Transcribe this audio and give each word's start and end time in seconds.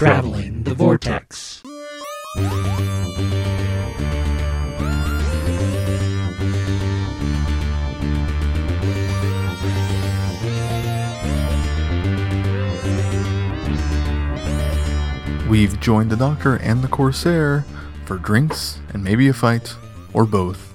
Traveling 0.00 0.62
the 0.62 0.72
Vortex. 0.72 1.62
We've 15.50 15.78
joined 15.80 16.08
the 16.08 16.16
Doctor 16.16 16.56
and 16.56 16.80
the 16.80 16.88
Corsair 16.90 17.66
for 18.06 18.16
drinks 18.16 18.78
and 18.94 19.04
maybe 19.04 19.28
a 19.28 19.34
fight, 19.34 19.76
or 20.14 20.24
both, 20.24 20.72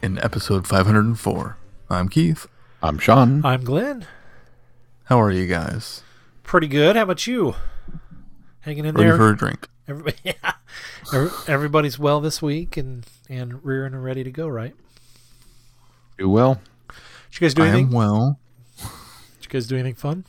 in 0.00 0.18
episode 0.20 0.66
504. 0.66 1.58
I'm 1.90 2.08
Keith. 2.08 2.46
I'm 2.82 2.98
Sean. 2.98 3.44
I'm 3.44 3.62
Glenn. 3.62 4.06
How 5.04 5.20
are 5.20 5.30
you 5.30 5.46
guys? 5.46 6.02
Pretty 6.44 6.68
good. 6.68 6.96
How 6.96 7.02
about 7.02 7.26
you? 7.26 7.56
Hanging 8.62 8.84
in 8.86 8.94
Ready 8.94 9.08
there. 9.10 9.16
for 9.16 9.30
a 9.30 9.36
drink? 9.36 9.68
Everybody, 9.88 10.16
yeah. 10.24 10.52
Everybody's 11.46 11.98
well 11.98 12.20
this 12.20 12.40
week 12.40 12.76
and 12.76 13.04
and 13.28 13.64
rearing 13.64 13.92
and 13.94 14.02
ready 14.02 14.24
to 14.24 14.30
go, 14.30 14.48
right? 14.48 14.74
Do 16.18 16.28
well. 16.28 16.60
Did 17.30 17.40
you 17.40 17.44
guys 17.46 17.54
do 17.54 17.62
anything? 17.62 17.74
I 17.74 17.78
anything? 17.80 17.86
am 17.88 17.92
well. 17.92 18.38
Did 18.78 19.44
you 19.44 19.48
guys 19.50 19.66
do 19.66 19.74
anything 19.76 19.94
fun? 19.94 20.24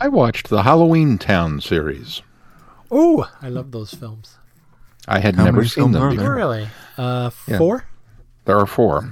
I 0.00 0.08
watched 0.08 0.48
the 0.48 0.62
Halloween 0.62 1.18
Town 1.18 1.60
series. 1.60 2.22
Oh, 2.90 3.30
I 3.42 3.48
love 3.48 3.72
those 3.72 3.92
films. 3.92 4.38
I 5.08 5.18
had 5.20 5.36
How 5.36 5.44
never 5.44 5.64
seen 5.64 5.92
them 5.92 6.02
are 6.02 6.10
before. 6.10 6.34
Really? 6.34 6.68
Uh, 6.96 7.30
Yeah. 7.46 7.58
four? 7.58 7.84
There 8.44 8.58
are 8.58 8.66
four. 8.66 9.10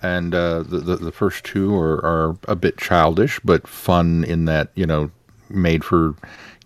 And 0.00 0.34
uh, 0.34 0.62
the, 0.62 0.78
the 0.78 0.96
the 0.96 1.12
first 1.12 1.44
two 1.44 1.74
are, 1.76 2.04
are 2.04 2.36
a 2.48 2.56
bit 2.56 2.76
childish, 2.78 3.38
but 3.44 3.68
fun 3.68 4.24
in 4.24 4.46
that 4.46 4.70
you 4.74 4.84
know 4.86 5.10
made 5.52 5.84
for 5.84 6.14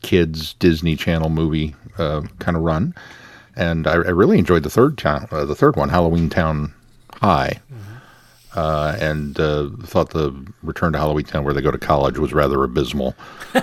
kids 0.03 0.55
Disney 0.55 0.97
Channel 0.97 1.31
movie 1.31 1.75
uh, 1.99 2.23
kind 2.39 2.57
of 2.57 2.63
run. 2.63 2.95
And 3.56 3.87
I, 3.87 3.93
I 3.93 4.11
really 4.11 4.39
enjoyed 4.39 4.62
the 4.62 4.70
third 4.70 4.98
town, 4.98 5.28
uh, 5.31 5.45
the 5.45 5.55
third 5.55 5.77
one, 5.77 5.89
Halloween 5.89 6.28
Town 6.28 6.75
High, 7.15 7.61
uh, 8.55 8.97
and 9.01 9.39
uh, 9.41 9.69
thought 9.83 10.11
the 10.11 10.34
Return 10.62 10.93
to 10.93 10.98
Halloween 10.98 11.25
Town, 11.25 11.45
where 11.45 11.55
they 11.55 11.61
go 11.61 11.70
to 11.70 11.78
college, 11.78 12.19
was 12.19 12.33
rather 12.33 12.62
abysmal. 12.62 13.15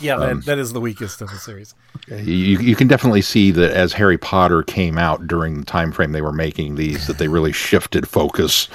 yeah, 0.00 0.16
that, 0.16 0.42
that 0.46 0.58
is 0.58 0.72
the 0.72 0.80
weakest 0.80 1.20
of 1.20 1.30
the 1.30 1.36
series. 1.36 1.74
You, 2.08 2.58
you 2.58 2.76
can 2.76 2.88
definitely 2.88 3.22
see 3.22 3.50
that 3.50 3.72
as 3.72 3.92
Harry 3.92 4.18
Potter 4.18 4.62
came 4.62 4.98
out 4.98 5.26
during 5.26 5.60
the 5.60 5.66
time 5.66 5.92
frame 5.92 6.12
they 6.12 6.22
were 6.22 6.32
making 6.32 6.76
these, 6.76 7.06
that 7.06 7.18
they 7.18 7.28
really 7.28 7.52
shifted 7.52 8.08
focus. 8.08 8.68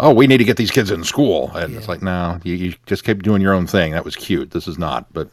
Oh, 0.00 0.12
we 0.12 0.26
need 0.26 0.38
to 0.38 0.44
get 0.44 0.56
these 0.56 0.70
kids 0.70 0.90
in 0.90 1.04
school, 1.04 1.50
and 1.54 1.76
it's 1.76 1.88
like, 1.88 2.02
no, 2.02 2.40
you, 2.42 2.54
you 2.54 2.74
just 2.86 3.04
keep 3.04 3.22
doing 3.22 3.40
your 3.40 3.52
own 3.52 3.66
thing. 3.66 3.92
That 3.92 4.04
was 4.04 4.16
cute. 4.16 4.50
This 4.50 4.66
is 4.66 4.78
not, 4.78 5.12
but 5.12 5.28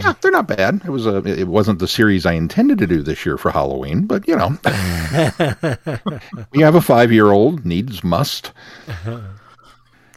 yeah, 0.00 0.14
they're 0.20 0.30
not 0.30 0.46
bad. 0.48 0.80
It 0.84 0.90
was 0.90 1.06
a, 1.06 1.16
it 1.24 1.48
wasn't 1.48 1.78
the 1.78 1.88
series 1.88 2.24
I 2.26 2.32
intended 2.32 2.78
to 2.78 2.86
do 2.86 3.02
this 3.02 3.24
year 3.26 3.36
for 3.38 3.50
Halloween, 3.50 4.06
but 4.06 4.26
you 4.28 4.36
know, 4.36 4.56
you 6.52 6.64
have 6.64 6.74
a 6.74 6.80
five 6.80 7.12
year 7.12 7.30
old 7.30 7.64
needs 7.64 8.02
must. 8.04 8.52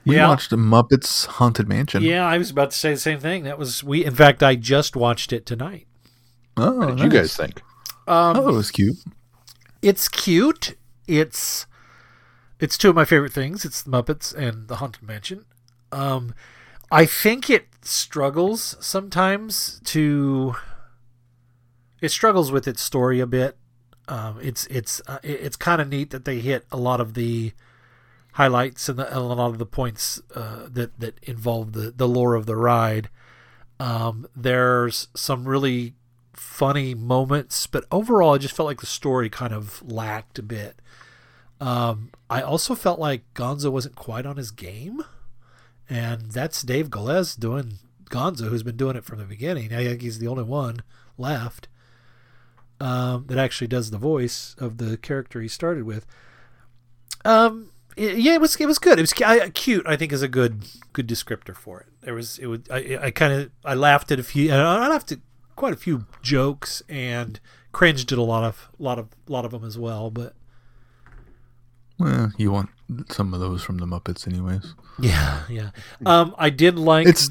We 0.05 0.16
Yeah. 0.17 0.27
watched 0.29 0.51
Muppets 0.51 1.25
Haunted 1.25 1.67
Mansion. 1.67 2.03
Yeah, 2.03 2.25
I 2.25 2.38
was 2.38 2.51
about 2.51 2.71
to 2.71 2.77
say 2.77 2.93
the 2.93 2.99
same 2.99 3.19
thing. 3.19 3.43
That 3.43 3.57
was 3.57 3.83
we. 3.83 4.05
In 4.05 4.13
fact, 4.13 4.43
I 4.43 4.55
just 4.55 4.95
watched 4.95 5.33
it 5.33 5.45
tonight. 5.45 5.88
Oh, 6.57 6.71
What 6.77 6.88
did 6.89 6.95
nice. 6.97 7.03
you 7.05 7.09
guys 7.19 7.35
think? 7.35 7.61
Oh, 8.07 8.49
it 8.49 8.53
was 8.53 8.69
cute. 8.71 8.97
It's 9.81 10.07
cute. 10.07 10.77
It's 11.07 11.66
it's 12.59 12.77
two 12.77 12.89
of 12.89 12.95
my 12.95 13.05
favorite 13.05 13.33
things. 13.33 13.66
It's 13.66 13.81
the 13.81 13.89
Muppets 13.91 14.33
and 14.33 14.67
the 14.67 14.75
Haunted 14.77 15.03
Mansion. 15.03 15.45
Um, 15.91 16.33
I 16.91 17.05
think 17.05 17.50
it 17.50 17.67
struggles 17.81 18.75
sometimes 18.80 19.81
to. 19.86 20.55
It 22.02 22.09
struggles 22.09 22.52
with 22.52 22.67
its 22.67 22.81
story 22.81 23.19
a 23.19 23.28
bit. 23.28 23.58
Um, 24.08 24.39
it's 24.41 24.67
it's 24.67 25.02
uh, 25.08 25.19
it's 25.23 25.56
kind 25.56 25.81
of 25.81 25.89
neat 25.89 26.11
that 26.11 26.25
they 26.25 26.39
hit 26.39 26.66
a 26.72 26.78
lot 26.78 27.02
of 27.02 27.16
the 27.16 27.53
highlights 28.34 28.90
and, 28.90 29.00
the, 29.00 29.07
and 29.07 29.18
a 29.18 29.22
lot 29.22 29.50
of 29.50 29.57
the 29.57 29.66
points 29.66 30.22
uh, 30.35 30.68
that 30.69 31.00
that 31.00 31.19
involve 31.23 31.73
the 31.73 31.91
the 31.91 32.07
lore 32.07 32.35
of 32.35 32.46
the 32.46 32.56
ride. 32.56 33.09
Um, 33.79 34.28
there's 34.35 35.07
some 35.16 35.47
really 35.47 35.96
funny 36.34 36.94
moments, 36.94 37.67
but 37.67 37.85
overall, 37.91 38.35
I 38.35 38.38
just 38.38 38.56
felt 38.56 38.67
like 38.67 38.81
the 38.81 38.85
story 38.85 39.29
kind 39.29 39.53
of 39.53 39.81
lacked 39.90 40.38
a 40.40 40.44
bit. 40.44 40.79
Um, 41.59 42.12
I 42.29 42.41
also 42.41 42.75
felt 42.75 43.00
like 43.00 43.23
Gonzo 43.34 43.72
wasn't 43.72 43.96
quite 43.96 44.25
on 44.25 44.38
his 44.38 44.52
game, 44.52 45.03
and 45.90 46.31
that's 46.31 46.62
Dave 46.62 46.90
Goelz 46.90 47.35
doing 47.35 47.73
Gonzo, 48.09 48.50
who's 48.50 48.63
been 48.63 48.78
doing 48.78 48.96
it 48.96 49.03
from 49.06 49.19
the 49.19 49.25
beginning. 49.25 49.73
I 49.73 49.84
think 49.85 50.01
he's 50.01 50.19
the 50.19 50.28
only 50.28 50.44
one 50.44 50.81
left 51.18 51.68
um, 52.79 53.25
that 53.28 53.38
actually 53.38 53.68
does 53.68 53.91
the 53.91 53.97
voice 53.97 54.56
of 54.59 54.78
the 54.78 54.97
character 54.97 55.41
he 55.41 55.47
started 55.47 55.84
with. 55.84 56.06
Um, 57.23 57.69
it- 57.96 58.18
yeah, 58.18 58.34
it 58.34 58.41
was 58.41 58.56
it 58.57 58.66
was 58.66 58.78
good. 58.79 59.00
It 59.00 59.03
was 59.03 59.13
I, 59.25 59.50
cute. 59.50 59.85
I 59.88 59.96
think 59.96 60.12
is 60.12 60.22
a 60.22 60.28
good 60.28 60.66
good 60.94 61.07
descriptor 61.07 61.56
for 61.56 61.81
it. 61.81 61.88
There 62.02 62.13
was 62.13 62.38
it 62.40 62.47
would 62.47 62.69
I, 62.69 63.00
I 63.02 63.12
kind 63.12 63.34
of 63.34 63.52
I 63.63 63.73
laughed 63.73 64.12
at 64.12 64.19
a 64.19 64.23
few. 64.23 64.52
I 64.52 64.88
laughed 64.88 65.12
at 65.12 65.19
quite 65.56 65.73
a 65.73 65.78
few 65.78 66.06
jokes 66.22 66.84
and 66.90 67.40
cringed 67.72 68.12
at 68.12 68.17
a 68.17 68.22
lot 68.22 68.44
of 68.44 68.69
lot 68.78 69.00
of 69.00 69.09
lot 69.28 69.46
of 69.46 69.52
them 69.52 69.63
as 69.63 69.78
well. 69.79 70.12
But 70.12 70.34
Well, 71.97 72.31
you 72.38 72.52
want 72.52 72.69
some 73.09 73.34
of 73.34 73.40
those 73.40 73.63
from 73.63 73.78
the 73.78 73.85
Muppets, 73.85 74.28
anyways. 74.28 74.75
yeah, 75.00 75.44
yeah. 75.50 75.69
Um, 76.06 76.35
I 76.38 76.50
did 76.50 76.78
like. 76.78 77.07
It's 77.07 77.29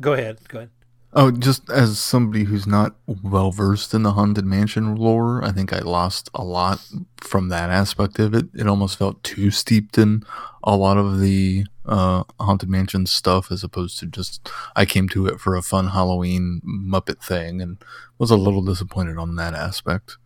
go 0.00 0.12
ahead. 0.12 0.38
Go 0.48 0.58
ahead. 0.58 0.70
oh, 1.12 1.30
just 1.30 1.68
as 1.70 1.98
somebody 1.98 2.44
who's 2.44 2.66
not 2.66 2.96
well 3.22 3.50
versed 3.50 3.94
in 3.94 4.02
the 4.02 4.12
Haunted 4.12 4.44
Mansion 4.44 4.96
lore, 4.96 5.42
I 5.44 5.52
think 5.52 5.72
I 5.72 5.78
lost 5.78 6.30
a 6.34 6.44
lot 6.44 6.80
from 7.20 7.48
that 7.48 7.70
aspect 7.70 8.18
of 8.18 8.34
it. 8.34 8.46
It 8.54 8.66
almost 8.66 8.98
felt 8.98 9.22
too 9.22 9.50
steeped 9.50 9.98
in 9.98 10.24
a 10.62 10.76
lot 10.76 10.98
of 10.98 11.20
the 11.20 11.64
uh, 11.84 12.24
Haunted 12.40 12.68
Mansion 12.68 13.06
stuff, 13.06 13.52
as 13.52 13.62
opposed 13.62 13.98
to 14.00 14.06
just 14.06 14.48
I 14.74 14.84
came 14.84 15.08
to 15.10 15.26
it 15.26 15.40
for 15.40 15.56
a 15.56 15.62
fun 15.62 15.88
Halloween 15.88 16.60
Muppet 16.66 17.22
thing, 17.22 17.62
and 17.62 17.78
was 18.18 18.30
a 18.30 18.36
little 18.36 18.62
disappointed 18.62 19.18
on 19.18 19.36
that 19.36 19.54
aspect. 19.54 20.16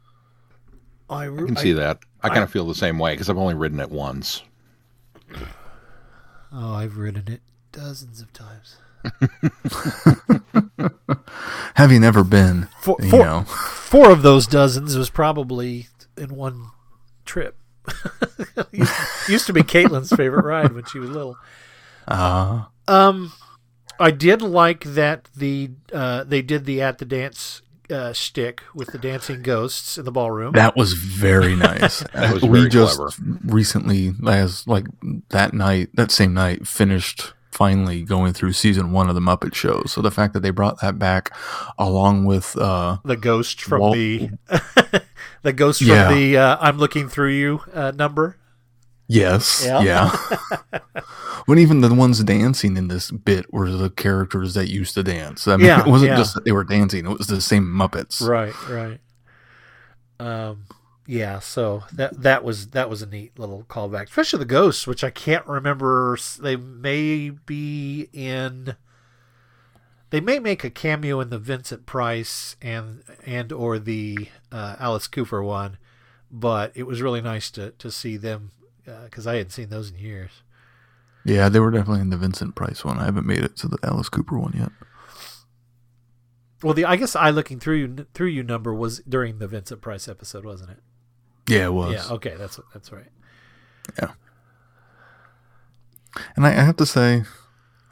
I, 1.09 1.25
I 1.25 1.29
can 1.29 1.57
see 1.57 1.73
that. 1.73 1.99
I 2.23 2.29
kind 2.29 2.45
of 2.45 2.51
feel 2.51 2.67
the 2.67 2.75
same 2.75 2.99
way 2.99 3.15
because 3.15 3.29
I've 3.29 3.39
only 3.39 3.55
ridden 3.55 3.81
it 3.81 3.91
once. 3.91 4.43
Oh, 6.53 6.75
I've 6.75 6.97
ridden 6.97 7.29
it 7.33 7.43
dozens 7.71 8.21
of 8.21 8.33
times. 8.33 8.77
Have 11.77 11.93
you 11.93 12.01
never 12.01 12.25
been, 12.25 12.67
Four, 12.81 12.97
you 13.01 13.11
four, 13.11 13.25
know, 13.25 13.43
four 13.45 14.11
of 14.11 14.23
those 14.23 14.47
dozens 14.49 14.97
was 14.97 15.11
probably 15.11 15.87
in 16.17 16.35
one 16.35 16.71
trip. 17.25 17.57
used, 18.73 18.93
used 19.29 19.47
to 19.47 19.53
be 19.53 19.63
Caitlin's 19.63 20.11
favorite 20.11 20.45
ride 20.45 20.73
when 20.73 20.85
she 20.85 20.99
was 20.99 21.11
little. 21.11 21.37
uh, 22.09 22.65
Um, 22.89 23.33
I 23.99 24.11
did 24.11 24.43
like 24.43 24.83
that 24.85 25.29
the 25.37 25.71
uh, 25.93 26.25
they 26.25 26.43
did 26.43 26.65
the 26.65 26.83
at 26.83 26.99
the 26.99 27.05
dance 27.05 27.63
uh, 27.91 28.13
stick 28.13 28.63
with 28.75 28.89
the 28.93 28.99
dancing 28.99 29.43
ghosts 29.43 29.99
in 29.99 30.05
the 30.05 30.13
ballroom. 30.13 30.53
That 30.53 30.77
was 30.77 30.93
very 30.95 31.57
nice. 31.57 32.03
That 32.13 32.35
was 32.35 32.43
we 32.43 32.59
very 32.61 32.71
just 32.71 32.97
clever. 32.99 33.13
recently, 33.45 34.13
as 34.27 34.67
like 34.67 34.87
that 35.31 35.53
night, 35.55 35.89
that 35.95 36.11
same 36.11 36.35
night, 36.35 36.67
finished 36.67 37.33
finally 37.51 38.03
going 38.03 38.33
through 38.33 38.53
season 38.53 38.93
one 38.93 39.09
of 39.09 39.15
the 39.15 39.21
Muppet 39.21 39.55
Show. 39.55 39.83
So 39.87 40.01
the 40.01 40.11
fact 40.11 40.33
that 40.35 40.41
they 40.41 40.51
brought 40.51 40.81
that 40.81 40.99
back, 40.99 41.31
along 41.79 42.25
with 42.25 42.57
uh, 42.57 42.99
the 43.05 43.17
ghost 43.17 43.61
from 43.61 43.81
Walt- 43.81 43.95
the 43.97 44.31
the 45.43 45.53
ghost 45.53 45.81
from 45.81 45.89
Yeah. 45.89 46.13
the 46.13 46.37
uh, 46.39 46.57
I'm 46.61 46.79
looking 46.79 47.09
through 47.09 47.31
you 47.33 47.61
uh, 47.75 47.91
number. 47.95 48.37
Yes, 49.11 49.63
Yeah. 49.65 49.83
yeah, 49.83 50.81
when 51.47 51.59
even 51.59 51.81
the 51.81 51.93
ones 51.95 52.23
dancing 52.25 52.77
in 52.77 52.89
this 52.89 53.11
bit 53.11 53.53
were 53.53 53.71
the 53.71 53.91
characters 53.91 54.55
that 54.55 54.69
used 54.69 54.95
to 54.95 55.03
dance. 55.03 55.47
I 55.49 55.57
mean, 55.57 55.67
Yeah, 55.67 55.81
it 55.81 55.87
wasn't 55.87 56.13
yeah. 56.13 56.17
just 56.17 56.35
that 56.35 56.45
they 56.45 56.53
were 56.53 56.65
dancing; 56.65 57.07
it 57.07 57.19
was 57.19 57.27
the 57.27 57.41
same 57.41 57.65
Muppets. 57.67 58.27
Right, 58.27 58.55
right. 58.69 59.01
Um, 60.19 60.67
yeah. 61.07 61.39
So 61.39 61.85
that 61.93 62.23
that 62.23 62.45
was 62.45 62.69
that 62.69 62.89
was 62.91 63.03
a 63.03 63.07
neat 63.07 63.39
little 63.39 63.65
callback, 63.65 64.05
especially 64.05 64.39
the 64.41 64.45
ghosts, 64.45 64.87
which 64.87 65.03
I 65.03 65.11
can't 65.11 65.47
remember. 65.47 66.17
They 66.41 66.57
may 66.57 67.31
be 67.31 68.09
in. 68.13 68.77
They 70.11 70.21
may 70.21 70.41
make 70.41 70.65
a 70.65 70.71
cameo 70.71 71.21
in 71.21 71.31
the 71.31 71.39
Vincent 71.39 71.87
Price 71.87 72.57
and 72.61 73.03
and 73.25 73.53
or 73.53 73.79
the 73.79 74.29
uh, 74.51 74.77
Alice 74.79 75.07
Cooper 75.07 75.43
one, 75.43 75.79
but 76.31 76.73
it 76.75 76.83
was 76.83 77.01
really 77.01 77.21
nice 77.21 77.51
to 77.53 77.71
to 77.71 77.91
see 77.91 78.17
them 78.17 78.51
Uh, 78.91 79.05
because 79.05 79.27
I 79.27 79.37
hadn't 79.37 79.51
seen 79.51 79.69
those 79.69 79.91
in 79.91 79.99
years. 79.99 80.43
Yeah, 81.25 81.49
they 81.49 81.61
were 81.61 81.71
definitely 81.71 82.01
in 82.01 82.11
the 82.11 82.17
Vincent 82.17 82.55
Price 82.55 82.85
one. 82.85 82.99
I 82.99 83.05
haven't 83.05 83.27
made 83.27 83.45
it 83.45 83.57
to 83.59 83.69
the 83.69 83.79
Alice 83.83 84.09
Cooper 84.09 84.39
one 84.39 84.55
yet. 84.57 84.71
Well, 86.63 86.75
the 86.75 86.85
I 86.85 86.97
guess 86.97 87.15
I 87.15 87.31
looking 87.31 87.61
through 87.61 87.77
you 87.77 88.07
through 88.15 88.29
you 88.29 88.43
number 88.43 88.75
was 88.75 89.01
during 89.01 89.39
the 89.39 89.47
Vincent 89.49 89.81
Price 89.81 90.09
episode, 90.09 90.45
wasn't 90.45 90.71
it? 90.71 90.79
Yeah, 91.49 91.67
it 91.67 91.73
was. 91.73 91.93
Yeah. 91.93 92.15
Okay, 92.15 92.35
that's 92.37 92.59
that's 92.73 92.93
right. 92.93 93.09
Yeah. 93.99 94.13
And 96.37 96.47
I, 96.47 96.51
I 96.51 96.65
have 96.65 96.77
to 96.77 96.87
say, 96.87 97.23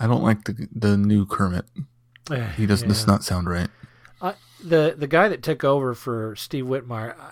I 0.01 0.07
don't 0.07 0.23
like 0.23 0.45
the 0.45 0.69
the 0.75 0.97
new 0.97 1.25
Kermit. 1.25 1.67
Eh, 2.31 2.51
he 2.53 2.67
does 2.67 2.83
does 2.83 3.07
not 3.07 3.25
sound 3.25 3.49
right. 3.49 3.69
The 4.63 4.95
the 4.97 5.07
guy 5.07 5.29
that 5.29 5.43
took 5.43 5.63
over 5.63 5.95
for 5.95 6.35
Steve 6.35 6.65
Whitmire, 6.65 7.17
I, 7.17 7.31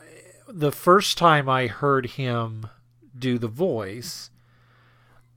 the 0.49 0.71
first 0.71 1.19
time 1.19 1.49
I 1.49 1.67
heard 1.67 2.07
him 2.07 2.69
do 3.19 3.39
the 3.39 3.49
voice, 3.49 4.31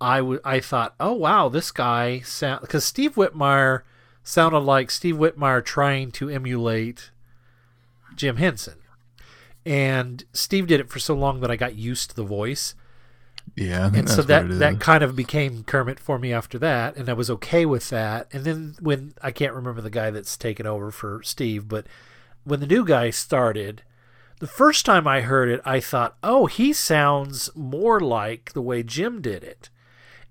I 0.01 0.21
would 0.21 0.41
I 0.43 0.59
thought, 0.59 0.95
oh 0.99 1.13
wow, 1.13 1.49
this 1.49 1.71
guy 1.71 2.19
sound 2.19 2.61
because 2.61 2.85
Steve 2.85 3.15
Whitmire 3.15 3.81
sounded 4.23 4.59
like 4.59 4.91
Steve 4.91 5.15
Whitmire 5.15 5.63
trying 5.63 6.11
to 6.11 6.29
emulate 6.29 7.11
Jim 8.15 8.37
Henson, 8.37 8.77
and 9.65 10.23
Steve 10.33 10.67
did 10.67 10.79
it 10.79 10.89
for 10.89 10.99
so 10.99 11.13
long 11.13 11.41
that 11.41 11.51
I 11.51 11.55
got 11.55 11.75
used 11.75 12.11
to 12.11 12.15
the 12.15 12.23
voice. 12.23 12.75
Yeah, 13.55 13.89
and 13.93 14.09
so 14.09 14.21
that 14.21 14.47
that 14.59 14.79
kind 14.79 15.03
of 15.03 15.15
became 15.15 15.63
Kermit 15.63 15.99
for 15.99 16.19
me 16.19 16.31
after 16.31 16.59
that, 16.59 16.95
and 16.95 17.09
I 17.09 17.13
was 17.13 17.29
okay 17.29 17.65
with 17.65 17.89
that. 17.89 18.27
And 18.31 18.43
then 18.43 18.75
when 18.79 19.13
I 19.21 19.31
can't 19.31 19.53
remember 19.53 19.81
the 19.81 19.89
guy 19.89 20.11
that's 20.11 20.37
taken 20.37 20.65
over 20.65 20.91
for 20.91 21.21
Steve, 21.23 21.67
but 21.67 21.87
when 22.43 22.59
the 22.59 22.67
new 22.67 22.85
guy 22.85 23.09
started, 23.09 23.83
the 24.39 24.47
first 24.47 24.85
time 24.85 25.07
I 25.07 25.21
heard 25.21 25.49
it, 25.49 25.61
I 25.65 25.79
thought, 25.79 26.17
"Oh, 26.23 26.45
he 26.47 26.73
sounds 26.73 27.49
more 27.55 27.99
like 27.99 28.53
the 28.53 28.61
way 28.61 28.83
Jim 28.83 29.21
did 29.21 29.43
it." 29.43 29.69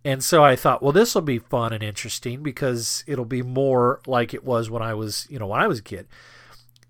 And 0.05 0.23
so 0.23 0.45
I 0.45 0.57
thought, 0.57 0.83
well, 0.83 0.93
this 0.93 1.15
will 1.15 1.23
be 1.23 1.39
fun 1.39 1.73
and 1.73 1.83
interesting 1.83 2.43
because 2.43 3.05
it'll 3.07 3.25
be 3.25 3.43
more 3.43 4.01
like 4.07 4.33
it 4.33 4.45
was 4.45 4.71
when 4.71 4.83
I 4.83 4.95
was, 4.95 5.27
you 5.29 5.39
know, 5.39 5.49
when 5.49 5.61
I 5.61 5.67
was 5.67 5.81
a 5.81 5.83
kid. 5.83 6.07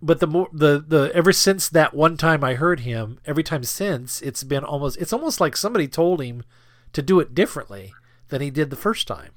But 0.01 0.21
the 0.21 0.27
more 0.29 0.49
the 0.53 0.85
the 0.87 1.11
ever 1.13 1.33
since 1.33 1.69
that 1.69 1.95
one 1.95 2.17
time 2.17 2.45
I 2.45 2.55
heard 2.55 2.81
him, 2.81 3.19
every 3.27 3.43
time 3.43 3.65
since 3.65 4.23
it's 4.23 4.45
been 4.45 4.63
almost 4.63 4.99
it's 4.99 5.13
almost 5.13 5.41
like 5.41 5.57
somebody 5.57 5.89
told 5.89 6.23
him 6.23 6.45
to 6.93 7.03
do 7.03 7.19
it 7.19 7.35
differently 7.35 7.93
than 8.29 8.41
he 8.41 8.51
did 8.51 8.71
the 8.71 8.77
first 8.77 9.09
time. 9.09 9.33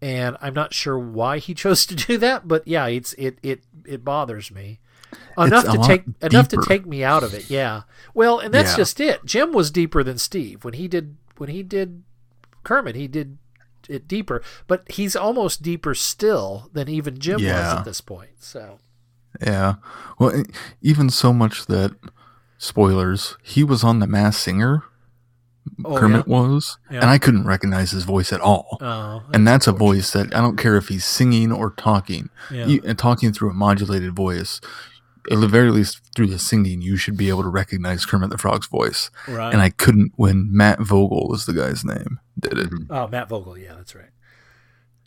And 0.00 0.36
I'm 0.40 0.54
not 0.54 0.72
sure 0.72 0.98
why 0.98 1.38
he 1.38 1.52
chose 1.62 1.84
to 1.86 1.94
do 1.94 2.16
that, 2.18 2.48
but 2.48 2.66
yeah, 2.66 2.86
it's 2.86 3.12
it 3.14 3.38
it 3.42 3.64
it 3.84 4.04
bothers 4.04 4.50
me 4.50 4.80
enough 5.38 5.64
to 5.64 5.78
take 5.86 6.04
enough 6.22 6.48
to 6.48 6.62
take 6.66 6.86
me 6.86 7.02
out 7.04 7.22
of 7.22 7.34
it. 7.34 7.48
Yeah. 7.50 7.82
Well, 8.14 8.38
and 8.38 8.52
that's 8.52 8.72
Yeah. 8.72 8.76
just 8.76 9.00
it. 9.00 9.24
Jim 9.24 9.52
was 9.52 9.70
deeper 9.70 10.02
than 10.02 10.18
Steve 10.18 10.64
when 10.64 10.74
he 10.74 10.88
did 10.88 11.16
when 11.38 11.48
he 11.50 11.62
did 11.62 12.02
Kermit. 12.64 12.94
He 12.96 13.08
did 13.08 13.38
it 13.88 14.06
deeper, 14.06 14.42
but 14.68 14.84
he's 14.92 15.16
almost 15.16 15.62
deeper 15.62 15.94
still 15.94 16.70
than 16.72 16.88
even 16.88 17.18
Jim 17.18 17.40
was 17.42 17.50
at 17.50 17.82
this 17.84 18.00
point. 18.00 18.30
So 18.40 18.78
Yeah. 19.40 19.74
Well, 20.18 20.44
even 20.82 21.10
so 21.10 21.32
much 21.32 21.66
that 21.66 21.96
spoilers, 22.58 23.36
he 23.42 23.64
was 23.64 23.82
on 23.82 23.98
the 23.98 24.06
Masked 24.06 24.42
Singer. 24.42 24.84
Oh, 25.84 25.96
Kermit 25.96 26.26
was, 26.26 26.76
Yeah. 26.90 27.00
and 27.02 27.10
I 27.10 27.18
couldn't 27.18 27.44
recognize 27.46 27.92
his 27.92 28.02
voice 28.04 28.32
at 28.32 28.40
all. 28.40 28.78
Oh, 28.80 29.22
and 29.32 29.46
that's 29.46 29.66
a 29.68 29.72
voice 29.72 30.10
that 30.12 30.34
I 30.34 30.40
don't 30.40 30.56
care 30.56 30.76
if 30.76 30.88
he's 30.88 31.04
singing 31.04 31.52
or 31.52 31.70
talking, 31.70 32.30
Yeah. 32.50 32.66
you, 32.66 32.80
and 32.84 32.98
talking 32.98 33.32
through 33.32 33.50
a 33.50 33.54
modulated 33.54 34.14
voice. 34.14 34.60
At 35.30 35.40
the 35.40 35.48
very 35.48 35.70
least, 35.70 36.00
through 36.16 36.26
the 36.28 36.38
singing, 36.38 36.82
you 36.82 36.96
should 36.96 37.16
be 37.16 37.28
able 37.28 37.42
to 37.42 37.48
recognize 37.48 38.04
Kermit 38.04 38.30
the 38.30 38.38
Frog's 38.38 38.66
voice. 38.66 39.10
right. 39.28 39.52
And 39.52 39.62
I 39.62 39.70
couldn't 39.70 40.12
when 40.16 40.48
Matt 40.50 40.80
Vogel 40.80 41.28
was 41.28 41.46
the 41.46 41.52
guy's 41.52 41.84
name 41.84 42.18
did 42.38 42.58
it, 42.58 42.70
oh, 42.90 43.06
Matt 43.06 43.28
Vogel. 43.28 43.56
Yeah, 43.58 43.74
that's 43.76 43.94
right. 43.94 44.08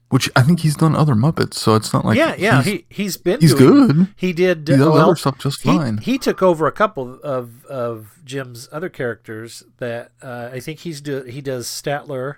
which 0.09 0.29
I 0.35 0.41
think 0.43 0.59
he's 0.61 0.75
done 0.75 0.95
other 0.95 1.15
Muppets, 1.15 1.55
so 1.55 1.75
it's 1.75 1.91
not 1.91 2.05
like 2.05 2.17
yeah, 2.17 2.35
yeah. 2.37 2.61
he's- 2.61 2.83
He 2.89 3.03
he's 3.03 3.17
been 3.17 3.41
he's 3.41 3.53
doing- 3.55 3.87
good. 3.87 4.07
He 4.15 4.31
did. 4.31 4.59
He 4.59 4.75
does 4.77 4.79
well, 4.79 4.97
other 4.97 5.15
stuff 5.15 5.39
just 5.39 5.63
he, 5.63 5.69
fine. 5.69 5.97
He 5.97 6.17
took 6.17 6.41
over 6.41 6.67
a 6.67 6.71
couple 6.71 7.19
of 7.21 7.65
of 7.65 8.19
Jim's 8.23 8.69
other 8.71 8.87
characters 8.89 9.63
that 9.79 10.11
uh, 10.21 10.49
I 10.53 10.59
think 10.59 10.79
he's 10.79 11.01
do, 11.01 11.23
he 11.23 11.41
does 11.41 11.67
Statler, 11.67 12.35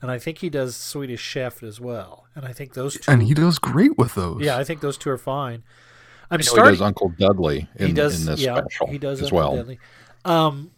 and 0.00 0.10
I 0.10 0.18
think 0.18 0.38
he 0.38 0.48
does 0.48 0.76
Swedish 0.76 1.20
Chef 1.20 1.62
as 1.62 1.80
well. 1.80 2.26
And 2.34 2.46
I 2.46 2.52
think 2.52 2.72
those 2.74 2.94
two. 2.98 3.10
and 3.10 3.22
he 3.24 3.34
does 3.34 3.58
great 3.58 3.98
with 3.98 4.14
those. 4.14 4.40
yeah, 4.40 4.56
I 4.56 4.64
think 4.64 4.80
those 4.80 4.96
two 4.96 5.10
are 5.10 5.18
fine. 5.18 5.62
I'm 6.32 6.40
I 6.40 6.56
know 6.56 6.64
he 6.64 6.70
does 6.70 6.80
Uncle 6.80 7.08
Dudley 7.18 7.68
in, 7.76 7.86
he 7.88 7.92
does. 7.92 8.20
in 8.20 8.26
this 8.26 8.40
yeah, 8.40 8.56
special 8.58 8.86
he 8.88 8.98
does 8.98 9.20
as 9.20 9.26
Uncle 9.26 9.38
well. 9.38 9.56
Deadly. 9.56 9.78
Um, 10.24 10.70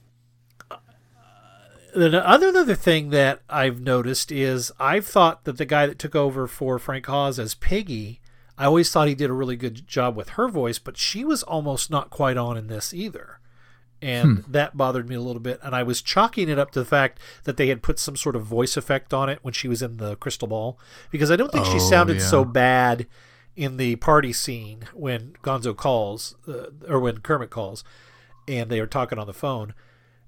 the 1.95 2.27
other 2.29 2.49
other 2.49 2.75
thing 2.75 3.11
that 3.11 3.41
I've 3.49 3.81
noticed 3.81 4.33
is 4.33 4.73
I've 4.81 5.07
thought 5.07 5.45
that 5.45 5.59
the 5.59 5.65
guy 5.65 5.87
that 5.87 5.99
took 5.99 6.17
over 6.17 6.47
for 6.47 6.79
Frank 6.79 7.09
Oz 7.09 7.39
as 7.39 7.55
Piggy, 7.55 8.21
I 8.59 8.65
always 8.65 8.91
thought 8.91 9.07
he 9.07 9.15
did 9.15 9.31
a 9.31 9.35
really 9.35 9.57
good 9.57 9.87
job 9.87 10.17
with 10.17 10.31
her 10.31 10.49
voice, 10.49 10.79
but 10.81 10.97
she 10.97 11.25
was 11.25 11.43
almost 11.45 11.91
not 11.91 12.11
quite 12.11 12.37
on 12.37 12.57
in 12.57 12.67
this 12.67 12.93
either. 12.93 13.39
And 14.03 14.45
that 14.49 14.77
bothered 14.77 15.09
me 15.09 15.15
a 15.15 15.21
little 15.21 15.41
bit. 15.41 15.61
And 15.63 15.75
I 15.75 15.83
was 15.83 16.03
chalking 16.03 16.51
it 16.51 16.59
up 16.59 16.73
to 16.73 16.81
the 16.81 16.85
fact 16.85 17.19
that 17.45 17.57
they 17.57 17.69
had 17.69 17.81
put 17.83 17.99
some 17.99 18.17
sort 18.17 18.37
of 18.37 18.43
voice 18.43 18.77
effect 18.77 19.15
on 19.15 19.31
it 19.31 19.39
when 19.41 19.55
she 19.55 19.67
was 19.67 19.81
in 19.81 19.97
the 19.97 20.17
crystal 20.17 20.47
ball. 20.49 20.79
Because 21.11 21.31
I 21.31 21.37
don't 21.37 21.51
think 21.51 21.65
she 21.65 21.77
Oh, 21.77 21.79
sounded 21.79 22.19
yeah. 22.19 22.23
so 22.25 22.45
bad 22.45 23.07
in 23.57 23.77
the 23.77 23.97
party 23.97 24.33
scene 24.33 24.85
when 24.93 25.35
Gonzo 25.43 25.77
calls, 25.77 26.35
uh, 26.49 26.67
or 26.89 26.99
when 27.01 27.19
Kermit 27.19 27.51
calls, 27.51 27.85
and 28.49 28.71
they 28.71 28.81
are 28.81 28.87
talking 28.87 29.19
on 29.19 29.27
the 29.27 29.33
phone. 29.35 29.75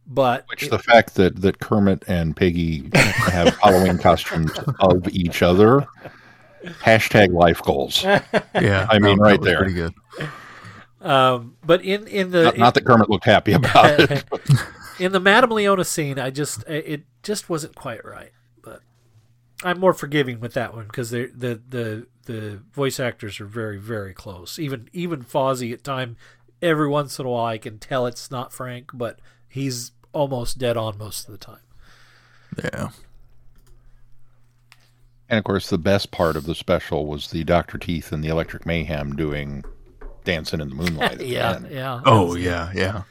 But 0.06 0.44
Which 0.48 0.68
the 0.70 0.78
fact 0.78 1.16
that, 1.16 1.40
that 1.42 1.58
Kermit 1.58 2.04
and 2.06 2.36
Piggy 2.36 2.88
have 2.94 3.56
Halloween 3.62 3.98
costumes 3.98 4.52
of 4.80 5.08
each 5.08 5.42
other. 5.42 5.86
Hashtag 6.64 7.32
life 7.32 7.60
goals. 7.62 8.02
yeah. 8.04 8.86
I 8.88 8.98
mean, 8.98 9.16
that 9.18 9.22
right 9.22 9.40
there. 9.42 9.58
Pretty 9.58 9.74
good. 9.74 9.94
um, 11.00 11.56
but 11.64 11.82
in 11.82 12.06
in 12.06 12.30
the 12.30 12.44
Not, 12.44 12.58
not 12.58 12.74
that 12.74 12.84
Kermit 12.84 13.10
looked 13.10 13.24
happy 13.24 13.52
about 13.52 13.98
it. 14.10 14.24
in 14.98 15.12
the 15.12 15.20
Madame 15.20 15.50
Leota 15.50 15.84
scene, 15.84 16.18
I 16.18 16.30
just 16.30 16.62
it 16.68 17.02
just 17.22 17.48
wasn't 17.48 17.74
quite 17.74 18.04
right. 18.04 18.30
But 19.62 19.68
I'm 19.68 19.80
more 19.80 19.94
forgiving 19.94 20.40
with 20.40 20.54
that 20.54 20.74
one 20.74 20.86
because 20.86 21.10
the 21.10 21.26
the 21.34 21.60
the 21.68 22.06
the 22.24 22.60
voice 22.72 23.00
actors 23.00 23.40
are 23.40 23.46
very 23.46 23.78
very 23.78 24.14
close. 24.14 24.58
Even 24.58 24.88
even 24.92 25.22
Fozzie 25.24 25.72
at 25.72 25.84
time, 25.84 26.16
every 26.60 26.88
once 26.88 27.18
in 27.18 27.26
a 27.26 27.28
while 27.28 27.46
I 27.46 27.58
can 27.58 27.78
tell 27.78 28.06
it's 28.06 28.30
not 28.30 28.52
Frank, 28.52 28.90
but 28.94 29.18
he's 29.48 29.92
almost 30.12 30.58
dead 30.58 30.76
on 30.76 30.98
most 30.98 31.26
of 31.26 31.32
the 31.32 31.38
time. 31.38 31.60
Yeah. 32.62 32.90
And 35.28 35.38
of 35.38 35.44
course, 35.44 35.68
the 35.68 35.78
best 35.78 36.10
part 36.10 36.36
of 36.36 36.44
the 36.44 36.54
special 36.54 37.06
was 37.06 37.30
the 37.30 37.42
Dr. 37.42 37.78
Teeth 37.78 38.12
and 38.12 38.22
the 38.22 38.28
Electric 38.28 38.64
Mayhem 38.64 39.16
doing 39.16 39.64
Dancing 40.24 40.60
in 40.60 40.68
the 40.68 40.74
Moonlight. 40.74 41.12
at 41.12 41.18
the 41.18 41.26
Yeah, 41.26 41.60
yeah. 41.68 42.00
Oh 42.04 42.36
yeah, 42.36 42.70
yeah. 42.74 43.02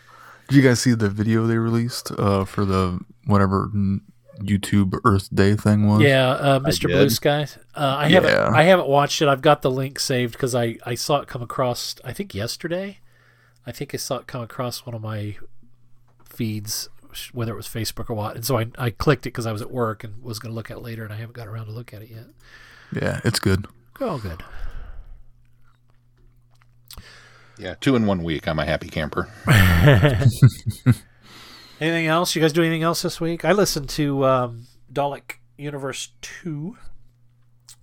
Did 0.47 0.55
you 0.55 0.61
guys 0.61 0.79
see 0.79 0.93
the 0.93 1.09
video 1.09 1.47
they 1.47 1.57
released 1.57 2.11
uh, 2.11 2.45
for 2.45 2.65
the 2.65 2.99
whatever 3.25 3.69
n- 3.73 4.01
YouTube 4.39 4.99
Earth 5.03 5.33
Day 5.33 5.55
thing 5.55 5.87
was? 5.87 6.01
Yeah, 6.01 6.29
uh, 6.29 6.59
Mr. 6.59 6.87
Blue 6.87 7.09
Sky. 7.09 7.47
Uh, 7.73 7.95
I 7.99 8.09
haven't. 8.09 8.33
I 8.33 8.63
haven't 8.63 8.87
watched 8.87 9.21
it. 9.21 9.27
I've 9.27 9.41
got 9.41 9.61
the 9.61 9.71
link 9.71 9.99
saved 9.99 10.33
because 10.33 10.53
I, 10.55 10.77
I 10.85 10.95
saw 10.95 11.19
it 11.19 11.27
come 11.27 11.41
across. 11.41 11.95
I 12.03 12.13
think 12.13 12.33
yesterday. 12.33 12.99
I 13.67 13.71
think 13.71 13.93
I 13.93 13.97
saw 13.97 14.17
it 14.17 14.27
come 14.27 14.41
across 14.41 14.85
one 14.85 14.93
of 14.93 15.01
my 15.01 15.37
feeds, 16.29 16.89
whether 17.33 17.51
it 17.51 17.55
was 17.55 17.67
Facebook 17.67 18.09
or 18.09 18.13
what. 18.13 18.35
And 18.35 18.45
so 18.45 18.59
I, 18.59 18.67
I 18.77 18.89
clicked 18.91 19.25
it 19.25 19.29
because 19.29 19.47
I 19.47 19.51
was 19.51 19.61
at 19.61 19.71
work 19.71 20.03
and 20.03 20.21
was 20.21 20.37
going 20.37 20.51
to 20.51 20.55
look 20.55 20.69
at 20.69 20.77
it 20.77 20.81
later, 20.81 21.03
and 21.03 21.11
I 21.11 21.17
haven't 21.17 21.35
got 21.35 21.47
around 21.47 21.65
to 21.65 21.71
look 21.71 21.93
at 21.93 22.01
it 22.01 22.09
yet. 22.09 22.25
Yeah, 22.93 23.21
it's 23.23 23.39
good. 23.39 23.67
Oh, 23.99 24.19
good. 24.19 24.43
Yeah, 27.57 27.75
two 27.79 27.95
in 27.95 28.05
one 28.05 28.23
week. 28.23 28.47
I'm 28.47 28.59
a 28.59 28.65
happy 28.65 28.89
camper. 28.89 29.29
Anything 31.79 32.07
else? 32.07 32.35
You 32.35 32.41
guys 32.41 32.53
do 32.53 32.61
anything 32.61 32.83
else 32.83 33.01
this 33.01 33.19
week? 33.19 33.43
I 33.43 33.51
listened 33.51 33.89
to 33.89 34.25
um, 34.25 34.67
Dalek 34.91 35.39
Universe 35.57 36.11
Two, 36.21 36.77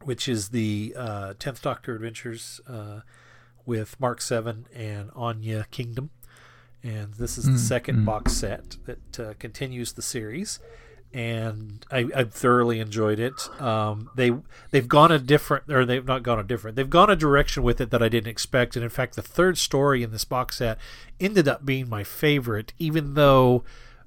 which 0.03 0.29
is 0.29 0.49
the 0.49 0.95
uh, 0.97 1.35
Tenth 1.39 1.61
Doctor 1.61 1.95
Adventures 1.95 2.61
uh, 2.67 3.01
with 3.67 4.01
Mark 4.01 4.23
Seven 4.23 4.67
and 4.75 5.11
Anya 5.15 5.67
Kingdom, 5.71 6.11
and 6.83 7.15
this 7.15 7.37
is 7.37 7.45
the 7.45 7.59
second 7.59 8.05
box 8.07 8.33
set 8.33 8.77
that 8.87 9.21
uh, 9.21 9.35
continues 9.39 9.93
the 9.93 10.03
series. 10.03 10.59
And 11.15 11.85
I, 11.91 12.09
I 12.17 12.25
thoroughly 12.25 12.81
enjoyed 12.81 13.19
it. 13.19 13.49
Um, 13.61 14.09
they 14.15 14.33
they've 14.71 14.89
gone 14.89 15.13
a 15.13 15.19
different, 15.19 15.71
or 15.71 15.85
they've 15.85 16.07
not 16.07 16.23
gone 16.23 16.39
a 16.39 16.43
different. 16.43 16.77
They've 16.77 16.89
gone 16.89 17.11
a 17.11 17.17
direction 17.17 17.63
with 17.63 17.81
it 17.83 17.91
that 17.91 18.03
I 18.03 18.09
didn't 18.09 18.31
expect. 18.31 18.77
And 18.77 18.83
in 18.83 18.89
fact, 18.89 19.17
the 19.17 19.23
third 19.23 19.59
story 19.59 20.03
in 20.03 20.11
this 20.11 20.25
box 20.25 20.57
set 20.57 20.79
ended 21.21 21.49
up 21.49 21.67
being 21.67 21.89
my 21.89 22.03
favorite, 22.03 22.73
even 22.79 23.13
though 23.13 23.63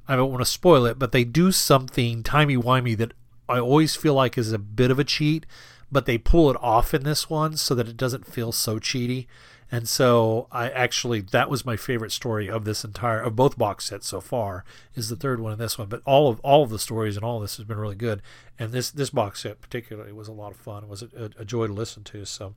I 0.07 0.15
don't 0.15 0.31
want 0.31 0.41
to 0.41 0.49
spoil 0.49 0.85
it. 0.87 0.97
But 0.97 1.11
they 1.11 1.23
do 1.23 1.51
something 1.51 2.23
timey 2.23 2.57
wimey 2.57 2.97
that 2.97 3.13
I 3.47 3.59
always 3.59 3.95
feel 3.95 4.15
like 4.15 4.37
is 4.37 4.51
a 4.51 4.57
bit 4.57 4.89
of 4.89 4.97
a 4.97 5.03
cheat, 5.03 5.45
but 5.91 6.07
they 6.07 6.17
pull 6.17 6.49
it 6.49 6.57
off 6.59 6.93
in 6.93 7.03
this 7.03 7.29
one 7.29 7.57
so 7.57 7.75
that 7.75 7.87
it 7.87 7.97
doesn't 7.97 8.25
feel 8.25 8.51
so 8.51 8.79
cheaty. 8.79 9.27
And 9.75 9.89
so 9.89 10.47
I 10.53 10.69
actually 10.69 11.19
that 11.19 11.49
was 11.49 11.65
my 11.65 11.75
favorite 11.75 12.13
story 12.13 12.49
of 12.49 12.63
this 12.63 12.85
entire 12.85 13.19
of 13.19 13.35
both 13.35 13.57
box 13.57 13.83
sets 13.83 14.07
so 14.07 14.21
far 14.21 14.63
is 14.93 15.09
the 15.09 15.17
third 15.17 15.41
one 15.41 15.51
and 15.51 15.59
this 15.59 15.77
one. 15.77 15.89
But 15.89 16.01
all 16.05 16.29
of 16.29 16.39
all 16.39 16.63
of 16.63 16.69
the 16.69 16.79
stories 16.79 17.17
and 17.17 17.25
all 17.25 17.41
this 17.41 17.57
has 17.57 17.65
been 17.65 17.77
really 17.77 17.97
good. 17.97 18.21
And 18.57 18.71
this 18.71 18.89
this 18.89 19.09
box 19.09 19.41
set 19.41 19.59
particularly 19.59 20.13
was 20.13 20.29
a 20.29 20.31
lot 20.31 20.53
of 20.53 20.57
fun. 20.57 20.83
It 20.83 20.89
was 20.89 21.01
a, 21.01 21.29
a 21.37 21.43
joy 21.43 21.67
to 21.67 21.73
listen 21.73 22.05
to. 22.05 22.23
So 22.23 22.55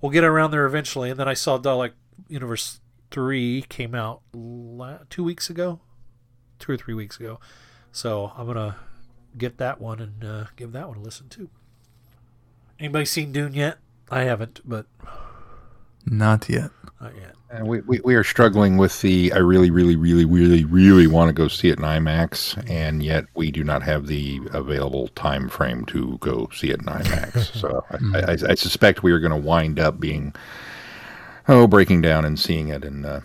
we'll 0.00 0.10
get 0.10 0.24
around 0.24 0.52
there 0.52 0.64
eventually. 0.64 1.10
And 1.10 1.20
then 1.20 1.28
I 1.28 1.34
saw 1.34 1.58
Dalek 1.58 1.92
Universe 2.28 2.80
three 3.10 3.66
came 3.68 3.94
out 3.94 4.22
la- 4.32 5.00
two 5.10 5.24
weeks 5.24 5.50
ago, 5.50 5.80
two 6.58 6.72
or 6.72 6.78
three 6.78 6.94
weeks 6.94 7.20
ago. 7.20 7.38
So 7.92 8.32
I'm 8.38 8.46
gonna 8.46 8.76
get 9.36 9.58
that 9.58 9.82
one 9.82 10.00
and 10.00 10.24
uh, 10.24 10.44
give 10.56 10.72
that 10.72 10.88
one 10.88 10.96
a 10.96 11.02
listen 11.02 11.28
too. 11.28 11.50
Anybody 12.80 13.04
seen 13.04 13.32
Dune 13.32 13.52
yet? 13.52 13.76
I 14.10 14.22
haven't, 14.22 14.62
but 14.64 14.86
Not 16.10 16.48
yet. 16.48 16.70
not 17.00 17.14
yet. 17.16 17.34
And 17.50 17.66
we, 17.66 17.80
we, 17.80 18.00
we 18.04 18.14
are 18.14 18.24
struggling 18.24 18.76
with 18.76 19.00
the 19.00 19.32
I 19.32 19.38
really, 19.38 19.70
really, 19.70 19.96
really, 19.96 20.26
really, 20.26 20.64
really 20.64 21.06
want 21.06 21.30
to 21.30 21.32
go 21.32 21.48
see 21.48 21.68
it 21.68 21.78
in 21.78 21.84
IMAX, 21.84 22.68
and 22.68 23.02
yet 23.02 23.24
we 23.34 23.50
do 23.50 23.64
not 23.64 23.82
have 23.82 24.06
the 24.06 24.40
available 24.52 25.08
time 25.08 25.48
frame 25.48 25.86
to 25.86 26.18
go 26.18 26.50
see 26.54 26.68
it 26.70 26.80
in 26.80 26.84
IMAX. 26.86 27.52
so 27.58 27.84
I, 27.90 28.32
I, 28.32 28.50
I 28.50 28.54
suspect 28.54 29.02
we 29.02 29.12
are 29.12 29.20
going 29.20 29.30
to 29.30 29.48
wind 29.48 29.80
up 29.80 29.98
being 29.98 30.34
oh 31.48 31.66
breaking 31.66 32.02
down 32.02 32.26
and 32.26 32.38
seeing 32.38 32.68
it 32.68 32.84
in 32.84 33.06
uh, 33.06 33.22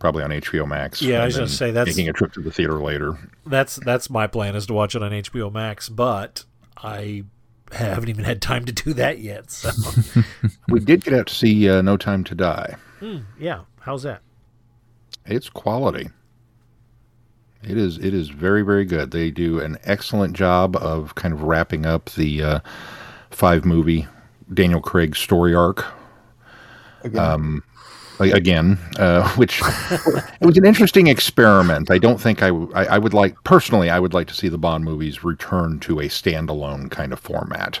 probably 0.00 0.24
on 0.24 0.30
HBO 0.30 0.66
Max. 0.66 1.00
Yeah, 1.00 1.16
I 1.16 1.18
and 1.18 1.26
was 1.26 1.36
gonna 1.36 1.48
say, 1.48 1.70
that's- 1.70 1.96
making 1.96 2.08
a 2.08 2.12
trip 2.12 2.32
to 2.32 2.40
the 2.42 2.50
theater 2.50 2.80
later. 2.80 3.18
That's 3.46 3.76
that's 3.76 4.10
my 4.10 4.26
plan 4.26 4.56
is 4.56 4.66
to 4.66 4.72
watch 4.74 4.96
it 4.96 5.02
on 5.02 5.12
HBO 5.12 5.52
Max, 5.52 5.88
but 5.88 6.44
I 6.76 7.24
haven't 7.72 8.08
even 8.08 8.24
had 8.24 8.40
time 8.42 8.64
to 8.64 8.72
do 8.72 8.92
that 8.94 9.18
yet. 9.20 9.50
So 9.50 9.70
we 10.68 10.80
did 10.80 11.04
get 11.04 11.14
out 11.14 11.26
to 11.28 11.34
see 11.34 11.68
uh, 11.68 11.82
No 11.82 11.96
Time 11.96 12.24
to 12.24 12.34
Die. 12.34 12.76
yeah, 13.38 13.60
how's 13.80 14.02
that? 14.04 14.22
It's 15.26 15.48
quality. 15.48 16.08
It 17.62 17.76
is. 17.76 17.98
It 17.98 18.14
is 18.14 18.28
very, 18.30 18.62
very 18.62 18.84
good. 18.84 19.10
They 19.10 19.30
do 19.30 19.60
an 19.60 19.78
excellent 19.84 20.34
job 20.36 20.76
of 20.76 21.14
kind 21.16 21.34
of 21.34 21.42
wrapping 21.42 21.84
up 21.86 22.06
the 22.10 22.42
uh, 22.42 22.60
five 23.30 23.64
movie 23.64 24.06
Daniel 24.52 24.80
Craig 24.80 25.16
story 25.16 25.54
arc. 25.54 25.84
Um, 27.16 27.62
a- 27.62 27.77
again, 28.26 28.78
uh, 28.98 29.28
which 29.36 29.60
it 29.62 30.46
was 30.46 30.56
an 30.58 30.66
interesting 30.66 31.06
experiment. 31.06 31.90
I 31.90 31.98
don't 31.98 32.20
think 32.20 32.42
I, 32.42 32.48
w- 32.48 32.70
I- 32.74 32.86
I 32.86 32.98
would 32.98 33.14
like 33.14 33.36
personally. 33.44 33.90
I 33.90 33.98
would 34.00 34.14
like 34.14 34.26
to 34.28 34.34
see 34.34 34.48
the 34.48 34.58
Bond 34.58 34.84
movies 34.84 35.24
return 35.24 35.80
to 35.80 36.00
a 36.00 36.04
standalone 36.04 36.90
kind 36.90 37.12
of 37.12 37.20
format. 37.20 37.80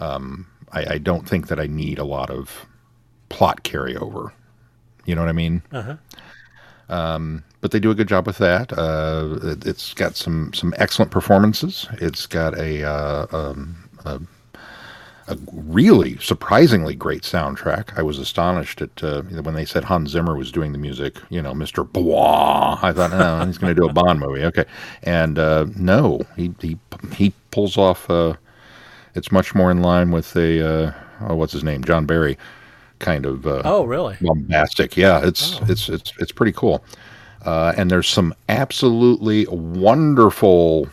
Um, 0.00 0.46
I, 0.72 0.94
I 0.94 0.98
don't 0.98 1.28
think 1.28 1.48
that 1.48 1.58
I 1.60 1.66
need 1.66 1.98
a 1.98 2.04
lot 2.04 2.30
of 2.30 2.66
plot 3.28 3.64
carryover. 3.64 4.30
You 5.06 5.14
know 5.14 5.20
what 5.22 5.28
I 5.28 5.32
mean? 5.32 5.62
Uh-huh. 5.72 5.96
but 7.60 7.70
they 7.70 7.80
do 7.80 7.90
a 7.90 7.94
good 7.94 8.08
job 8.08 8.26
with 8.26 8.38
that. 8.38 8.72
Uh, 8.76 9.38
it, 9.42 9.66
it's 9.66 9.94
got 9.94 10.16
some 10.16 10.52
some 10.52 10.74
excellent 10.78 11.10
performances. 11.10 11.86
It's 12.00 12.26
got 12.26 12.58
a, 12.58 12.82
uh, 12.84 13.26
um, 13.32 13.76
a 15.26 15.38
really 15.52 16.18
surprisingly 16.18 16.94
great 16.94 17.22
soundtrack. 17.22 17.98
I 17.98 18.02
was 18.02 18.18
astonished 18.18 18.82
at 18.82 19.02
uh, 19.02 19.22
when 19.22 19.54
they 19.54 19.64
said 19.64 19.84
Hans 19.84 20.10
Zimmer 20.10 20.36
was 20.36 20.52
doing 20.52 20.72
the 20.72 20.78
music. 20.78 21.16
You 21.30 21.40
know, 21.42 21.54
Mister 21.54 21.84
Bois. 21.84 22.78
I 22.82 22.92
thought, 22.92 23.12
oh, 23.12 23.46
he's 23.46 23.58
going 23.58 23.74
to 23.74 23.80
do 23.80 23.88
a 23.88 23.92
Bond 23.92 24.20
movie. 24.20 24.44
Okay, 24.44 24.64
and 25.02 25.38
uh, 25.38 25.66
no, 25.76 26.20
he 26.36 26.52
he 26.60 26.78
he 27.12 27.32
pulls 27.50 27.76
off. 27.76 28.08
Uh, 28.10 28.34
it's 29.14 29.30
much 29.32 29.54
more 29.54 29.70
in 29.70 29.80
line 29.80 30.10
with 30.10 30.36
a 30.36 30.60
uh, 30.60 30.92
oh, 31.20 31.36
what's 31.36 31.52
his 31.52 31.64
name, 31.64 31.84
John 31.84 32.04
Barry, 32.04 32.36
kind 32.98 33.24
of. 33.26 33.46
Uh, 33.46 33.62
Oh, 33.64 33.84
really? 33.84 34.16
bombastic. 34.20 34.96
Yeah, 34.96 35.24
it's 35.24 35.58
it's 35.62 35.88
it's 35.88 36.12
it's 36.18 36.32
pretty 36.32 36.52
cool. 36.52 36.84
Uh, 37.44 37.74
and 37.76 37.90
there's 37.90 38.08
some 38.08 38.34
absolutely 38.48 39.46
wonderful 39.48 40.88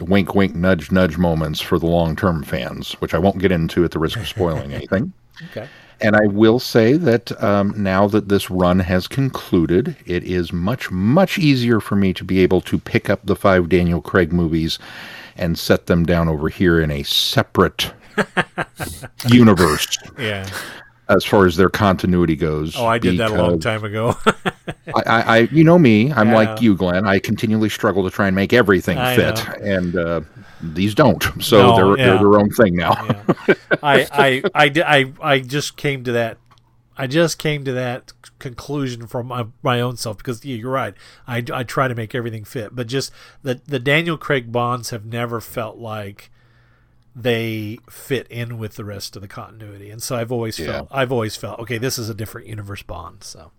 wink, 0.00 0.34
wink, 0.34 0.54
nudge, 0.54 0.90
nudge 0.90 1.18
moments 1.18 1.60
for 1.60 1.78
the 1.78 1.86
long 1.86 2.16
term 2.16 2.42
fans, 2.42 2.92
which 2.94 3.14
I 3.14 3.18
won't 3.18 3.38
get 3.38 3.52
into 3.52 3.84
at 3.84 3.90
the 3.90 3.98
risk 3.98 4.18
of 4.18 4.28
spoiling 4.28 4.72
anything. 4.74 5.12
Okay. 5.50 5.68
And 6.00 6.16
I 6.16 6.26
will 6.26 6.58
say 6.58 6.94
that 6.94 7.40
um, 7.42 7.72
now 7.80 8.08
that 8.08 8.28
this 8.28 8.50
run 8.50 8.80
has 8.80 9.06
concluded, 9.06 9.96
it 10.06 10.24
is 10.24 10.52
much, 10.52 10.90
much 10.90 11.38
easier 11.38 11.80
for 11.80 11.96
me 11.96 12.12
to 12.14 12.24
be 12.24 12.40
able 12.40 12.60
to 12.62 12.78
pick 12.78 13.08
up 13.08 13.20
the 13.24 13.36
five 13.36 13.68
Daniel 13.68 14.02
Craig 14.02 14.32
movies 14.32 14.78
and 15.36 15.58
set 15.58 15.86
them 15.86 16.04
down 16.04 16.28
over 16.28 16.48
here 16.48 16.80
in 16.80 16.90
a 16.90 17.02
separate 17.04 17.92
universe 19.28 19.96
Yeah. 20.18 20.48
As 21.08 21.24
far 21.24 21.46
as 21.46 21.56
their 21.56 21.68
continuity 21.68 22.36
goes. 22.36 22.76
Oh, 22.76 22.86
I 22.86 22.98
did 22.98 23.18
that 23.18 23.30
a 23.30 23.34
long 23.34 23.60
time 23.60 23.84
ago. 23.84 24.16
I, 24.26 25.02
I, 25.06 25.22
I, 25.22 25.38
you 25.52 25.64
know 25.64 25.78
me. 25.78 26.12
I'm 26.12 26.28
Yeah. 26.28 26.34
like 26.34 26.62
you, 26.62 26.74
Glenn. 26.74 27.06
I 27.06 27.18
continually 27.18 27.68
struggle 27.68 28.04
to 28.04 28.10
try 28.10 28.26
and 28.26 28.34
make 28.36 28.52
everything 28.52 28.96
I 28.98 29.16
fit, 29.16 29.46
know. 29.46 29.54
and 29.62 29.96
uh, 29.96 30.20
these 30.62 30.94
don't. 30.94 31.22
So 31.42 31.58
No, 31.58 31.76
they're 31.76 31.98
yeah. 31.98 32.12
they're 32.14 32.18
their 32.30 32.40
own 32.40 32.50
thing 32.50 32.76
now. 32.76 32.94
Yeah. 33.48 33.54
I, 33.82 34.06
I, 34.12 34.42
I, 34.54 34.72
I, 34.86 35.12
I 35.34 35.38
just 35.40 35.76
came 35.76 36.04
to 36.04 36.12
that. 36.12 36.38
I 36.96 37.06
just 37.08 37.38
came 37.38 37.64
to 37.64 37.72
that 37.72 38.12
conclusion 38.38 39.06
from 39.08 39.26
my, 39.26 39.46
my 39.62 39.80
own 39.80 39.96
self 39.96 40.18
because 40.18 40.44
yeah, 40.44 40.56
you're 40.56 40.70
right. 40.70 40.94
I, 41.26 41.42
I 41.52 41.64
try 41.64 41.88
to 41.88 41.94
make 41.94 42.14
everything 42.14 42.44
fit, 42.44 42.74
but 42.74 42.86
just 42.86 43.10
the 43.42 43.60
the 43.66 43.78
Daniel 43.80 44.16
Craig 44.16 44.52
Bonds 44.52 44.90
have 44.90 45.04
never 45.04 45.40
felt 45.40 45.76
like 45.78 46.30
they 47.16 47.78
fit 47.88 48.26
in 48.28 48.58
with 48.58 48.74
the 48.76 48.84
rest 48.84 49.14
of 49.16 49.22
the 49.22 49.28
continuity, 49.28 49.90
and 49.90 50.02
so 50.02 50.16
I've 50.16 50.32
always 50.32 50.58
Yeah. 50.58 50.66
felt 50.66 50.88
I've 50.90 51.12
always 51.12 51.36
felt 51.36 51.60
okay. 51.60 51.78
This 51.78 51.98
is 51.98 52.08
a 52.08 52.14
different 52.14 52.46
universe 52.48 52.82
Bond. 52.82 53.22
So 53.22 53.52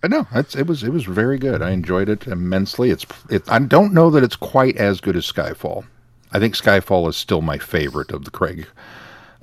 But 0.00 0.10
no, 0.10 0.26
it's, 0.34 0.54
it 0.54 0.66
was 0.66 0.82
it 0.84 0.92
was 0.92 1.04
very 1.04 1.38
good. 1.38 1.62
I 1.62 1.70
enjoyed 1.70 2.08
it 2.08 2.26
immensely. 2.26 2.90
It's 2.90 3.06
it, 3.30 3.42
I 3.50 3.58
don't 3.58 3.92
know 3.94 4.10
that 4.10 4.22
it's 4.22 4.36
quite 4.36 4.76
as 4.76 5.00
good 5.00 5.16
as 5.16 5.30
Skyfall. 5.30 5.86
I 6.30 6.38
think 6.38 6.54
Skyfall 6.54 7.08
is 7.08 7.16
still 7.16 7.40
my 7.40 7.56
favorite 7.58 8.12
of 8.12 8.24
the 8.24 8.30
Craig 8.30 8.66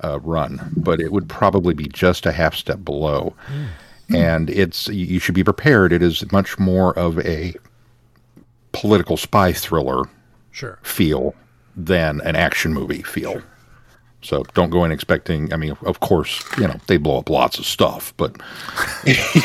uh, 0.04 0.20
run, 0.20 0.72
but 0.76 1.00
it 1.00 1.10
would 1.10 1.28
probably 1.28 1.74
be 1.74 1.88
just 1.88 2.26
a 2.26 2.32
half 2.32 2.54
step 2.54 2.84
below. 2.84 3.34
And 4.08 4.48
it's 4.50 4.86
you 4.88 5.04
you 5.04 5.18
should 5.18 5.34
be 5.34 5.42
prepared. 5.42 5.92
It 5.92 6.00
is 6.02 6.30
much 6.30 6.58
more 6.60 6.96
of 6.96 7.18
a 7.18 7.54
political 8.72 9.16
spy 9.16 9.52
thriller 9.52 10.04
sure. 10.52 10.78
feel 10.82 11.34
than 11.76 12.20
an 12.22 12.36
action 12.36 12.72
movie 12.72 13.02
feel. 13.02 13.42
So 14.22 14.42
don't 14.54 14.70
go 14.70 14.84
in 14.84 14.90
expecting. 14.90 15.52
I 15.52 15.56
mean, 15.56 15.76
of 15.84 16.00
course, 16.00 16.42
you 16.58 16.66
know 16.66 16.76
they 16.88 16.96
blow 16.96 17.18
up 17.18 17.30
lots 17.30 17.58
of 17.58 17.66
stuff, 17.66 18.12
but 18.16 18.34
it's 19.04 19.44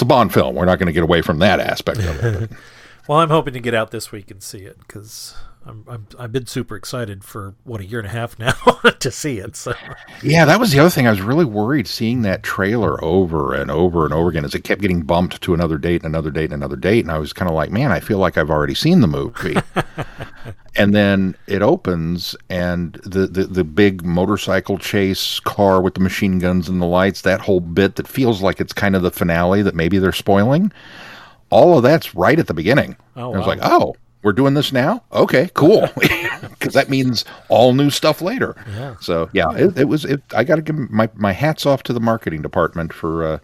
a 0.00 0.04
Bond 0.04 0.32
film. 0.32 0.54
We're 0.54 0.64
not 0.64 0.78
going 0.78 0.86
to 0.86 0.92
get 0.92 1.02
away 1.02 1.20
from 1.20 1.38
that 1.40 1.60
aspect 1.60 1.98
of 1.98 2.24
it. 2.24 2.50
Well, 3.06 3.18
I'm 3.18 3.28
hoping 3.28 3.52
to 3.52 3.60
get 3.60 3.74
out 3.74 3.90
this 3.90 4.12
week 4.12 4.30
and 4.30 4.42
see 4.42 4.60
it 4.60 4.78
because 4.78 5.34
I'm, 5.66 5.84
I'm 5.86 6.06
I've 6.18 6.32
been 6.32 6.46
super 6.46 6.74
excited 6.74 7.22
for 7.22 7.54
what 7.64 7.82
a 7.82 7.84
year 7.84 7.98
and 7.98 8.08
a 8.08 8.10
half 8.10 8.38
now 8.38 8.52
to 9.00 9.10
see 9.10 9.40
it. 9.40 9.56
So 9.56 9.74
yeah, 10.22 10.46
that 10.46 10.58
was 10.58 10.72
the 10.72 10.78
other 10.78 10.88
thing. 10.88 11.06
I 11.06 11.10
was 11.10 11.20
really 11.20 11.44
worried 11.44 11.86
seeing 11.86 12.22
that 12.22 12.42
trailer 12.42 13.02
over 13.04 13.52
and 13.52 13.70
over 13.70 14.06
and 14.06 14.14
over 14.14 14.30
again 14.30 14.46
as 14.46 14.54
it 14.54 14.64
kept 14.64 14.80
getting 14.80 15.02
bumped 15.02 15.42
to 15.42 15.52
another 15.52 15.76
date 15.76 16.02
and 16.02 16.14
another 16.14 16.30
date 16.30 16.44
and 16.44 16.54
another 16.54 16.76
date, 16.76 17.04
and 17.04 17.12
I 17.12 17.18
was 17.18 17.34
kind 17.34 17.50
of 17.50 17.54
like, 17.54 17.70
man, 17.70 17.92
I 17.92 18.00
feel 18.00 18.18
like 18.18 18.38
I've 18.38 18.50
already 18.50 18.74
seen 18.74 19.00
the 19.00 19.06
movie. 19.06 19.56
And 20.76 20.94
then 20.94 21.36
it 21.46 21.62
opens 21.62 22.34
and 22.48 22.94
the, 23.04 23.26
the 23.26 23.44
the 23.44 23.64
big 23.64 24.04
motorcycle 24.04 24.78
chase 24.78 25.40
car 25.40 25.80
with 25.80 25.94
the 25.94 26.00
machine 26.00 26.38
guns 26.38 26.68
and 26.68 26.80
the 26.80 26.86
lights 26.86 27.22
that 27.22 27.40
whole 27.40 27.60
bit 27.60 27.96
that 27.96 28.08
feels 28.08 28.42
like 28.42 28.60
it's 28.60 28.72
kind 28.72 28.96
of 28.96 29.02
the 29.02 29.10
finale 29.10 29.62
that 29.62 29.74
maybe 29.74 29.98
they're 29.98 30.12
spoiling 30.12 30.72
all 31.50 31.76
of 31.76 31.82
that's 31.82 32.14
right 32.14 32.38
at 32.38 32.46
the 32.48 32.54
beginning. 32.54 32.96
Oh, 33.16 33.32
i 33.32 33.38
was 33.38 33.46
like 33.46 33.60
oh 33.62 33.94
we're 34.22 34.32
doing 34.32 34.54
this 34.54 34.72
now? 34.72 35.02
Okay 35.12 35.50
cool. 35.54 35.88
Because 36.58 36.74
that 36.74 36.88
means 36.88 37.24
all 37.48 37.74
new 37.74 37.90
stuff 37.90 38.22
later. 38.22 38.54
Yeah. 38.74 38.96
so 39.00 39.28
yeah 39.32 39.50
it, 39.52 39.78
it 39.78 39.84
was 39.84 40.04
it, 40.04 40.22
i 40.34 40.44
gotta 40.44 40.62
give 40.62 40.76
my, 40.90 41.08
my 41.14 41.32
hats 41.32 41.66
off 41.66 41.82
to 41.84 41.92
the 41.92 42.00
marketing 42.00 42.42
department 42.42 42.92
for 42.92 43.24
uh 43.24 43.38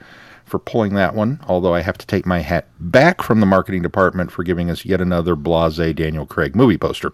for 0.50 0.59
pulling 0.59 0.95
that 0.95 1.14
one 1.14 1.38
although 1.47 1.75
i 1.75 1.80
have 1.80 1.97
to 1.97 2.07
take 2.07 2.26
my 2.26 2.40
hat 2.40 2.66
back 2.80 3.23
from 3.23 3.38
the 3.40 3.47
marketing 3.47 3.83
department 3.83 4.33
for 4.33 4.42
giving 4.42 4.69
us 4.69 4.85
yet 4.85 5.00
another 5.00 5.37
blase 5.37 5.76
daniel 5.95 6.26
craig 6.26 6.57
movie 6.57 6.76
poster 6.78 7.12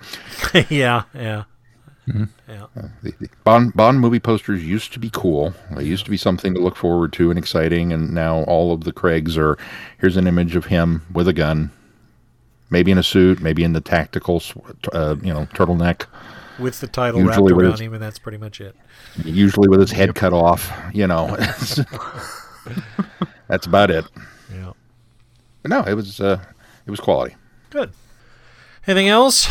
yeah, 0.70 1.02
yeah, 1.14 1.44
yeah. 2.06 2.66
the, 3.02 3.12
the 3.20 3.28
Bond 3.44 3.74
Bond 3.74 4.00
movie 4.00 4.20
posters 4.20 4.64
used 4.64 4.92
to 4.92 4.98
be 5.00 5.10
cool. 5.10 5.52
They 5.76 5.82
used 5.84 6.04
to 6.04 6.10
be 6.10 6.16
something 6.16 6.54
to 6.54 6.60
look 6.60 6.76
forward 6.76 7.12
to 7.14 7.30
and 7.30 7.38
exciting, 7.38 7.92
and 7.92 8.12
now 8.14 8.44
all 8.44 8.72
of 8.72 8.84
the 8.84 8.92
Craigs 8.92 9.36
are. 9.36 9.58
Here's 9.98 10.16
an 10.16 10.28
image 10.28 10.54
of 10.54 10.66
him 10.66 11.02
with 11.12 11.26
a 11.26 11.32
gun, 11.32 11.72
maybe 12.70 12.92
in 12.92 12.98
a 12.98 13.02
suit, 13.02 13.40
maybe 13.40 13.64
in 13.64 13.72
the 13.72 13.80
tactical, 13.80 14.40
uh, 14.92 15.16
you 15.20 15.32
know, 15.34 15.46
turtleneck. 15.46 16.06
With 16.60 16.78
the 16.80 16.86
title 16.86 17.20
Usually 17.20 17.52
wrapped 17.52 17.62
around 17.62 17.70
his- 17.72 17.80
him, 17.80 17.94
and 17.94 18.02
that's 18.02 18.20
pretty 18.20 18.38
much 18.38 18.60
it. 18.60 18.76
Usually 19.24 19.68
with 19.68 19.80
his 19.80 19.90
head 19.90 20.14
cut 20.14 20.32
off. 20.32 20.72
You 20.94 21.08
know, 21.08 21.36
that's 23.48 23.66
about 23.66 23.90
it. 23.90 24.04
Yeah. 24.52 24.72
But 25.62 25.70
no, 25.70 25.80
it 25.82 25.94
was 25.94 26.20
uh, 26.20 26.40
it 26.86 26.90
was 26.90 27.00
quality. 27.00 27.34
Good. 27.70 27.90
Anything 28.86 29.08
else? 29.08 29.48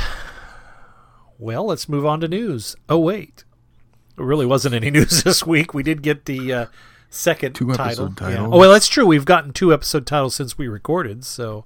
Well, 1.37 1.65
let's 1.65 1.89
move 1.89 2.05
on 2.05 2.21
to 2.21 2.27
news. 2.27 2.75
Oh 2.87 2.99
wait, 2.99 3.43
there 4.15 4.25
really 4.25 4.45
wasn't 4.45 4.75
any 4.75 4.89
news 4.91 5.23
this 5.23 5.45
week. 5.45 5.73
We 5.73 5.83
did 5.83 6.01
get 6.01 6.25
the 6.25 6.53
uh, 6.53 6.65
second 7.09 7.53
Two 7.55 7.73
title. 7.73 8.05
episode 8.05 8.29
Yeah. 8.31 8.45
Oh 8.45 8.57
well, 8.57 8.71
that's 8.71 8.87
true. 8.87 9.05
We've 9.05 9.25
gotten 9.25 9.51
two 9.51 9.73
episode 9.73 10.05
titles 10.07 10.35
since 10.35 10.57
we 10.57 10.67
recorded. 10.67 11.25
So, 11.25 11.65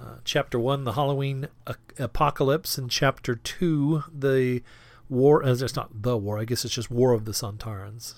uh, 0.00 0.16
chapter 0.24 0.58
one, 0.58 0.82
the 0.84 0.94
Halloween 0.94 1.46
a- 1.68 1.76
apocalypse, 1.98 2.76
and 2.78 2.90
chapter 2.90 3.36
two, 3.36 4.02
the 4.12 4.62
war. 5.08 5.44
Uh, 5.44 5.52
it's 5.52 5.76
not 5.76 6.02
the 6.02 6.16
war. 6.16 6.38
I 6.40 6.44
guess 6.44 6.64
it's 6.64 6.74
just 6.74 6.90
War 6.90 7.12
of 7.12 7.24
the 7.24 7.32
Sontarans. 7.32 8.14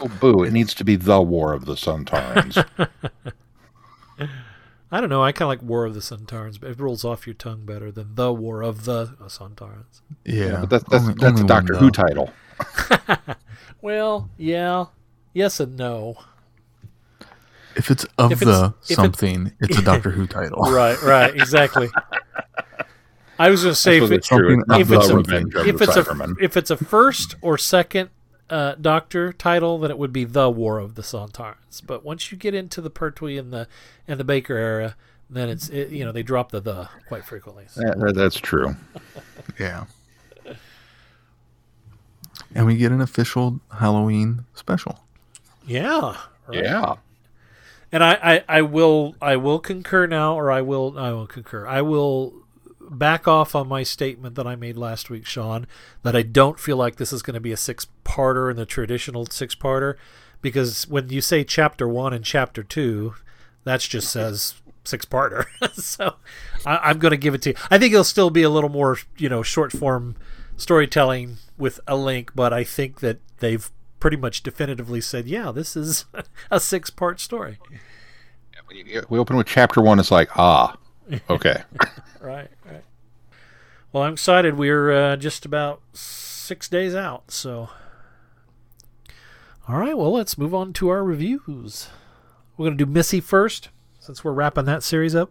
So. 0.00 0.06
Oh, 0.06 0.08
boo! 0.20 0.42
It 0.44 0.52
needs 0.52 0.74
to 0.74 0.84
be 0.84 0.96
the 0.96 1.20
War 1.20 1.52
of 1.52 1.64
the 1.66 1.74
Sontarans. 1.74 2.64
I 4.92 5.00
don't 5.00 5.08
know. 5.10 5.24
I 5.24 5.32
kind 5.32 5.42
of 5.46 5.48
like 5.48 5.62
War 5.62 5.84
of 5.86 5.94
the 5.94 6.00
Sontarans, 6.00 6.60
but 6.60 6.70
it 6.70 6.78
rolls 6.78 7.04
off 7.04 7.26
your 7.26 7.34
tongue 7.34 7.64
better 7.64 7.90
than 7.90 8.14
the 8.14 8.32
War 8.32 8.62
of 8.62 8.84
the 8.84 9.06
Sontarans. 9.26 10.02
Yeah, 10.24 10.60
but 10.60 10.70
that's 10.70 10.84
that's, 10.88 11.02
only- 11.04 11.14
that's 11.14 11.24
only 11.24 11.40
a 11.40 11.44
one, 11.44 11.46
Doctor 11.46 11.76
Who 11.76 11.90
title. 11.90 12.30
Well, 13.82 14.30
yeah, 14.38 14.86
yes 15.34 15.60
and 15.60 15.76
no. 15.76 16.16
If 17.76 17.90
it's 17.90 18.06
of 18.16 18.32
If 18.32 18.40
the 18.40 18.72
if 18.84 18.90
it- 18.90 18.94
something, 18.94 19.52
it's 19.60 19.76
a 19.76 19.82
Doctor 19.82 20.10
Who 20.10 20.26
title. 20.26 20.62
Right, 20.72 21.00
right, 21.02 21.34
exactly. 21.34 21.90
I 23.38 23.50
was 23.50 23.62
going 23.62 23.72
to 23.74 23.78
say 23.80 23.98
if, 23.98 24.04
it, 24.04 24.12
it's 24.12 24.28
true. 24.28 24.62
something 24.66 24.80
It's 24.80 24.90
if 24.90 24.92
it's 24.92 25.10
a- 25.10 25.18
if 25.68 25.82
it's 25.82 25.96
a 25.96 26.34
if 26.40 26.56
it's 26.56 26.70
a 26.70 26.76
first 26.78 27.34
or 27.42 27.58
second 27.58 28.08
uh, 28.50 28.74
Doctor 28.80 29.32
title, 29.32 29.78
then 29.78 29.90
it 29.90 29.98
would 29.98 30.12
be 30.12 30.24
the 30.24 30.50
War 30.50 30.78
of 30.78 30.94
the 30.94 31.02
Sontarans. 31.02 31.80
But 31.86 32.04
once 32.04 32.30
you 32.30 32.38
get 32.38 32.54
into 32.54 32.80
the 32.80 32.90
Pertwee 32.90 33.38
and 33.38 33.52
the 33.52 33.66
and 34.06 34.20
the 34.20 34.24
Baker 34.24 34.56
era, 34.56 34.96
then 35.30 35.48
it's 35.48 35.68
it, 35.70 35.90
you 35.90 36.04
know 36.04 36.12
they 36.12 36.22
drop 36.22 36.50
the 36.52 36.60
the 36.60 36.88
quite 37.08 37.24
frequently. 37.24 37.64
So- 37.68 37.80
that- 37.80 38.14
that's 38.14 38.36
true. 38.36 38.76
Yeah. 39.58 39.84
And 42.54 42.66
we 42.66 42.76
get 42.76 42.92
an 42.92 43.00
official 43.00 43.60
Halloween 43.78 44.44
special. 44.54 45.00
yeah, 45.66 46.16
right. 46.46 46.62
Yeah. 46.64 46.94
And 47.92 48.02
I, 48.02 48.14
I, 48.22 48.44
I 48.58 48.62
will 48.62 49.14
I 49.22 49.36
will 49.36 49.58
concur 49.60 50.06
now, 50.06 50.34
or 50.36 50.50
I 50.50 50.60
will 50.62 50.98
I 50.98 51.12
will 51.12 51.26
concur. 51.26 51.66
I 51.66 51.82
will 51.82 52.32
back 52.98 53.28
off 53.28 53.54
on 53.54 53.68
my 53.68 53.82
statement 53.82 54.34
that 54.36 54.46
I 54.46 54.56
made 54.56 54.76
last 54.76 55.10
week, 55.10 55.26
Sean, 55.26 55.66
that 56.02 56.16
I 56.16 56.22
don't 56.22 56.58
feel 56.58 56.76
like 56.76 56.96
this 56.96 57.12
is 57.12 57.22
going 57.22 57.34
to 57.34 57.40
be 57.40 57.52
a 57.52 57.56
six 57.56 57.86
parter 58.04 58.50
in 58.50 58.56
the 58.56 58.66
traditional 58.66 59.26
six 59.26 59.54
parter, 59.54 59.96
because 60.42 60.88
when 60.88 61.08
you 61.08 61.20
say 61.20 61.44
chapter 61.44 61.88
one 61.88 62.12
and 62.12 62.24
chapter 62.24 62.62
two, 62.62 63.14
that 63.64 63.80
just 63.80 64.10
says 64.10 64.54
six 64.84 65.04
parter. 65.04 65.46
so 65.74 66.14
I, 66.64 66.76
I'm 66.90 66.98
going 66.98 67.10
to 67.10 67.16
give 67.16 67.34
it 67.34 67.42
to 67.42 67.50
you. 67.50 67.56
I 67.70 67.78
think 67.78 67.92
it'll 67.92 68.04
still 68.04 68.30
be 68.30 68.42
a 68.42 68.50
little 68.50 68.70
more 68.70 68.98
you 69.16 69.28
know 69.28 69.42
short 69.42 69.72
form 69.72 70.16
storytelling 70.56 71.38
with 71.58 71.80
a 71.86 71.96
link, 71.96 72.32
but 72.34 72.52
I 72.52 72.64
think 72.64 73.00
that 73.00 73.18
they've 73.38 73.70
pretty 74.00 74.16
much 74.16 74.42
definitively 74.42 75.00
said, 75.00 75.26
yeah, 75.26 75.50
this 75.50 75.76
is 75.76 76.04
a 76.50 76.60
six 76.60 76.90
part 76.90 77.20
story. 77.20 77.58
We 79.08 79.18
open 79.18 79.36
with 79.36 79.46
chapter 79.46 79.80
one. 79.80 79.98
It's 79.98 80.10
like, 80.10 80.36
ah, 80.36 80.76
okay. 81.30 81.62
Right, 82.20 82.48
right. 82.64 82.82
Well, 83.92 84.04
I'm 84.04 84.14
excited. 84.14 84.56
We're 84.56 84.90
uh, 84.90 85.16
just 85.16 85.44
about 85.44 85.82
six 85.92 86.70
days 86.70 86.94
out, 86.94 87.30
so. 87.30 87.68
All 89.68 89.76
right, 89.76 89.96
well, 89.96 90.10
let's 90.12 90.38
move 90.38 90.54
on 90.54 90.72
to 90.74 90.88
our 90.88 91.04
reviews. 91.04 91.88
We're 92.56 92.66
going 92.66 92.78
to 92.78 92.84
do 92.86 92.90
Missy 92.90 93.20
first, 93.20 93.68
since 94.00 94.24
we're 94.24 94.32
wrapping 94.32 94.64
that 94.64 94.82
series 94.82 95.14
up. 95.14 95.30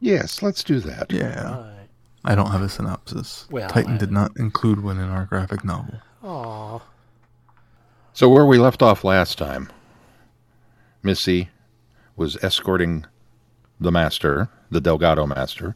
yes, 0.00 0.40
let's 0.42 0.64
do 0.64 0.80
that. 0.80 1.12
Yeah. 1.12 1.58
Right. 1.60 1.88
I 2.24 2.34
don't 2.34 2.50
have 2.50 2.62
a 2.62 2.68
synopsis. 2.70 3.46
Well, 3.50 3.68
Titan 3.68 3.94
I- 3.94 3.98
did 3.98 4.10
not 4.10 4.36
include 4.38 4.82
one 4.82 4.98
in 4.98 5.10
our 5.10 5.26
graphic 5.26 5.64
novel. 5.64 6.00
Aw. 6.24 6.80
So 8.14 8.28
where 8.28 8.46
we 8.46 8.56
left 8.58 8.80
off 8.82 9.04
last 9.04 9.36
time, 9.38 9.70
Missy 11.02 11.50
was 12.16 12.42
escorting 12.42 13.04
the 13.80 13.92
master, 13.92 14.48
the 14.72 14.80
Delgado 14.80 15.26
master, 15.26 15.74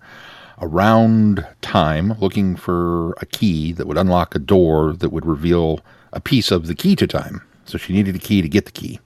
around 0.61 1.47
time 1.63 2.15
looking 2.19 2.57
for 2.57 3.13
a 3.21 3.27
key 3.27 3.73
that 3.73 3.87
would 3.87 3.99
unlock 3.99 4.35
a 4.35 4.39
door 4.39 4.93
that 4.95 5.11
would 5.11 5.27
reveal 5.27 5.81
a 6.13 6.21
piece 6.21 6.51
of 6.51 6.67
the 6.67 6.75
key 6.75 6.97
to 6.97 7.07
time. 7.07 7.43
So 7.67 7.79
she 7.79 7.93
needed 7.93 8.17
a 8.17 8.21
key 8.21 8.43
to 8.43 8.49
get 8.49 8.65
the 8.65 8.73
key. 8.73 9.01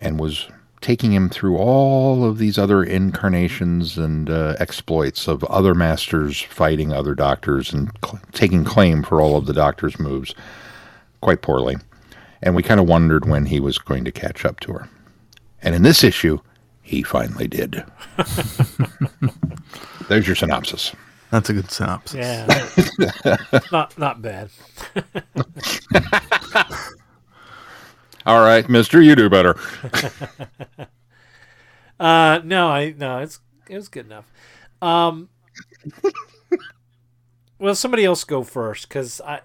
And 0.00 0.20
was 0.20 0.48
taking 0.80 1.12
him 1.12 1.28
through 1.28 1.56
all 1.56 2.24
of 2.24 2.38
these 2.38 2.58
other 2.58 2.82
incarnations 2.82 3.96
and 3.96 4.28
uh, 4.28 4.56
exploits 4.58 5.28
of 5.28 5.44
other 5.44 5.74
masters 5.74 6.40
fighting 6.40 6.92
other 6.92 7.14
doctors 7.14 7.72
and 7.72 7.90
cl- 8.04 8.20
taking 8.32 8.64
claim 8.64 9.02
for 9.02 9.20
all 9.20 9.36
of 9.36 9.46
the 9.46 9.52
doctor's 9.52 9.98
moves 9.98 10.34
quite 11.20 11.40
poorly. 11.40 11.76
And 12.42 12.56
we 12.56 12.64
kind 12.64 12.80
of 12.80 12.88
wondered 12.88 13.26
when 13.26 13.46
he 13.46 13.60
was 13.60 13.78
going 13.78 14.04
to 14.04 14.12
catch 14.12 14.44
up 14.44 14.58
to 14.60 14.72
her. 14.72 14.88
And 15.62 15.74
in 15.76 15.82
this 15.82 16.02
issue, 16.02 16.40
he 16.92 17.02
finally 17.02 17.48
did. 17.48 17.82
There's 20.10 20.26
your 20.26 20.36
synopsis. 20.36 20.94
That's 21.30 21.48
a 21.48 21.54
good 21.54 21.70
synopsis. 21.70 22.18
Yeah. 22.18 23.38
not 23.72 23.96
not 23.96 24.20
bad. 24.20 24.50
All 28.26 28.40
right, 28.40 28.68
mister, 28.68 29.00
you 29.00 29.16
do 29.16 29.30
better. 29.30 29.56
Uh, 31.98 32.40
no, 32.44 32.68
I 32.68 32.94
no, 32.98 33.20
it's 33.20 33.40
it 33.70 33.76
was 33.76 33.88
good 33.88 34.04
enough. 34.04 34.30
Um, 34.82 35.30
well, 37.58 37.74
somebody 37.74 38.04
else 38.04 38.22
go 38.24 38.42
first 38.42 38.86
because 38.86 39.18
I 39.22 39.40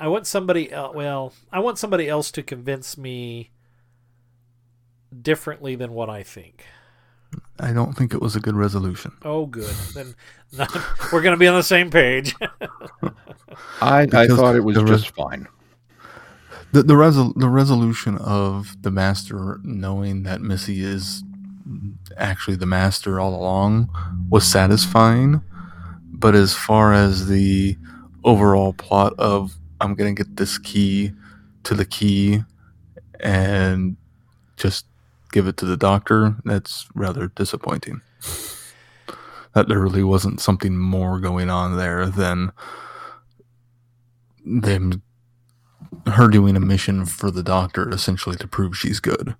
I 0.00 0.08
want 0.08 0.26
somebody 0.26 0.72
el 0.72 0.92
well 0.94 1.32
I 1.52 1.60
want 1.60 1.78
somebody 1.78 2.08
else 2.08 2.32
to 2.32 2.42
convince 2.42 2.98
me 2.98 3.52
differently 5.22 5.76
than 5.76 5.92
what 5.92 6.10
I 6.10 6.24
think. 6.24 6.64
I 7.60 7.72
don't 7.72 7.94
think 7.94 8.14
it 8.14 8.22
was 8.22 8.36
a 8.36 8.40
good 8.40 8.54
resolution. 8.54 9.12
Oh, 9.22 9.46
good. 9.46 9.74
then 9.94 10.14
not, 10.52 10.70
we're 11.12 11.22
gonna 11.22 11.36
be 11.36 11.48
on 11.48 11.56
the 11.56 11.62
same 11.62 11.90
page. 11.90 12.34
I, 13.80 14.06
I 14.12 14.26
thought 14.26 14.56
it 14.56 14.64
was 14.64 14.76
res- 14.78 15.02
just 15.02 15.14
fine. 15.14 15.48
The 16.72 16.82
the, 16.82 16.94
resol- 16.94 17.34
the 17.34 17.48
resolution 17.48 18.16
of 18.18 18.76
the 18.82 18.90
master 18.90 19.58
knowing 19.62 20.22
that 20.22 20.40
Missy 20.40 20.82
is 20.84 21.24
actually 22.16 22.56
the 22.56 22.66
master 22.66 23.20
all 23.20 23.34
along 23.34 23.88
was 24.30 24.46
satisfying, 24.46 25.42
but 26.04 26.34
as 26.34 26.54
far 26.54 26.92
as 26.92 27.26
the 27.26 27.76
overall 28.24 28.72
plot 28.72 29.14
of 29.18 29.56
I'm 29.80 29.94
gonna 29.94 30.14
get 30.14 30.36
this 30.36 30.58
key 30.58 31.12
to 31.64 31.74
the 31.74 31.84
key 31.84 32.42
and 33.20 33.96
just 34.56 34.86
give 35.32 35.46
it 35.46 35.56
to 35.58 35.66
the 35.66 35.76
doctor, 35.76 36.36
that's 36.44 36.88
rather 36.94 37.28
disappointing. 37.28 38.00
That 39.54 39.68
there 39.68 39.80
really 39.80 40.04
wasn't 40.04 40.40
something 40.40 40.78
more 40.78 41.20
going 41.20 41.50
on 41.50 41.76
there 41.76 42.06
than 42.06 42.52
them 44.44 45.02
her 46.06 46.28
doing 46.28 46.56
a 46.56 46.60
mission 46.60 47.04
for 47.04 47.30
the 47.30 47.42
doctor 47.42 47.88
essentially 47.90 48.36
to 48.36 48.48
prove 48.48 48.76
she's 48.76 49.00
good. 49.00 49.34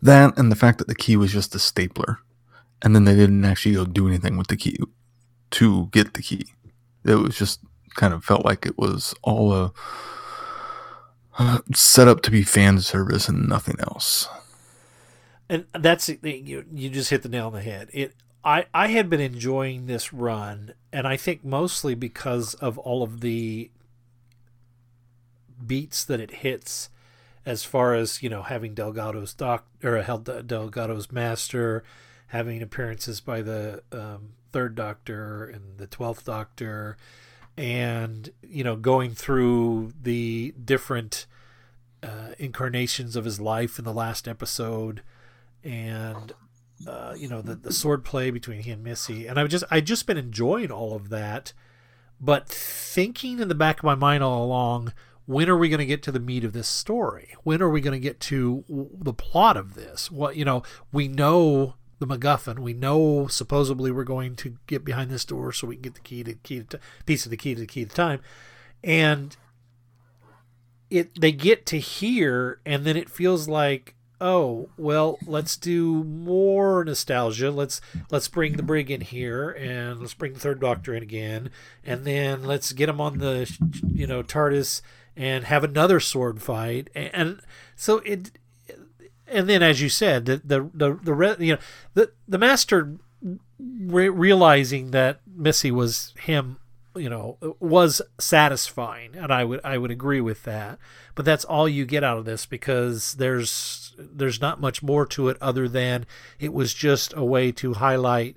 That 0.00 0.36
and 0.38 0.50
the 0.50 0.56
fact 0.56 0.78
that 0.78 0.88
the 0.88 0.94
key 0.94 1.16
was 1.16 1.32
just 1.32 1.54
a 1.54 1.58
stapler. 1.58 2.18
And 2.82 2.94
then 2.94 3.04
they 3.04 3.14
didn't 3.14 3.44
actually 3.44 3.74
go 3.74 3.86
do 3.86 4.06
anything 4.06 4.36
with 4.36 4.48
the 4.48 4.56
key 4.56 4.78
to 5.52 5.86
get 5.92 6.14
the 6.14 6.22
key. 6.22 6.46
It 7.04 7.14
was 7.14 7.36
just 7.36 7.60
kind 7.94 8.12
of 8.12 8.24
felt 8.24 8.44
like 8.44 8.66
it 8.66 8.76
was 8.76 9.14
all 9.22 9.52
a 9.52 9.72
set 11.74 12.08
up 12.08 12.22
to 12.22 12.30
be 12.30 12.42
fan 12.42 12.80
service 12.80 13.28
and 13.28 13.48
nothing 13.48 13.76
else. 13.80 14.28
and 15.48 15.66
that's 15.72 16.08
you 16.08 16.64
you 16.72 16.88
just 16.90 17.10
hit 17.10 17.22
the 17.22 17.28
nail 17.28 17.46
on 17.48 17.52
the 17.52 17.62
head. 17.62 17.88
It 17.92 18.14
I 18.44 18.66
I 18.72 18.88
had 18.88 19.10
been 19.10 19.20
enjoying 19.20 19.86
this 19.86 20.12
run, 20.12 20.72
and 20.92 21.06
I 21.06 21.16
think 21.16 21.44
mostly 21.44 21.94
because 21.94 22.54
of 22.54 22.78
all 22.78 23.02
of 23.02 23.20
the 23.20 23.70
beats 25.64 26.04
that 26.04 26.20
it 26.20 26.30
hits, 26.30 26.90
as 27.44 27.64
far 27.64 27.94
as 27.94 28.22
you 28.22 28.28
know, 28.28 28.42
having 28.42 28.74
Delgado's 28.74 29.34
doc 29.34 29.66
or 29.82 30.02
held 30.02 30.24
Delgado's 30.46 31.10
master, 31.12 31.84
having 32.28 32.62
appearances 32.62 33.20
by 33.20 33.42
the 33.42 33.82
um, 33.92 34.32
third 34.52 34.74
Doctor 34.74 35.44
and 35.44 35.78
the 35.78 35.86
twelfth 35.86 36.24
Doctor, 36.24 36.96
and 37.56 38.30
you 38.42 38.64
know, 38.64 38.76
going 38.76 39.14
through 39.14 39.92
the 40.00 40.54
different 40.62 41.26
uh, 42.02 42.32
incarnations 42.38 43.16
of 43.16 43.24
his 43.24 43.40
life 43.40 43.78
in 43.78 43.84
the 43.84 43.92
last 43.92 44.28
episode 44.28 45.02
and 45.66 46.32
uh, 46.86 47.14
you 47.16 47.28
know 47.28 47.42
the 47.42 47.54
the 47.54 47.72
sword 47.72 48.04
play 48.04 48.30
between 48.30 48.60
he 48.60 48.70
and 48.70 48.84
Missy, 48.84 49.26
and 49.26 49.38
I've 49.38 49.48
just 49.48 49.64
I 49.70 49.80
just 49.80 50.06
been 50.06 50.16
enjoying 50.16 50.70
all 50.70 50.94
of 50.94 51.08
that, 51.08 51.52
but 52.20 52.48
thinking 52.48 53.40
in 53.40 53.48
the 53.48 53.54
back 53.54 53.78
of 53.78 53.84
my 53.84 53.94
mind 53.94 54.22
all 54.22 54.44
along, 54.44 54.92
when 55.26 55.48
are 55.48 55.56
we 55.56 55.68
going 55.68 55.80
to 55.80 55.86
get 55.86 56.02
to 56.04 56.12
the 56.12 56.20
meat 56.20 56.44
of 56.44 56.52
this 56.52 56.68
story? 56.68 57.34
When 57.42 57.60
are 57.62 57.70
we 57.70 57.80
going 57.80 58.00
to 58.00 58.04
get 58.04 58.20
to 58.20 58.64
the 58.68 59.14
plot 59.14 59.56
of 59.56 59.74
this? 59.74 60.10
What 60.10 60.36
you 60.36 60.44
know, 60.44 60.62
we 60.92 61.08
know 61.08 61.74
the 61.98 62.06
MacGuffin. 62.06 62.58
We 62.58 62.72
know 62.72 63.26
supposedly 63.26 63.90
we're 63.90 64.04
going 64.04 64.36
to 64.36 64.56
get 64.66 64.84
behind 64.84 65.10
this 65.10 65.24
door 65.24 65.52
so 65.52 65.66
we 65.66 65.76
can 65.76 65.82
get 65.82 65.94
the 65.94 66.00
key 66.00 66.22
to 66.24 66.34
key 66.34 66.62
to 66.62 66.80
piece 67.04 67.24
of 67.24 67.30
the 67.30 67.36
key 67.36 67.54
to 67.54 67.60
the 67.60 67.66
key 67.66 67.84
to 67.84 67.94
time, 67.94 68.20
and 68.82 69.36
it 70.90 71.20
they 71.20 71.32
get 71.32 71.66
to 71.66 71.78
here 71.78 72.60
and 72.64 72.84
then 72.84 72.96
it 72.96 73.10
feels 73.10 73.48
like 73.48 73.94
oh 74.20 74.68
well 74.76 75.18
let's 75.26 75.56
do 75.56 76.04
more 76.04 76.84
nostalgia. 76.84 77.50
Let's 77.50 77.80
let's 78.10 78.28
bring 78.28 78.56
the 78.56 78.62
brig 78.62 78.90
in 78.90 79.00
here 79.00 79.50
and 79.50 80.00
let's 80.00 80.14
bring 80.14 80.34
the 80.34 80.40
third 80.40 80.60
doctor 80.60 80.94
in 80.94 81.02
again. 81.02 81.50
And 81.84 82.04
then 82.04 82.44
let's 82.44 82.72
get 82.72 82.88
him 82.88 83.00
on 83.00 83.18
the 83.18 83.50
you 83.92 84.06
know 84.06 84.22
tardis 84.22 84.80
and 85.16 85.44
have 85.44 85.64
another 85.64 85.98
sword 85.98 86.42
fight. 86.42 86.90
And, 86.94 87.10
and 87.14 87.40
so 87.74 87.98
it 87.98 88.32
and 89.28 89.48
then 89.48 89.62
as 89.62 89.80
you 89.80 89.88
said, 89.88 90.26
the 90.26 90.40
the 90.44 90.70
the, 90.72 90.98
the 91.02 91.14
re, 91.14 91.34
you 91.38 91.54
know 91.54 91.60
the 91.94 92.12
the 92.28 92.38
master 92.38 92.96
re- 93.58 94.08
realizing 94.08 94.90
that 94.90 95.20
Missy 95.26 95.70
was 95.70 96.12
him, 96.18 96.58
you 96.94 97.08
know, 97.08 97.38
was 97.60 98.02
satisfying, 98.18 99.16
and 99.16 99.32
I 99.32 99.44
would 99.44 99.60
I 99.64 99.78
would 99.78 99.90
agree 99.90 100.20
with 100.20 100.44
that. 100.44 100.78
But 101.14 101.24
that's 101.24 101.44
all 101.44 101.68
you 101.68 101.84
get 101.84 102.04
out 102.04 102.18
of 102.18 102.24
this 102.24 102.46
because 102.46 103.14
there's 103.14 103.94
there's 103.98 104.40
not 104.40 104.60
much 104.60 104.82
more 104.82 105.06
to 105.06 105.28
it 105.28 105.38
other 105.40 105.68
than 105.68 106.06
it 106.38 106.52
was 106.52 106.74
just 106.74 107.14
a 107.16 107.24
way 107.24 107.52
to 107.52 107.74
highlight 107.74 108.36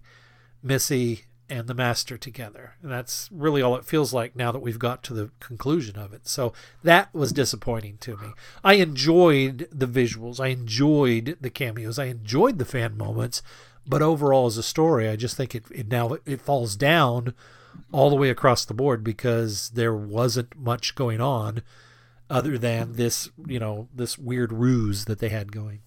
Missy 0.64 1.26
and 1.50 1.68
the 1.68 1.74
master 1.74 2.18
together. 2.18 2.76
And 2.82 2.92
that's 2.92 3.30
really 3.32 3.62
all 3.62 3.76
it 3.76 3.86
feels 3.86 4.14
like 4.14 4.36
now 4.36 4.52
that 4.52 4.60
we've 4.60 4.80
got 4.80 5.04
to 5.04 5.14
the 5.14 5.32
conclusion 5.40 5.98
of 5.98 6.14
it. 6.14 6.28
So 6.28 6.54
that 6.84 7.14
was 7.14 7.32
disappointing 7.32 7.98
to 8.02 8.18
me. 8.18 8.28
I 8.64 8.76
enjoyed 8.76 9.68
the 9.72 9.88
visuals, 9.88 10.40
I 10.40 10.48
enjoyed 10.48 11.38
the 11.42 11.50
cameos, 11.50 11.98
I 11.98 12.06
enjoyed 12.06 12.58
the 12.60 12.66
fan 12.66 12.98
moments, 12.98 13.42
but 13.88 14.02
overall 14.02 14.46
as 14.46 14.58
a 14.58 14.64
story, 14.64 15.10
I 15.10 15.16
just 15.16 15.36
think 15.36 15.56
it, 15.56 15.64
it 15.72 15.88
now 15.88 16.18
it 16.26 16.42
falls 16.42 16.76
down 16.76 17.34
all 17.92 18.10
the 18.10 18.16
way 18.16 18.30
across 18.30 18.66
the 18.66 18.74
board 18.74 19.04
because 19.04 19.70
there 19.72 19.96
wasn't 19.96 20.58
much 20.58 20.96
going 20.96 21.22
on 21.22 21.64
other 22.30 22.58
than 22.58 22.94
this, 22.94 23.30
you 23.48 23.60
know, 23.60 23.88
this 23.94 24.18
weird 24.18 24.54
ruse 24.54 25.06
that 25.06 25.20
they 25.20 25.30
had 25.30 25.52
going. 25.52 25.82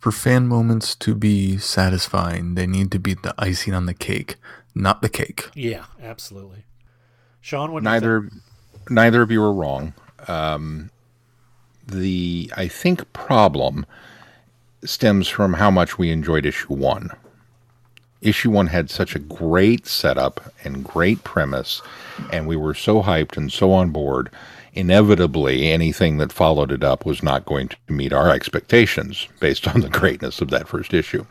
For 0.00 0.10
fan 0.10 0.48
moments 0.48 0.94
to 0.96 1.14
be 1.14 1.58
satisfying, 1.58 2.54
they 2.54 2.66
need 2.66 2.90
to 2.92 2.98
be 2.98 3.12
the 3.12 3.34
icing 3.36 3.74
on 3.74 3.84
the 3.84 3.92
cake, 3.92 4.36
not 4.74 5.02
the 5.02 5.10
cake. 5.10 5.50
Yeah, 5.54 5.84
absolutely. 6.02 6.64
Sean, 7.42 7.70
what 7.70 7.82
neither 7.82 8.30
neither 8.88 9.20
of 9.20 9.30
you 9.30 9.42
are 9.42 9.52
wrong. 9.52 9.92
Um, 10.26 10.90
the 11.86 12.50
I 12.56 12.66
think 12.66 13.12
problem 13.12 13.84
stems 14.84 15.28
from 15.28 15.54
how 15.54 15.70
much 15.70 15.98
we 15.98 16.10
enjoyed 16.10 16.46
issue 16.46 16.72
one. 16.74 17.10
Issue 18.22 18.50
one 18.50 18.68
had 18.68 18.88
such 18.88 19.14
a 19.14 19.18
great 19.18 19.86
setup 19.86 20.52
and 20.64 20.82
great 20.82 21.24
premise, 21.24 21.82
and 22.32 22.46
we 22.46 22.56
were 22.56 22.74
so 22.74 23.02
hyped 23.02 23.36
and 23.36 23.52
so 23.52 23.72
on 23.72 23.90
board. 23.90 24.30
Inevitably, 24.72 25.70
anything 25.70 26.18
that 26.18 26.32
followed 26.32 26.70
it 26.70 26.84
up 26.84 27.04
was 27.04 27.22
not 27.22 27.44
going 27.44 27.68
to 27.68 27.76
meet 27.88 28.12
our 28.12 28.30
expectations 28.30 29.28
based 29.40 29.66
on 29.66 29.80
the 29.80 29.88
greatness 30.00 30.40
of 30.40 30.50
that 30.50 30.68
first 30.68 30.94
issue. 30.94 31.26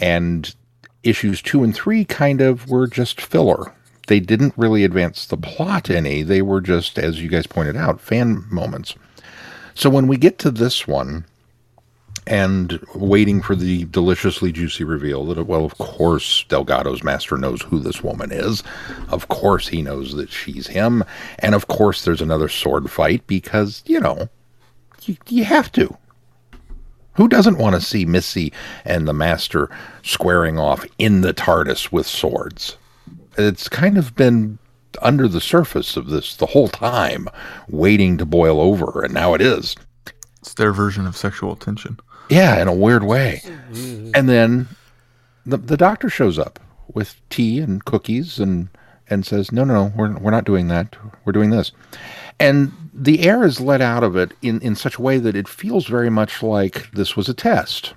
And 0.00 0.54
issues 1.02 1.42
two 1.42 1.64
and 1.64 1.74
three 1.74 2.04
kind 2.04 2.40
of 2.40 2.68
were 2.68 2.86
just 2.86 3.20
filler. 3.20 3.72
They 4.08 4.20
didn't 4.20 4.54
really 4.56 4.84
advance 4.84 5.26
the 5.26 5.36
plot 5.36 5.88
any. 5.88 6.22
They 6.22 6.42
were 6.42 6.60
just, 6.60 6.98
as 6.98 7.22
you 7.22 7.28
guys 7.28 7.46
pointed 7.46 7.76
out, 7.76 8.00
fan 8.00 8.44
moments. 8.50 8.94
So 9.74 9.88
when 9.88 10.06
we 10.06 10.16
get 10.16 10.38
to 10.40 10.50
this 10.50 10.86
one, 10.86 11.24
and 12.26 12.78
waiting 12.94 13.42
for 13.42 13.56
the 13.56 13.84
deliciously 13.86 14.52
juicy 14.52 14.84
reveal 14.84 15.24
that, 15.26 15.44
well, 15.44 15.64
of 15.64 15.76
course, 15.78 16.44
Delgado's 16.48 17.02
master 17.02 17.36
knows 17.36 17.62
who 17.62 17.80
this 17.80 18.02
woman 18.02 18.30
is. 18.30 18.62
Of 19.08 19.28
course, 19.28 19.68
he 19.68 19.82
knows 19.82 20.14
that 20.14 20.30
she's 20.30 20.68
him. 20.68 21.04
And 21.40 21.54
of 21.54 21.66
course, 21.66 22.04
there's 22.04 22.20
another 22.20 22.48
sword 22.48 22.90
fight 22.90 23.26
because, 23.26 23.82
you 23.86 23.98
know, 23.98 24.28
you, 25.02 25.16
you 25.28 25.44
have 25.44 25.72
to. 25.72 25.96
Who 27.14 27.28
doesn't 27.28 27.58
want 27.58 27.74
to 27.74 27.80
see 27.80 28.04
Missy 28.04 28.52
and 28.84 29.06
the 29.06 29.12
master 29.12 29.68
squaring 30.02 30.58
off 30.58 30.86
in 30.98 31.20
the 31.20 31.34
TARDIS 31.34 31.92
with 31.92 32.06
swords? 32.06 32.76
It's 33.36 33.68
kind 33.68 33.98
of 33.98 34.14
been 34.14 34.58
under 35.00 35.26
the 35.26 35.40
surface 35.40 35.96
of 35.96 36.06
this 36.06 36.36
the 36.36 36.46
whole 36.46 36.68
time, 36.68 37.28
waiting 37.68 38.16
to 38.18 38.26
boil 38.26 38.60
over, 38.60 39.02
and 39.02 39.12
now 39.12 39.34
it 39.34 39.40
is. 39.40 39.74
It's 40.40 40.54
their 40.54 40.72
version 40.72 41.06
of 41.06 41.16
sexual 41.16 41.56
tension. 41.56 41.98
Yeah, 42.28 42.60
in 42.60 42.68
a 42.68 42.74
weird 42.74 43.04
way. 43.04 43.42
Mm-hmm. 43.44 44.10
And 44.14 44.28
then 44.28 44.68
the 45.44 45.56
the 45.56 45.76
doctor 45.76 46.08
shows 46.08 46.38
up 46.38 46.58
with 46.92 47.20
tea 47.30 47.60
and 47.60 47.84
cookies 47.84 48.38
and 48.38 48.68
and 49.08 49.26
says, 49.26 49.52
"No, 49.52 49.64
no, 49.64 49.74
no, 49.74 49.92
we're 49.96 50.16
we're 50.18 50.30
not 50.30 50.44
doing 50.44 50.68
that. 50.68 50.96
We're 51.24 51.32
doing 51.32 51.50
this." 51.50 51.72
And 52.38 52.72
the 52.94 53.26
air 53.26 53.44
is 53.44 53.60
let 53.60 53.80
out 53.80 54.04
of 54.04 54.16
it 54.16 54.32
in 54.42 54.60
in 54.60 54.74
such 54.76 54.96
a 54.96 55.02
way 55.02 55.18
that 55.18 55.36
it 55.36 55.48
feels 55.48 55.86
very 55.86 56.10
much 56.10 56.42
like 56.42 56.90
this 56.92 57.16
was 57.16 57.28
a 57.28 57.34
test. 57.34 57.94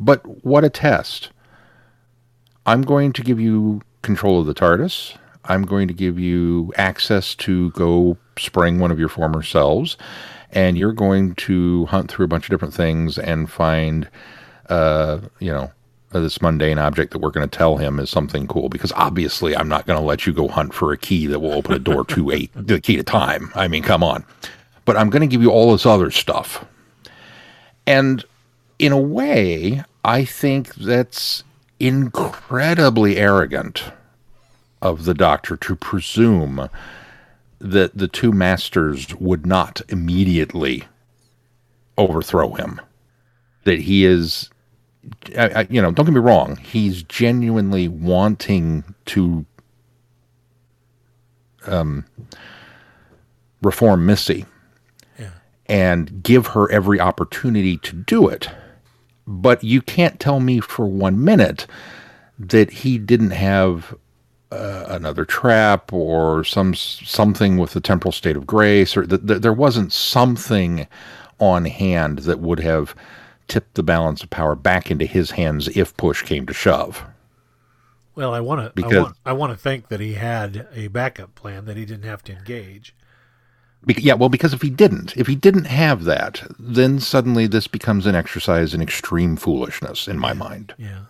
But 0.00 0.44
what 0.44 0.64
a 0.64 0.70
test. 0.70 1.30
I'm 2.66 2.82
going 2.82 3.12
to 3.14 3.22
give 3.22 3.40
you 3.40 3.82
control 4.02 4.40
of 4.40 4.46
the 4.46 4.54
TARDIS. 4.54 5.16
I'm 5.44 5.62
going 5.62 5.88
to 5.88 5.94
give 5.94 6.18
you 6.18 6.72
access 6.76 7.34
to 7.36 7.70
go 7.70 8.18
spring 8.38 8.78
one 8.78 8.90
of 8.90 8.98
your 8.98 9.08
former 9.08 9.42
selves 9.42 9.96
and 10.52 10.78
you're 10.78 10.92
going 10.92 11.34
to 11.34 11.86
hunt 11.86 12.10
through 12.10 12.24
a 12.24 12.28
bunch 12.28 12.46
of 12.46 12.50
different 12.50 12.74
things 12.74 13.18
and 13.18 13.50
find, 13.50 14.08
uh, 14.68 15.20
you 15.38 15.52
know, 15.52 15.70
this 16.10 16.40
mundane 16.40 16.78
object 16.78 17.12
that 17.12 17.18
we're 17.18 17.30
going 17.30 17.48
to 17.48 17.58
tell 17.58 17.76
him 17.76 17.98
is 17.98 18.08
something 18.08 18.46
cool. 18.46 18.68
Because 18.68 18.92
obviously, 18.92 19.56
I'm 19.56 19.68
not 19.68 19.86
going 19.86 19.98
to 19.98 20.04
let 20.04 20.26
you 20.26 20.32
go 20.32 20.48
hunt 20.48 20.72
for 20.72 20.92
a 20.92 20.96
key 20.96 21.26
that 21.26 21.40
will 21.40 21.52
open 21.52 21.74
a 21.74 21.78
door 21.78 22.04
to 22.06 22.30
eight, 22.30 22.50
the 22.54 22.80
key 22.80 22.96
to 22.96 23.02
time. 23.02 23.50
I 23.54 23.68
mean, 23.68 23.82
come 23.82 24.02
on. 24.02 24.24
But 24.84 24.96
I'm 24.96 25.10
going 25.10 25.20
to 25.20 25.26
give 25.26 25.42
you 25.42 25.50
all 25.50 25.72
this 25.72 25.84
other 25.84 26.10
stuff. 26.10 26.64
And 27.86 28.24
in 28.78 28.92
a 28.92 29.00
way, 29.00 29.84
I 30.04 30.24
think 30.24 30.74
that's 30.74 31.44
incredibly 31.80 33.16
arrogant 33.16 33.84
of 34.80 35.04
the 35.04 35.14
doctor 35.14 35.56
to 35.56 35.76
presume 35.76 36.68
that 37.60 37.96
the 37.96 38.08
two 38.08 38.32
masters 38.32 39.14
would 39.16 39.46
not 39.46 39.80
immediately 39.88 40.84
overthrow 41.96 42.52
him. 42.54 42.80
That 43.64 43.80
he 43.80 44.04
is, 44.04 44.48
I, 45.36 45.48
I, 45.48 45.66
you 45.68 45.82
know, 45.82 45.90
don't 45.90 46.06
get 46.06 46.14
me 46.14 46.20
wrong, 46.20 46.56
he's 46.56 47.02
genuinely 47.02 47.88
wanting 47.88 48.84
to 49.06 49.44
um, 51.66 52.04
reform 53.62 54.06
Missy 54.06 54.46
Yeah. 55.18 55.30
and 55.66 56.22
give 56.22 56.48
her 56.48 56.70
every 56.70 57.00
opportunity 57.00 57.76
to 57.78 57.96
do 57.96 58.28
it. 58.28 58.48
But 59.26 59.62
you 59.62 59.82
can't 59.82 60.18
tell 60.20 60.40
me 60.40 60.60
for 60.60 60.86
one 60.86 61.22
minute 61.22 61.66
that 62.38 62.70
he 62.70 62.96
didn't 62.98 63.32
have 63.32 63.94
uh, 64.50 64.86
another 64.88 65.24
trap 65.24 65.92
or 65.92 66.42
some 66.44 66.74
something 66.74 67.58
with 67.58 67.72
the 67.72 67.80
temporal 67.80 68.12
state 68.12 68.36
of 68.36 68.46
grace, 68.46 68.96
or 68.96 69.06
that 69.06 69.26
th- 69.26 69.40
there 69.42 69.52
wasn't 69.52 69.92
something 69.92 70.86
on 71.38 71.64
hand 71.66 72.20
that 72.20 72.40
would 72.40 72.60
have 72.60 72.94
tipped 73.46 73.74
the 73.74 73.82
balance 73.82 74.22
of 74.22 74.30
power 74.30 74.54
back 74.54 74.90
into 74.90 75.04
his 75.06 75.32
hands 75.32 75.68
if 75.76 75.96
push 75.96 76.22
came 76.22 76.46
to 76.46 76.52
shove. 76.54 77.02
Well, 78.14 78.34
I 78.34 78.40
want 78.40 78.60
to. 78.60 78.66
I 78.66 78.72
Because- 78.74 79.02
want. 79.04 79.16
I 79.26 79.32
want 79.32 79.52
to 79.52 79.58
think 79.58 79.88
that 79.88 80.00
he 80.00 80.14
had 80.14 80.66
a 80.74 80.88
backup 80.88 81.34
plan 81.34 81.64
that 81.66 81.76
he 81.76 81.84
didn't 81.84 82.04
have 82.04 82.22
to 82.24 82.32
engage. 82.32 82.94
Bec- 83.84 84.02
yeah, 84.02 84.14
well, 84.14 84.28
because 84.28 84.52
if 84.52 84.60
he 84.62 84.70
didn't, 84.70 85.16
if 85.16 85.28
he 85.28 85.36
didn't 85.36 85.66
have 85.66 86.02
that, 86.04 86.42
then 86.58 86.98
suddenly 86.98 87.46
this 87.46 87.68
becomes 87.68 88.06
an 88.06 88.16
exercise 88.16 88.74
in 88.74 88.82
extreme 88.82 89.36
foolishness 89.36 90.08
in 90.08 90.18
my 90.18 90.32
mind. 90.32 90.74
Yeah. 90.76 91.02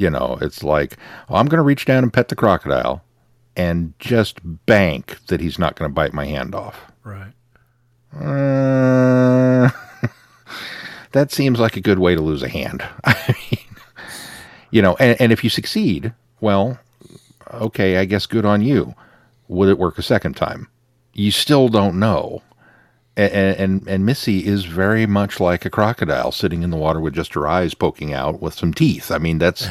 You 0.00 0.08
know, 0.08 0.38
it's 0.40 0.62
like, 0.62 0.96
oh, 1.28 1.34
I'm 1.34 1.44
going 1.44 1.58
to 1.58 1.62
reach 1.62 1.84
down 1.84 2.02
and 2.02 2.10
pet 2.10 2.28
the 2.28 2.34
crocodile 2.34 3.04
and 3.54 3.92
just 3.98 4.38
bank 4.64 5.18
that 5.26 5.42
he's 5.42 5.58
not 5.58 5.76
going 5.76 5.90
to 5.90 5.94
bite 5.94 6.14
my 6.14 6.24
hand 6.24 6.54
off. 6.54 6.90
Right. 7.04 7.34
Uh, 8.14 9.68
that 11.12 11.30
seems 11.32 11.60
like 11.60 11.76
a 11.76 11.82
good 11.82 11.98
way 11.98 12.14
to 12.14 12.22
lose 12.22 12.42
a 12.42 12.48
hand. 12.48 12.82
I 13.04 13.36
mean, 13.50 13.60
you 14.70 14.80
know, 14.80 14.96
and, 14.98 15.20
and 15.20 15.32
if 15.32 15.44
you 15.44 15.50
succeed, 15.50 16.14
well, 16.40 16.78
okay, 17.52 17.98
I 17.98 18.06
guess 18.06 18.24
good 18.24 18.46
on 18.46 18.62
you. 18.62 18.94
Would 19.48 19.68
it 19.68 19.78
work 19.78 19.98
a 19.98 20.02
second 20.02 20.34
time? 20.34 20.66
You 21.12 21.30
still 21.30 21.68
don't 21.68 21.98
know. 21.98 22.40
And, 23.20 23.56
and 23.56 23.88
and 23.88 24.06
Missy 24.06 24.46
is 24.46 24.64
very 24.64 25.04
much 25.06 25.40
like 25.40 25.64
a 25.64 25.70
crocodile 25.70 26.32
sitting 26.32 26.62
in 26.62 26.70
the 26.70 26.76
water 26.76 27.00
with 27.00 27.14
just 27.14 27.34
her 27.34 27.46
eyes 27.46 27.74
poking 27.74 28.14
out 28.14 28.40
with 28.40 28.54
some 28.54 28.72
teeth. 28.72 29.10
I 29.10 29.18
mean, 29.18 29.38
that's 29.38 29.68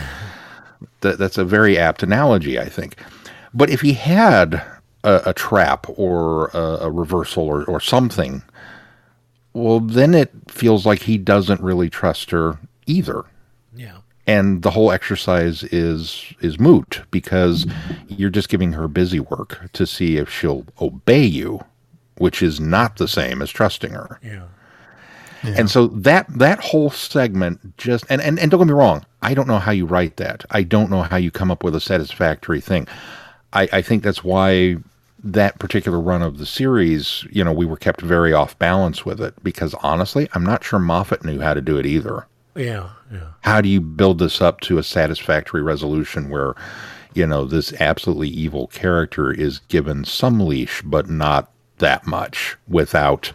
that, 1.02 1.18
that's 1.18 1.38
a 1.38 1.46
very 1.46 1.78
apt 1.78 2.04
analogy, 2.04 2.60
I 2.60 2.70
think. 2.70 2.96
But 3.54 3.70
if 3.70 3.82
he 3.82 3.94
had 3.94 4.56
a, 5.04 5.22
a 5.28 5.34
trap 5.34 5.88
or 5.90 6.50
a, 6.50 6.78
a 6.82 6.92
reversal 6.92 7.44
or, 7.44 7.66
or 7.66 7.80
something, 7.80 8.44
well, 9.54 9.80
then 9.80 10.14
it 10.14 10.32
feels 10.48 10.86
like 10.86 11.04
he 11.04 11.18
doesn't 11.18 11.62
really 11.62 11.90
trust 11.90 12.32
her 12.32 12.60
either. 12.86 13.24
Yeah. 13.76 13.98
And 14.28 14.62
the 14.62 14.72
whole 14.72 14.92
exercise 14.92 15.64
is 15.64 16.36
is 16.40 16.60
moot 16.60 17.02
because 17.10 17.66
you're 18.08 18.30
just 18.30 18.50
giving 18.50 18.74
her 18.74 18.88
busy 18.88 19.20
work 19.20 19.72
to 19.74 19.88
see 19.88 20.18
if 20.18 20.30
she'll 20.30 20.66
obey 20.80 21.24
you, 21.24 21.62
which 22.20 22.42
is 22.42 22.60
not 22.60 22.98
the 22.98 23.08
same 23.08 23.42
as 23.42 23.50
trusting 23.50 23.92
her. 23.92 24.20
Yeah. 24.24 24.46
And 25.44 25.70
so 25.70 25.88
that 25.88 26.28
that 26.38 26.60
whole 26.60 26.90
segment 26.90 27.78
just 27.78 28.06
and, 28.10 28.22
and 28.22 28.38
and 28.38 28.52
don't 28.52 28.60
get 28.60 28.68
me 28.68 28.74
wrong, 28.74 29.06
I 29.22 29.34
don't 29.34 29.48
know 29.48 29.60
how 29.60 29.72
you 29.72 29.86
write 29.86 30.18
that. 30.18 30.46
I 30.52 30.64
don't 30.64 30.90
know 30.90 31.04
how 31.04 31.18
you 31.18 31.32
come 31.32 31.50
up 31.50 31.64
with 31.64 31.76
a 31.76 31.80
satisfactory 31.80 32.62
thing. 32.62 32.88
I, 33.54 33.70
I 33.72 33.82
think 33.82 34.04
that's 34.04 34.24
why 34.24 34.78
that 35.24 35.60
particular 35.60 36.00
run 36.00 36.22
of 36.22 36.38
the 36.38 36.46
series, 36.46 37.26
you 37.32 37.44
know, 37.44 37.52
we 37.52 37.66
were 37.66 37.78
kept 37.78 38.02
very 38.02 38.34
off 38.34 38.58
balance 38.60 39.06
with 39.06 39.22
it 39.22 39.34
because 39.44 39.74
honestly, 39.76 40.30
I'm 40.34 40.44
not 40.44 40.64
sure 40.64 40.80
Moffat 40.80 41.26
knew 41.26 41.40
how 41.40 41.54
to 41.54 41.62
do 41.62 41.78
it 41.78 41.86
either. 41.86 42.26
Yeah, 42.56 42.90
yeah. 43.12 43.30
How 43.42 43.62
do 43.62 43.70
you 43.70 43.82
build 43.82 44.20
this 44.20 44.42
up 44.42 44.60
to 44.62 44.78
a 44.78 44.84
satisfactory 44.84 45.62
resolution 45.62 46.30
where, 46.30 46.56
you 47.14 47.26
know, 47.26 47.46
this 47.46 47.74
absolutely 47.80 48.30
evil 48.30 48.68
character 48.68 49.32
is 49.32 49.60
given 49.68 50.06
some 50.06 50.40
leash, 50.40 50.82
but 50.82 51.10
not 51.10 51.52
that 51.80 52.06
much 52.06 52.58
without, 52.68 53.32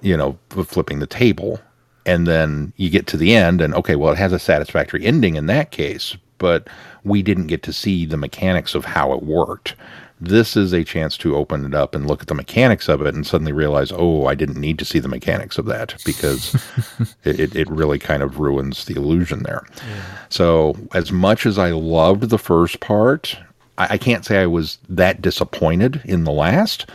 you 0.00 0.16
know, 0.16 0.38
flipping 0.50 0.98
the 0.98 1.06
table? 1.06 1.60
And 2.06 2.26
then 2.26 2.72
you 2.76 2.90
get 2.90 3.06
to 3.08 3.16
the 3.16 3.34
end, 3.34 3.60
and 3.60 3.74
okay, 3.74 3.96
well, 3.96 4.12
it 4.12 4.18
has 4.18 4.32
a 4.32 4.38
satisfactory 4.38 5.04
ending 5.06 5.36
in 5.36 5.46
that 5.46 5.70
case, 5.70 6.16
but 6.38 6.68
we 7.04 7.22
didn't 7.22 7.46
get 7.46 7.62
to 7.62 7.72
see 7.72 8.04
the 8.04 8.16
mechanics 8.16 8.74
of 8.74 8.84
how 8.84 9.12
it 9.12 9.22
worked. 9.22 9.74
This 10.20 10.56
is 10.56 10.72
a 10.72 10.84
chance 10.84 11.16
to 11.18 11.36
open 11.36 11.64
it 11.64 11.74
up 11.74 11.94
and 11.94 12.06
look 12.06 12.22
at 12.22 12.28
the 12.28 12.34
mechanics 12.34 12.88
of 12.88 13.02
it 13.02 13.14
and 13.14 13.26
suddenly 13.26 13.52
realize, 13.52 13.92
oh, 13.92 14.26
I 14.26 14.34
didn't 14.34 14.60
need 14.60 14.78
to 14.78 14.84
see 14.84 14.98
the 14.98 15.08
mechanics 15.08 15.58
of 15.58 15.66
that 15.66 15.94
because 16.04 16.54
it, 17.24 17.54
it 17.54 17.68
really 17.68 17.98
kind 17.98 18.22
of 18.22 18.38
ruins 18.38 18.84
the 18.84 18.94
illusion 18.94 19.42
there. 19.42 19.66
Yeah. 19.76 20.02
So, 20.28 20.76
as 20.94 21.10
much 21.10 21.46
as 21.46 21.58
I 21.58 21.70
loved 21.72 22.30
the 22.30 22.38
first 22.38 22.80
part, 22.80 23.36
I, 23.76 23.94
I 23.94 23.98
can't 23.98 24.24
say 24.24 24.40
I 24.40 24.46
was 24.46 24.78
that 24.88 25.20
disappointed 25.20 26.00
in 26.04 26.24
the 26.24 26.32
last, 26.32 26.88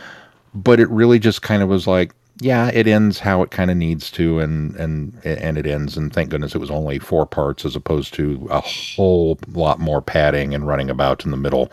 but 0.54 0.80
it 0.80 0.88
really 0.90 1.18
just 1.18 1.42
kind 1.42 1.62
of 1.62 1.68
was 1.68 1.86
like, 1.86 2.12
yeah, 2.40 2.70
it 2.72 2.86
ends 2.86 3.18
how 3.18 3.42
it 3.42 3.50
kind 3.50 3.70
of 3.70 3.76
needs 3.76 4.10
to, 4.12 4.40
and 4.40 4.74
and 4.76 5.20
and 5.24 5.58
it 5.58 5.66
ends. 5.66 5.96
And 5.96 6.12
thank 6.12 6.30
goodness 6.30 6.54
it 6.54 6.58
was 6.58 6.70
only 6.70 6.98
four 6.98 7.26
parts 7.26 7.64
as 7.64 7.76
opposed 7.76 8.14
to 8.14 8.48
a 8.50 8.60
whole 8.60 9.38
lot 9.48 9.78
more 9.78 10.00
padding 10.00 10.54
and 10.54 10.66
running 10.66 10.88
about 10.88 11.24
in 11.24 11.30
the 11.30 11.36
middle 11.36 11.70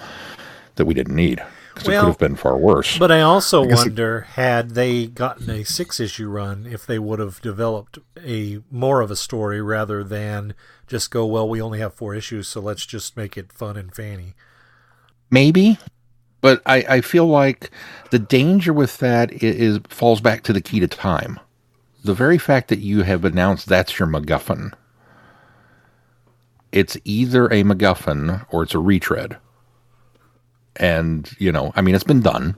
that 0.75 0.85
we 0.85 0.93
didn't 0.93 1.15
need. 1.15 1.41
Because 1.73 1.89
well, 1.89 1.97
it 1.97 2.01
could 2.01 2.07
have 2.07 2.17
been 2.17 2.35
far 2.35 2.57
worse. 2.57 2.97
But 2.97 3.11
I 3.11 3.21
also 3.21 3.63
I 3.63 3.75
wonder, 3.75 4.19
it, 4.27 4.33
had 4.33 4.71
they 4.71 5.05
gotten 5.05 5.49
a 5.49 5.63
six 5.63 5.99
issue 5.99 6.27
run, 6.27 6.65
if 6.65 6.87
they 6.87 6.97
would 6.97 7.19
have 7.19 7.39
developed 7.39 7.99
a 8.19 8.59
more 8.71 9.01
of 9.01 9.11
a 9.11 9.15
story 9.15 9.61
rather 9.61 10.03
than 10.03 10.55
just 10.87 11.11
go, 11.11 11.25
well, 11.25 11.47
we 11.47 11.61
only 11.61 11.77
have 11.79 11.93
four 11.93 12.15
issues, 12.15 12.47
so 12.47 12.61
let's 12.61 12.85
just 12.85 13.15
make 13.15 13.37
it 13.37 13.53
fun 13.53 13.77
and 13.77 13.93
fanny. 13.93 14.33
Maybe, 15.29 15.77
but 16.41 16.61
I, 16.65 16.77
I 16.89 17.01
feel 17.01 17.25
like 17.25 17.71
the 18.11 18.19
danger 18.19 18.73
with 18.73 18.97
that 18.99 19.31
is, 19.31 19.55
is 19.55 19.79
falls 19.89 20.21
back 20.21 20.43
to 20.43 20.53
the 20.53 20.61
key 20.61 20.79
to 20.79 20.87
time. 20.87 21.39
The 22.03 22.13
very 22.13 22.37
fact 22.37 22.69
that 22.69 22.79
you 22.79 23.03
have 23.03 23.25
announced 23.25 23.67
that's 23.67 23.99
your 23.99 24.07
MacGuffin, 24.07 24.73
it's 26.71 26.97
either 27.03 27.47
a 27.47 27.63
MacGuffin 27.63 28.45
or 28.49 28.63
it's 28.63 28.75
a 28.75 28.79
retread. 28.79 29.37
And, 30.75 31.29
you 31.39 31.51
know, 31.51 31.73
I 31.75 31.81
mean, 31.81 31.95
it's 31.95 32.03
been 32.03 32.21
done 32.21 32.55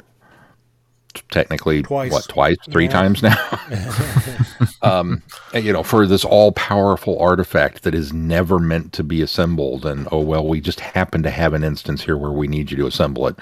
technically 1.32 1.82
twice. 1.82 2.12
what 2.12 2.28
twice 2.28 2.58
three 2.70 2.86
yeah. 2.86 2.92
times 2.92 3.24
now 3.24 3.36
um 4.84 5.22
you 5.54 5.74
know 5.74 5.84
for 5.84 6.06
this 6.06 6.24
all 6.24 6.52
powerful 6.52 7.20
artifact 7.20 7.84
that 7.84 7.96
is 7.96 8.14
never 8.14 8.60
meant 8.60 8.94
to 8.94 9.04
be 9.04 9.22
assembled 9.22 9.86
and 9.86 10.08
oh 10.12 10.20
well 10.20 10.48
we 10.48 10.62
just 10.62 10.80
happen 10.80 11.24
to 11.24 11.30
have 11.30 11.54
an 11.54 11.64
instance 11.64 12.04
here 12.04 12.18
where 12.18 12.32
we 12.32 12.48
need 12.48 12.70
you 12.70 12.78
to 12.78 12.86
assemble 12.86 13.28
it 13.28 13.36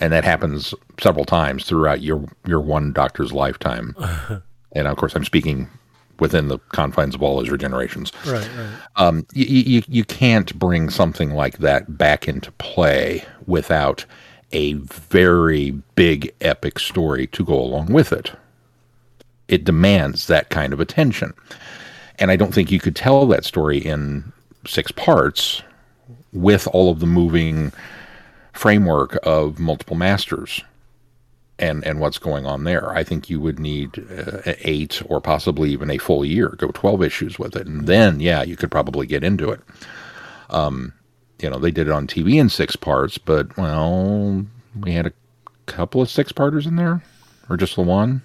and 0.00 0.12
that 0.12 0.24
happens 0.24 0.74
several 1.00 1.24
times 1.24 1.64
throughout 1.64 2.02
your 2.02 2.24
your 2.46 2.60
one 2.60 2.92
doctor's 2.92 3.32
lifetime. 3.32 3.94
and 4.72 4.88
of 4.88 4.96
course, 4.96 5.14
I'm 5.14 5.24
speaking 5.24 5.68
within 6.20 6.48
the 6.48 6.58
confines 6.70 7.14
of 7.14 7.22
all 7.22 7.40
his 7.40 7.48
regenerations. 7.48 8.12
Right, 8.30 8.48
right. 8.56 8.78
Um, 8.96 9.26
you, 9.32 9.44
you 9.44 9.82
you 9.88 10.04
can't 10.04 10.56
bring 10.58 10.90
something 10.90 11.30
like 11.30 11.58
that 11.58 11.96
back 11.96 12.28
into 12.28 12.52
play 12.52 13.24
without 13.46 14.04
a 14.52 14.74
very 14.74 15.72
big 15.96 16.32
epic 16.40 16.78
story 16.78 17.26
to 17.28 17.44
go 17.44 17.58
along 17.58 17.86
with 17.86 18.12
it. 18.12 18.32
It 19.48 19.64
demands 19.64 20.26
that 20.28 20.48
kind 20.48 20.72
of 20.72 20.80
attention. 20.80 21.34
And 22.18 22.30
I 22.30 22.36
don't 22.36 22.54
think 22.54 22.70
you 22.70 22.78
could 22.78 22.94
tell 22.94 23.26
that 23.26 23.44
story 23.44 23.78
in 23.78 24.32
six 24.66 24.92
parts 24.92 25.62
with 26.32 26.68
all 26.68 26.90
of 26.90 27.00
the 27.00 27.06
moving 27.06 27.72
framework 28.54 29.18
of 29.22 29.58
multiple 29.58 29.96
masters 29.96 30.62
and 31.58 31.84
and 31.84 32.00
what's 32.00 32.18
going 32.18 32.46
on 32.46 32.64
there. 32.64 32.90
I 32.90 33.04
think 33.04 33.30
you 33.30 33.40
would 33.40 33.58
need 33.58 34.04
uh, 34.10 34.54
eight 34.62 35.02
or 35.06 35.20
possibly 35.20 35.70
even 35.70 35.90
a 35.90 35.98
full 35.98 36.24
year, 36.24 36.50
go 36.50 36.68
twelve 36.68 37.02
issues 37.02 37.38
with 37.38 37.56
it, 37.56 37.66
and 37.66 37.86
then 37.86 38.20
yeah, 38.20 38.42
you 38.42 38.56
could 38.56 38.70
probably 38.70 39.06
get 39.06 39.24
into 39.24 39.50
it. 39.50 39.60
Um, 40.50 40.92
you 41.40 41.50
know, 41.50 41.58
they 41.58 41.70
did 41.70 41.88
it 41.88 41.92
on 41.92 42.06
TV 42.06 42.40
in 42.40 42.48
six 42.48 42.76
parts, 42.76 43.18
but 43.18 43.56
well, 43.56 44.46
we 44.78 44.92
had 44.92 45.06
a 45.06 45.12
couple 45.66 46.00
of 46.00 46.10
six 46.10 46.32
parters 46.32 46.66
in 46.66 46.76
there, 46.76 47.02
or 47.48 47.56
just 47.56 47.76
the 47.76 47.82
one. 47.82 48.22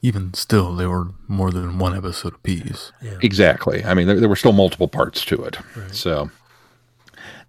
Even 0.00 0.32
still, 0.34 0.74
they 0.74 0.86
were 0.86 1.08
more 1.26 1.50
than 1.50 1.78
one 1.78 1.96
episode 1.96 2.34
apiece. 2.34 2.92
Yeah. 3.00 3.18
Exactly. 3.20 3.84
I 3.84 3.94
mean, 3.94 4.06
there, 4.06 4.18
there, 4.20 4.28
were 4.28 4.36
still 4.36 4.52
multiple 4.52 4.88
parts 4.88 5.24
to 5.26 5.42
it. 5.42 5.58
Right. 5.76 5.94
So, 5.94 6.30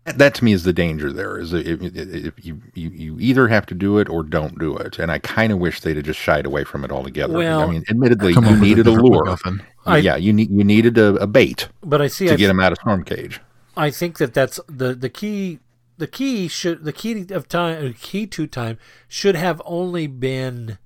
that 0.06 0.36
to 0.36 0.44
me 0.44 0.52
is 0.52 0.64
the 0.64 0.74
danger 0.74 1.14
there 1.14 1.40
is 1.40 1.54
if, 1.54 1.82
if 1.82 2.46
you, 2.46 2.62
you, 2.74 2.90
you 2.90 3.18
either 3.20 3.48
have 3.48 3.66
to 3.68 3.74
do 3.74 4.00
it 4.00 4.10
or 4.10 4.24
don't 4.24 4.60
do 4.60 4.76
it. 4.76 5.00
And 5.00 5.12
i 5.12 5.20
kind 5.20 5.52
of 5.54 5.60
wish 5.60 5.80
they'd 5.80 5.96
have 5.96 6.06
just 6.06 6.20
shied 6.20 6.46
away 6.46 6.64
from 6.64 6.84
it 6.84 6.92
altogether. 6.92 7.38
Well, 7.38 7.62
i 7.62 7.68
mean 7.68 7.84
admittedly 7.90 8.34
you 8.34 8.58
needed 8.58 8.88
a, 8.88 8.92
a 8.92 8.92
lure. 8.92 9.38
I, 9.86 9.98
yeah 9.98 10.16
you 10.16 10.34
need 10.34 10.52
you 10.52 10.64
needed 10.64 10.98
a, 10.98 11.16
a, 11.16 11.28
bait 11.28 11.68
but 11.82 12.02
i 12.02 12.08
see 12.08 12.28
to 12.28 12.34
I, 12.34 12.38
get 12.38 12.50
him 12.50 12.60
out 12.60 12.72
of 12.72 12.80
storm 12.80 13.04
cage. 13.04 13.40
I 13.76 13.90
think 13.90 14.18
that 14.18 14.34
that's 14.34 14.60
the 14.68 14.94
the 14.94 15.10
key 15.10 15.60
the 15.98 16.08
key 16.08 16.48
should 16.48 16.84
the 16.84 16.94
key 16.94 17.26
of 17.32 17.48
time 17.48 17.88
uh, 17.88 17.94
key 18.00 18.28
to 18.28 18.48
time 18.48 18.78
should 19.08 19.36
have 19.36 19.62
only 19.66 20.08
been 20.08 20.78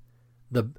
the 0.51 0.69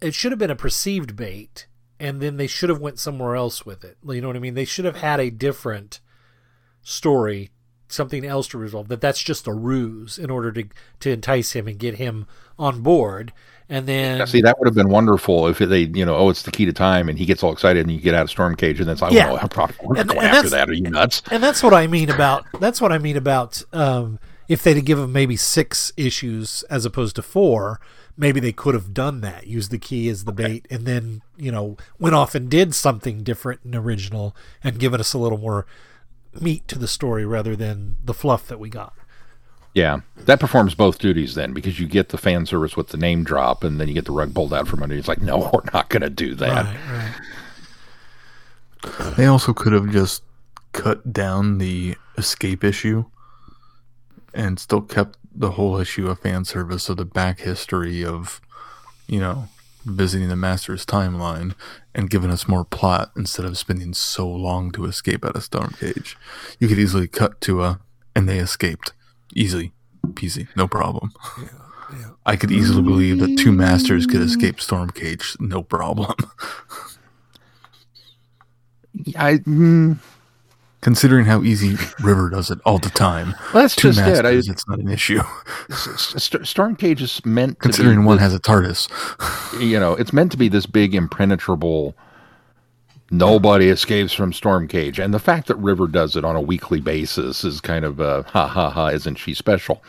it 0.00 0.14
should 0.14 0.32
have 0.32 0.38
been 0.38 0.50
a 0.50 0.56
perceived 0.56 1.16
bait 1.16 1.66
and 2.00 2.20
then 2.20 2.36
they 2.36 2.46
should 2.46 2.68
have 2.68 2.80
went 2.80 2.98
somewhere 2.98 3.34
else 3.34 3.66
with 3.66 3.84
it. 3.84 3.98
You 4.06 4.20
know 4.20 4.28
what 4.28 4.36
i 4.36 4.40
mean? 4.40 4.54
They 4.54 4.64
should 4.64 4.84
have 4.84 4.98
had 4.98 5.20
a 5.20 5.30
different 5.30 6.00
story 6.82 7.50
something 7.88 8.24
else 8.24 8.46
to 8.48 8.58
resolve 8.58 8.88
that 8.88 9.00
that's 9.00 9.22
just 9.22 9.46
a 9.46 9.52
ruse 9.52 10.18
in 10.18 10.30
order 10.30 10.52
to 10.52 10.64
to 11.00 11.10
entice 11.10 11.52
him 11.52 11.66
and 11.66 11.78
get 11.78 11.94
him 11.94 12.26
on 12.58 12.80
board 12.80 13.32
and 13.68 13.86
then 13.86 14.18
yeah, 14.18 14.24
see 14.24 14.40
that 14.40 14.58
would 14.58 14.66
have 14.66 14.74
been 14.74 14.88
wonderful 14.88 15.46
if 15.46 15.58
they 15.58 15.80
you 15.80 16.04
know 16.04 16.16
oh 16.16 16.30
it's 16.30 16.42
the 16.42 16.50
key 16.50 16.64
to 16.64 16.72
time 16.72 17.08
and 17.08 17.18
he 17.18 17.24
gets 17.24 17.42
all 17.42 17.52
excited 17.52 17.80
and 17.80 17.90
you 17.90 18.00
get 18.00 18.14
out 18.14 18.22
of 18.22 18.30
storm 18.30 18.54
cage 18.54 18.78
and 18.78 18.88
then 18.88 18.92
it's 18.92 19.02
like 19.02 19.12
yeah. 19.12 19.30
oh 19.30 19.48
probably 19.48 19.76
we're 19.82 19.96
and, 19.96 20.10
and 20.10 20.20
after 20.20 20.50
that 20.50 20.68
are 20.68 20.74
you 20.74 20.90
nuts 20.90 21.22
and 21.30 21.42
that's 21.42 21.62
what 21.62 21.74
i 21.74 21.86
mean 21.86 22.10
about 22.10 22.44
that's 22.60 22.80
what 22.80 22.92
i 22.92 22.98
mean 22.98 23.16
about 23.16 23.62
um, 23.72 24.18
if 24.48 24.62
they'd 24.62 24.84
give 24.84 24.98
him 24.98 25.12
maybe 25.12 25.36
six 25.36 25.92
issues 25.96 26.62
as 26.64 26.84
opposed 26.84 27.16
to 27.16 27.22
four 27.22 27.80
maybe 28.16 28.40
they 28.40 28.52
could 28.52 28.74
have 28.74 28.92
done 28.92 29.20
that 29.20 29.46
used 29.46 29.70
the 29.70 29.78
key 29.78 30.08
as 30.08 30.24
the 30.24 30.32
okay. 30.32 30.44
bait 30.44 30.68
and 30.70 30.86
then 30.86 31.22
you 31.36 31.52
know 31.52 31.76
went 31.98 32.14
off 32.14 32.34
and 32.34 32.50
did 32.50 32.74
something 32.74 33.22
different 33.22 33.60
and 33.64 33.74
original 33.74 34.34
and 34.64 34.78
given 34.78 35.00
us 35.00 35.14
a 35.14 35.18
little 35.18 35.38
more 35.38 35.66
meat 36.40 36.66
to 36.68 36.78
the 36.78 36.88
story 36.88 37.24
rather 37.24 37.56
than 37.56 37.96
the 38.04 38.14
fluff 38.14 38.46
that 38.48 38.58
we 38.58 38.68
got. 38.68 38.94
Yeah, 39.74 40.00
that 40.16 40.40
performs 40.40 40.74
both 40.74 40.98
duties 40.98 41.34
then 41.34 41.52
because 41.52 41.78
you 41.78 41.86
get 41.86 42.08
the 42.08 42.18
fan 42.18 42.46
service 42.46 42.76
with 42.76 42.88
the 42.88 42.96
name 42.96 43.22
drop 43.22 43.62
and 43.62 43.80
then 43.80 43.86
you 43.86 43.94
get 43.94 44.06
the 44.06 44.12
rug 44.12 44.34
pulled 44.34 44.52
out 44.52 44.66
from 44.66 44.82
under 44.82 44.94
you. 44.94 44.98
It's 44.98 45.08
like, 45.08 45.22
no, 45.22 45.38
we're 45.52 45.70
not 45.72 45.88
going 45.88 46.02
to 46.02 46.10
do 46.10 46.34
that. 46.34 46.64
Right, 46.64 47.14
right. 48.84 49.16
They 49.16 49.26
also 49.26 49.52
could 49.52 49.72
have 49.72 49.90
just 49.90 50.22
cut 50.72 51.12
down 51.12 51.58
the 51.58 51.96
escape 52.16 52.64
issue 52.64 53.04
and 54.34 54.58
still 54.58 54.82
kept 54.82 55.16
the 55.34 55.52
whole 55.52 55.76
issue 55.78 56.08
of 56.08 56.20
fan 56.20 56.44
service 56.44 56.88
of 56.88 56.96
the 56.96 57.04
back 57.04 57.40
history 57.40 58.04
of, 58.04 58.40
you 59.06 59.20
know, 59.20 59.48
visiting 59.84 60.28
the 60.28 60.36
Master's 60.36 60.84
timeline 60.84 61.54
and 61.94 62.10
giving 62.10 62.30
us 62.30 62.48
more 62.48 62.64
plot 62.64 63.10
instead 63.16 63.46
of 63.46 63.58
spending 63.58 63.94
so 63.94 64.28
long 64.28 64.70
to 64.72 64.84
escape 64.84 65.24
out 65.24 65.36
of 65.36 65.44
Storm 65.44 65.74
Cage. 65.78 66.16
You 66.58 66.68
could 66.68 66.78
easily 66.78 67.08
cut 67.08 67.40
to 67.42 67.62
a, 67.62 67.80
and 68.14 68.28
they 68.28 68.38
escaped. 68.38 68.92
Easily. 69.34 69.72
Peasy. 70.06 70.48
No 70.56 70.66
problem. 70.68 71.12
Yeah, 71.38 71.48
yeah. 71.92 72.10
I 72.24 72.36
could 72.36 72.50
easily 72.50 72.82
believe 72.82 73.18
that 73.20 73.36
two 73.38 73.52
Masters 73.52 74.06
could 74.06 74.20
escape 74.20 74.60
Storm 74.60 74.90
Cage. 74.90 75.36
No 75.40 75.62
problem. 75.62 76.14
I. 79.16 79.34
Mm, 79.38 79.98
Considering 80.80 81.24
how 81.24 81.42
easy 81.42 81.76
River 82.00 82.30
does 82.30 82.50
it 82.52 82.60
all 82.64 82.78
the 82.78 82.90
time, 82.90 83.34
well, 83.52 83.64
that's 83.64 83.74
Two 83.74 83.88
just 83.88 84.00
it. 84.00 84.24
I, 84.24 84.30
it's 84.30 84.68
not 84.68 84.78
an 84.78 84.88
issue. 84.88 85.20
Storm 85.70 86.76
Cage 86.76 87.02
is 87.02 87.24
meant 87.26 87.58
considering 87.58 88.04
one 88.04 88.18
this, 88.18 88.22
has 88.22 88.34
a 88.34 88.38
TARDIS. 88.38 89.60
You 89.60 89.80
know, 89.80 89.94
it's 89.94 90.12
meant 90.12 90.30
to 90.32 90.38
be 90.38 90.48
this 90.48 90.66
big 90.66 90.94
impenetrable. 90.94 91.96
Nobody 93.10 93.70
escapes 93.70 94.12
from 94.12 94.32
Storm 94.32 94.68
Cage, 94.68 95.00
and 95.00 95.12
the 95.12 95.18
fact 95.18 95.48
that 95.48 95.56
River 95.56 95.88
does 95.88 96.14
it 96.14 96.24
on 96.24 96.36
a 96.36 96.40
weekly 96.40 96.80
basis 96.80 97.42
is 97.42 97.60
kind 97.60 97.84
of 97.84 97.98
a 97.98 98.22
ha 98.24 98.46
ha 98.46 98.70
ha. 98.70 98.88
Isn't 98.88 99.16
she 99.16 99.34
special? 99.34 99.82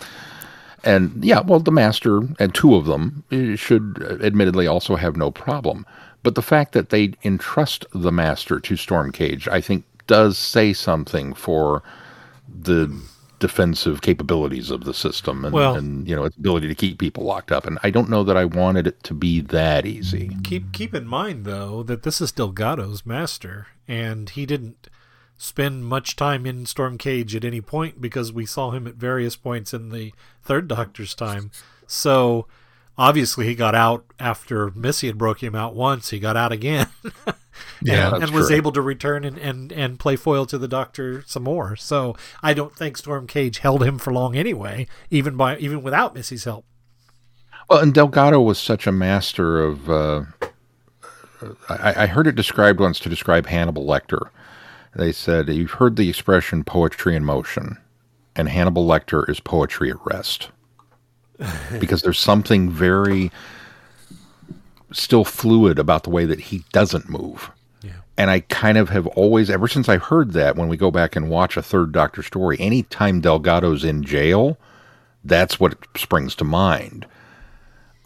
And 0.84 1.24
yeah, 1.24 1.42
well, 1.42 1.60
the 1.60 1.72
Master 1.72 2.22
and 2.40 2.56
two 2.56 2.76
of 2.76 2.86
them 2.86 3.24
eh, 3.32 3.56
should 3.56 4.20
admittedly 4.24 4.66
also 4.66 4.96
have 4.96 5.18
no 5.18 5.30
problem. 5.32 5.86
But 6.24 6.36
the 6.36 6.42
fact 6.42 6.74
that 6.74 6.90
they 6.90 7.14
entrust 7.24 7.86
the 7.94 8.12
Master 8.12 8.60
to 8.60 8.76
Storm 8.76 9.12
Cage, 9.12 9.48
I 9.48 9.62
think, 9.62 9.86
does 10.10 10.38
say 10.38 10.74
something 10.74 11.34
for 11.34 11.82
the 12.50 12.92
defensive 13.38 14.02
capabilities 14.02 14.70
of 14.70 14.84
the 14.84 14.94
system 14.94 15.46
and, 15.46 15.54
Well- 15.54 15.76
and 15.76 16.06
you 16.10 16.16
know 16.16 16.26
its 16.26 16.36
ability 16.36 16.68
to 16.68 16.76
keep 16.76 16.98
people 17.00 17.24
locked 17.24 17.54
up. 17.54 17.66
And 17.66 17.80
I 17.84 17.90
don't 17.92 18.10
know 18.10 18.24
that 18.26 18.36
I 18.36 18.44
wanted 18.44 18.86
it 18.88 19.02
to 19.04 19.14
be 19.14 19.40
that 19.40 19.86
easy. 19.86 20.36
Keep 20.44 20.74
keep 20.74 20.94
in 20.94 21.08
mind 21.08 21.46
though 21.46 21.84
that 21.84 22.04
this 22.04 22.20
is 22.20 22.34
Delgado's 22.34 23.06
master, 23.06 23.68
and 23.88 24.30
he 24.30 24.46
didn't 24.46 24.90
spend 25.38 25.86
much 25.86 26.18
time 26.18 26.46
in 26.46 26.66
Storm 26.66 26.98
Cage 26.98 27.34
at 27.34 27.46
any 27.46 27.62
point 27.62 28.02
because 28.02 28.34
we 28.34 28.46
saw 28.46 28.72
him 28.72 28.86
at 28.88 28.96
various 28.96 29.38
points 29.38 29.74
in 29.74 29.90
the 29.90 30.12
Third 30.44 30.68
Doctor's 30.68 31.16
time. 31.16 31.52
So 31.88 32.46
obviously 33.00 33.48
he 33.48 33.56
got 33.56 33.74
out 33.74 34.06
after 34.20 34.70
Missy 34.72 35.08
had 35.08 35.18
broke 35.18 35.42
him 35.42 35.56
out 35.56 35.74
once. 35.74 36.12
He 36.12 36.20
got 36.20 36.38
out 36.38 36.52
again. 36.52 36.90
Yeah, 37.82 38.06
and, 38.06 38.22
that's 38.22 38.32
and 38.32 38.40
was 38.40 38.52
able 38.52 38.72
to 38.74 38.82
return 38.82 39.24
and, 39.24 39.38
and, 39.38 39.72
and 39.72 40.00
play 40.00 40.16
foil 40.16 40.46
to 40.46 40.58
the 40.58 40.68
Doctor 40.68 41.24
some 41.26 41.44
more. 41.44 41.76
So 41.76 42.16
I 42.42 42.54
don't 42.54 42.76
think 42.76 42.98
Stormcage 42.98 43.58
held 43.58 43.84
him 43.84 43.98
for 43.98 44.14
long 44.14 44.36
anyway, 44.36 44.88
even 45.10 45.36
by 45.36 45.58
even 45.58 45.82
without 45.82 46.14
Missy's 46.14 46.44
help. 46.44 46.66
Well, 47.70 47.80
and 47.80 47.94
Delgado 47.94 48.42
was 48.42 48.60
such 48.60 48.88
a 48.88 48.92
master 48.92 49.62
of. 49.62 49.90
Uh, 49.90 50.24
I, 51.70 52.04
I 52.04 52.08
heard 52.08 52.28
it 52.28 52.36
described 52.36 52.80
once 52.80 53.00
to 53.00 53.10
describe 53.10 53.46
Hannibal 53.46 53.86
Lecter. 53.86 54.30
They 54.96 55.12
said 55.12 55.48
you've 55.50 55.72
heard 55.72 55.96
the 55.96 56.10
expression 56.10 56.64
"poetry 56.64 57.16
in 57.16 57.24
motion," 57.24 57.78
and 58.36 58.50
Hannibal 58.50 58.88
Lecter 58.88 59.30
is 59.30 59.40
poetry 59.40 59.90
at 59.90 60.06
rest, 60.06 60.50
because 61.80 62.02
there's 62.02 62.20
something 62.20 62.70
very 62.70 63.32
still 64.92 65.24
fluid 65.24 65.80
about 65.80 66.04
the 66.04 66.10
way 66.10 66.26
that 66.26 66.40
he 66.40 66.64
doesn't 66.72 67.10
move. 67.10 67.52
Yeah. 67.82 67.92
And 68.18 68.30
I 68.30 68.42
kind 68.42 68.78
of 68.78 68.90
have 68.90 69.08
always, 69.08 69.50
ever 69.50 69.68
since 69.68 69.88
I 69.88 69.98
heard 69.98 70.34
that, 70.34 70.56
when 70.56 70.68
we 70.68 70.78
go 70.78 70.92
back 70.92 71.16
and 71.16 71.30
watch 71.30 71.58
a 71.58 71.62
third 71.62 71.92
Doctor 71.92 72.24
story, 72.24 72.58
anytime 72.60 73.22
Delgado's 73.22 73.84
in 73.84 74.04
jail, 74.04 74.58
that's 75.24 75.60
what 75.60 75.78
springs 75.96 76.36
to 76.36 76.44
mind. 76.44 77.06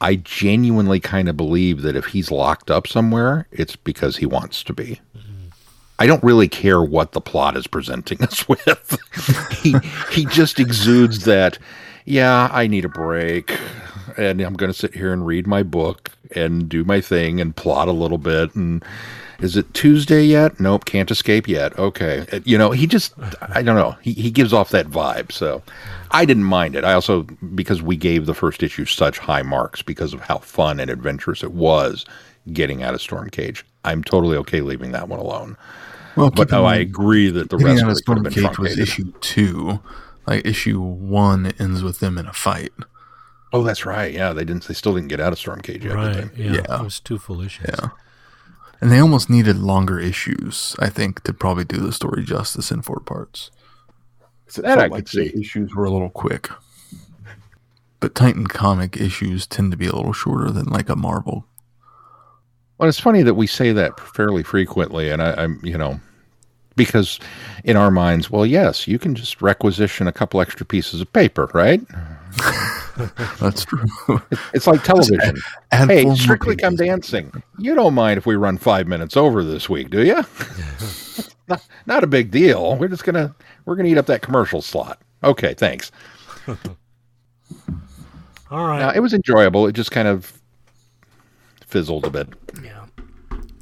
I 0.02 0.18
genuinely 0.18 1.00
kind 1.00 1.30
of 1.30 1.38
believe 1.38 1.82
that 1.84 1.96
if 1.96 2.08
he's 2.08 2.30
locked 2.30 2.70
up 2.70 2.88
somewhere, 2.88 3.48
it's 3.52 3.78
because 3.78 4.18
he 4.18 4.26
wants 4.26 4.62
to 4.66 4.74
be. 4.74 5.00
Mm-hmm. 5.18 5.48
I 5.98 6.08
don't 6.08 6.24
really 6.24 6.50
care 6.50 6.84
what 6.84 7.14
the 7.14 7.22
plot 7.22 7.56
is 7.56 7.68
presenting 7.68 8.22
us 8.24 8.48
with. 8.48 8.98
he 9.62 9.76
he 10.12 10.26
just 10.26 10.60
exudes 10.60 11.24
that, 11.24 11.58
yeah, 12.06 12.50
I 12.52 12.68
need 12.68 12.86
a 12.86 12.90
break, 12.90 13.58
and 14.18 14.42
I'm 14.42 14.54
going 14.54 14.72
to 14.72 14.78
sit 14.78 14.94
here 14.94 15.14
and 15.14 15.26
read 15.26 15.48
my 15.48 15.64
book 15.64 16.12
and 16.36 16.68
do 16.68 16.84
my 16.84 17.02
thing 17.02 17.40
and 17.40 17.56
plot 17.56 17.88
a 17.88 17.92
little 17.94 18.18
bit. 18.18 18.56
And 18.56 18.84
is 19.40 19.56
it 19.58 19.74
Tuesday 19.74 20.24
yet? 20.24 20.60
Nope, 20.60 20.86
can't 20.86 21.12
escape 21.12 21.48
yet. 21.48 21.78
Okay, 21.78 22.26
you 22.46 22.58
know, 22.58 22.72
he 22.72 22.88
just 22.88 23.14
I 23.42 23.62
don't 23.62 23.76
know. 23.76 23.96
He 24.02 24.14
he 24.14 24.32
gives 24.32 24.54
off 24.54 24.70
that 24.70 24.88
vibe, 24.88 25.32
so 25.32 25.62
I 26.12 26.26
didn't 26.26 26.46
mind 26.46 26.76
it. 26.76 26.84
I 26.84 26.94
also 26.94 27.24
because 27.56 27.82
we 27.82 27.96
gave 27.96 28.26
the 28.26 28.34
first 28.34 28.64
issue 28.64 28.86
such 28.86 29.20
high 29.20 29.42
marks 29.44 29.82
because 29.82 30.14
of 30.14 30.22
how 30.22 30.40
fun 30.40 30.80
and 30.80 30.90
adventurous 30.90 31.44
it 31.44 31.52
was 31.54 32.06
getting 32.52 32.84
out 32.84 32.94
of 32.94 33.00
Stormcage. 33.00 33.64
I'm 33.86 34.04
totally 34.04 34.38
okay 34.38 34.62
leaving 34.62 34.92
that 34.92 35.08
one 35.08 35.20
alone. 35.20 35.58
Well, 36.16 36.30
But 36.30 36.52
no, 36.52 36.62
oh, 36.62 36.66
I 36.66 36.76
agree 36.76 37.30
that 37.32 37.50
the 37.50 37.58
rest 37.58 37.82
of 37.84 37.90
it 37.90 38.06
could 38.06 38.18
have 38.18 38.24
Storm 38.24 38.24
been 38.24 38.34
Cage 38.34 38.58
was 38.60 38.78
issue 38.78 39.12
two. 39.22 39.80
Like 40.26 40.46
issue 40.46 40.80
one 40.80 41.54
ends 41.60 41.84
with 41.84 42.00
them 42.00 42.18
in 42.18 42.26
a 42.28 42.34
fight. 42.34 42.72
Oh, 43.52 43.64
that's 43.64 43.86
right. 43.86 44.12
Yeah, 44.12 44.34
they 44.34 44.44
didn't. 44.46 44.64
They 44.68 44.74
still 44.74 44.96
didn't 44.96 45.10
get 45.10 45.20
out 45.20 45.34
of 45.34 45.40
Stormcage 45.40 45.84
yet, 45.84 45.96
did 45.96 46.36
they? 46.36 46.44
Yeah. 46.44 46.52
Yeah. 46.54 46.80
It 46.80 46.84
was 46.84 47.00
two 47.00 47.20
full 47.20 47.42
issues. 47.42 47.68
Yeah. 47.68 47.90
And 48.82 48.92
they 48.92 49.00
almost 49.00 49.30
needed 49.30 49.58
longer 49.60 50.00
issues, 50.00 50.76
I 50.80 50.90
think, 50.90 51.24
to 51.24 51.34
probably 51.34 51.64
do 51.64 51.78
the 51.78 51.94
story 51.94 52.24
justice 52.24 52.72
in 52.72 52.82
four 52.82 53.00
parts. 53.00 53.52
So 54.48 54.62
That 54.62 54.78
felt 54.78 54.92
I 54.92 54.96
could 54.98 55.06
the 55.06 55.30
see. 55.30 55.40
Issues 55.40 55.74
were 55.76 55.86
a 55.86 55.92
little 55.92 56.10
quick. 56.10 56.50
But 58.00 58.16
Titan 58.16 58.48
comic 58.48 58.98
issues 58.98 59.48
tend 59.48 59.72
to 59.72 59.78
be 59.78 59.88
a 59.88 59.96
little 59.96 60.12
shorter 60.14 60.52
than 60.52 60.66
like 60.66 60.90
a 60.90 60.96
Marvel. 60.96 61.46
Well, 62.78 62.90
it's 62.90 63.00
funny 63.00 63.24
that 63.24 63.36
we 63.36 63.48
say 63.48 63.72
that 63.72 63.98
fairly 64.00 64.44
frequently, 64.44 65.10
and 65.10 65.22
I, 65.22 65.44
I'm, 65.44 65.62
you 65.64 65.78
know, 65.78 66.02
because 66.76 67.20
in 67.64 67.78
our 67.78 67.92
minds, 67.92 68.30
well, 68.30 68.46
yes, 68.46 68.88
you 68.88 69.00
can 69.00 69.16
just 69.16 69.42
requisition 69.42 70.08
a 70.08 70.12
couple 70.12 70.42
extra 70.42 70.66
pieces 70.66 71.02
of 71.02 71.12
paper, 71.14 71.50
right? 71.54 71.82
That's 73.40 73.66
true. 73.66 74.22
It's 74.54 74.68
like 74.68 74.84
television. 74.84 75.38
Add 75.72 75.90
hey, 75.90 76.04
four 76.04 76.16
Strictly 76.16 76.56
Come 76.56 76.74
pages. 76.74 76.88
Dancing. 76.88 77.44
You 77.58 77.76
don't 77.76 77.94
mind 77.94 78.18
if 78.18 78.26
we 78.26 78.36
run 78.36 78.58
five 78.58 78.88
minutes 78.88 79.18
over 79.18 79.44
this 79.44 79.70
week, 79.70 79.90
do 79.90 80.06
you? 80.06 80.22
not, 81.48 81.66
not 81.86 82.04
a 82.04 82.08
big 82.08 82.32
deal. 82.32 82.76
We're 82.78 82.88
just 82.88 83.04
gonna 83.04 83.36
we're 83.66 83.76
gonna 83.76 83.90
eat 83.90 83.98
up 83.98 84.06
that 84.08 84.22
commercial 84.22 84.62
slot. 84.62 85.02
Okay, 85.24 85.54
thanks. 85.54 85.92
All 88.52 88.68
right. 88.68 88.80
Now, 88.80 88.92
it 88.92 89.00
was 89.00 89.14
enjoyable. 89.14 89.68
It 89.68 89.74
just 89.74 89.92
kind 89.92 90.08
of 90.08 90.40
fizzled 91.66 92.06
a 92.06 92.10
bit. 92.10 92.30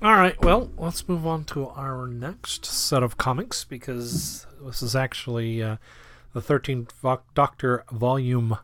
All 0.03 0.15
right. 0.15 0.39
Well, 0.43 0.71
let's 0.79 1.07
move 1.07 1.27
on 1.27 1.43
to 1.45 1.67
our 1.67 2.07
next 2.07 2.65
set 2.65 3.03
of 3.03 3.19
comics 3.19 3.63
because 3.63 4.47
this 4.59 4.81
is 4.81 4.95
actually 4.95 5.61
uh, 5.61 5.77
the 6.33 6.41
13th 6.41 6.91
Vo- 6.93 7.21
Doctor 7.35 7.83
Volume 7.91 8.57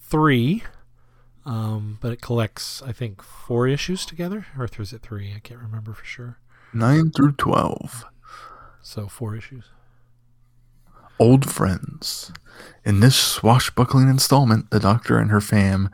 3. 0.00 0.62
Um, 1.44 1.98
but 2.00 2.12
it 2.12 2.20
collects, 2.20 2.82
I 2.82 2.92
think, 2.92 3.20
four 3.20 3.66
issues 3.66 4.06
together. 4.06 4.46
Or 4.56 4.68
is 4.78 4.92
it 4.92 5.02
three? 5.02 5.32
I 5.34 5.40
can't 5.40 5.58
remember 5.58 5.92
for 5.92 6.04
sure. 6.04 6.38
9 6.72 7.10
through 7.10 7.32
12. 7.32 8.04
So, 8.80 9.08
four 9.08 9.34
issues. 9.34 9.64
Old 11.18 11.50
friends. 11.50 12.32
In 12.84 13.00
this 13.00 13.16
swashbuckling 13.16 14.08
installment, 14.08 14.70
the 14.70 14.78
Doctor 14.78 15.18
and 15.18 15.32
her 15.32 15.40
fam, 15.40 15.90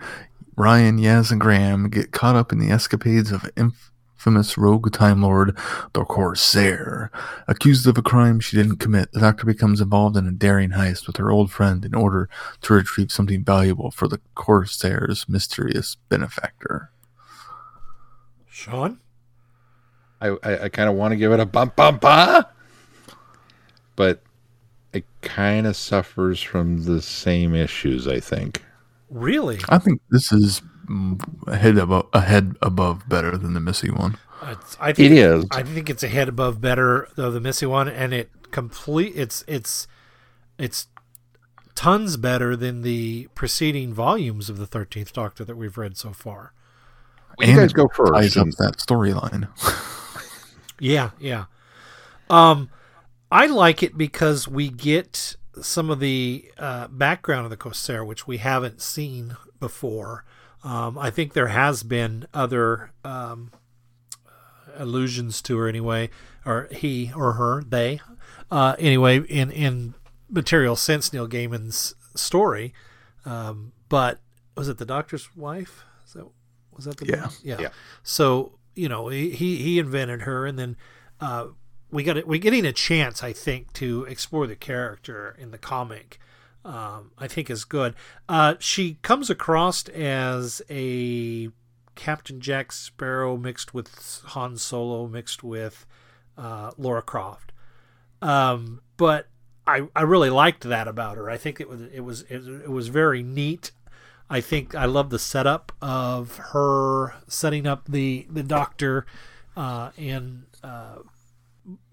Ryan, 0.55 0.99
Yaz, 0.99 1.33
and 1.33 1.41
Graham, 1.41 1.89
get 1.89 2.13
caught 2.13 2.37
up 2.37 2.53
in 2.53 2.59
the 2.59 2.71
escapades 2.71 3.33
of 3.33 3.49
infamous 4.17 4.57
rogue 4.57 4.91
Time 4.93 5.23
Lord, 5.23 5.57
the 5.93 6.05
Corsair. 6.05 7.11
Accused 7.47 7.87
of 7.87 7.99
a 7.99 8.03
crime 8.03 8.41
she 8.41 8.57
didn't 8.57 8.79
commit, 8.79 9.13
the 9.13 9.21
Doctor 9.21 9.45
becomes 9.45 9.81
involved 9.81 10.17
in 10.17 10.27
a 10.27 10.33
daring 10.33 10.71
heist 10.71 11.07
with 11.07 11.19
her 11.19 11.31
old 11.31 11.51
friend 11.51 11.85
in 11.85 11.95
order 11.95 12.29
to 12.63 12.75
retrieve 12.75 13.13
something 13.13 13.45
valuable 13.45 13.91
for 13.91 14.09
the 14.09 14.21
Corsair's 14.35 15.29
mysterious 15.29 15.97
benefactor. 16.09 16.91
Sean? 18.49 19.01
I, 20.21 20.29
I, 20.43 20.65
I 20.65 20.69
kind 20.71 20.89
of 20.89 20.97
want 20.97 21.13
to 21.13 21.17
give 21.17 21.33
it 21.33 21.41
a 21.41 21.47
bump, 21.47 21.77
bump, 21.77 22.01
bump, 22.01 22.49
but 23.97 24.23
it 24.95 25.05
kind 25.21 25.67
of 25.67 25.77
suffers 25.77 26.41
from 26.41 26.85
the 26.85 27.03
same 27.03 27.55
issues. 27.55 28.09
I 28.09 28.19
think. 28.21 28.65
Really? 29.11 29.59
I 29.69 29.77
think 29.77 30.01
this 30.11 30.33
is 30.33 30.63
a 31.47 31.57
head 31.57 31.79
above, 31.79 32.09
a 32.13 32.21
head 32.23 32.57
above 32.63 33.09
better 33.09 33.37
than 33.37 33.55
the 33.55 33.61
Missy 33.61 33.91
one. 33.91 34.19
It's, 34.43 34.77
I 34.81 34.93
think 34.93 35.13
It 35.13 35.19
is. 35.19 35.47
I 35.51 35.63
think 35.63 35.91
it's 35.91 36.03
a 36.03 36.09
head 36.09 36.29
above 36.29 36.61
better 36.61 37.09
of 37.17 37.33
the 37.33 37.41
Missy 37.41 37.67
one, 37.67 37.89
and 37.89 38.13
it 38.13 38.31
complete. 38.51 39.13
It's 39.17 39.45
it's 39.47 39.87
it's 40.59 40.89
tons 41.75 42.17
better 42.17 42.57
than 42.57 42.83
the 42.83 43.29
preceding 43.35 43.93
volumes 43.93 44.49
of 44.49 44.59
the 44.59 44.67
Thirteenth 44.67 45.13
Doctor 45.13 45.45
that 45.45 45.57
we've 45.57 45.77
read 45.77 45.97
so 45.97 46.13
far. 46.13 46.53
Well, 47.39 47.49
you 47.49 47.55
And 47.55 47.61
guys 47.61 47.73
go 47.73 47.85
it 47.85 48.13
Ties 48.13 48.37
up 48.37 48.49
that 48.59 48.77
storyline. 48.79 49.49
Yeah, 50.79 51.11
yeah. 51.19 51.47
Um, 52.29 52.71
I 53.31 53.47
like 53.47 53.83
it 53.83 53.97
because 53.97 54.47
we 54.47 54.69
get 54.69 55.37
some 55.63 55.91
of 55.91 56.01
the 56.01 56.51
uh, 56.59 56.89
background 56.89 57.45
of 57.45 57.51
the 57.51 57.57
Corsair, 57.57 58.05
which 58.05 58.27
we 58.27 58.39
haven't 58.39 58.81
seen 58.83 59.37
before. 59.59 60.25
Um, 60.67 60.99
I 60.99 61.11
think 61.11 61.33
there 61.33 61.47
has 61.47 61.85
been 61.85 62.27
other 62.35 62.91
um, 63.05 63.53
allusions 64.75 65.41
to 65.43 65.57
her 65.59 65.69
anyway, 65.69 66.11
or 66.45 66.69
he 66.73 67.13
or 67.15 67.35
her, 67.35 67.63
they. 67.63 68.01
Uh, 68.51 68.75
anyway, 68.77 69.21
in 69.21 69.53
in 69.53 69.95
material 70.29 70.75
since 70.75 71.13
Neil 71.13 71.29
Gaiman's 71.29 71.95
story, 72.17 72.75
um, 73.25 73.75
but 73.89 74.19
was 74.57 74.69
it 74.69 74.79
the 74.79 74.85
Doctor's 74.85 75.37
wife? 75.37 75.85
Is 76.05 76.15
that 76.15 76.27
was 76.73 76.87
that 76.87 76.97
the 76.97 77.07
Yeah. 77.07 77.29
yeah. 77.45 77.61
Yeah. 77.61 77.69
So 78.03 78.59
you 78.75 78.89
know 78.89 79.07
he 79.07 79.31
he 79.31 79.59
he 79.59 79.79
invented 79.79 80.23
her, 80.23 80.47
and 80.47 80.59
then 80.59 80.77
uh, 81.21 81.47
we 81.93 82.03
got 82.03 82.17
it. 82.17 82.27
We're 82.27 82.41
getting 82.41 82.67
a 82.67 82.73
chance, 82.73 83.23
I 83.23 83.33
think, 83.33 83.73
to 83.75 84.03
explore 84.07 84.49
the 84.49 84.57
character 84.57 85.37
in 85.39 85.53
the 85.53 85.59
comic. 85.59 86.19
Um, 86.67 87.13
I 87.17 87.29
think 87.29 87.49
is 87.49 87.65
good. 87.65 87.95
Uh, 88.29 88.57
she 88.59 88.99
comes 89.03 89.31
across 89.31 89.89
as 89.91 90.61
a 90.69 91.51
Captain 91.95 92.41
Jack 92.41 92.73
Sparrow 92.73 93.37
mixed 93.37 93.73
with 93.73 94.21
Han 94.27 94.57
Solo 94.57 95.07
mixed 95.07 95.45
with 95.45 95.87
uh, 96.37 96.73
Lara 96.77 97.03
Croft. 97.03 97.53
Um, 98.21 98.81
but 98.97 99.29
I, 99.65 99.89
I 99.95 100.03
really 100.03 100.31
liked 100.31 100.65
that 100.65 100.89
about 100.89 101.17
her. 101.17 101.31
I 101.31 101.37
think 101.37 101.61
it 101.61 101.69
was 101.69 101.83
it 101.83 102.01
was 102.01 102.23
it, 102.29 102.69
was 102.69 102.89
very 102.89 103.23
neat. 103.23 103.71
I 104.29 104.41
think 104.41 104.75
I 104.75 104.87
love 104.87 105.11
the 105.11 105.21
setup 105.21 105.71
of 105.81 106.37
her 106.53 107.15
setting 107.29 107.67
up 107.67 107.87
the 107.89 108.27
the 108.29 108.43
doctor 108.43 109.07
uh, 109.57 109.91
and 109.97 110.47
uh, 110.65 110.97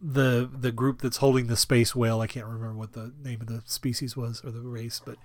the 0.01 0.49
the 0.53 0.71
group 0.71 1.01
that's 1.01 1.17
holding 1.17 1.47
the 1.47 1.57
space 1.57 1.95
whale. 1.95 2.21
I 2.21 2.27
can't 2.27 2.45
remember 2.45 2.73
what 2.75 2.93
the 2.93 3.13
name 3.23 3.41
of 3.41 3.47
the 3.47 3.61
species 3.65 4.15
was 4.15 4.41
or 4.43 4.51
the 4.51 4.61
race, 4.61 5.01
but 5.03 5.15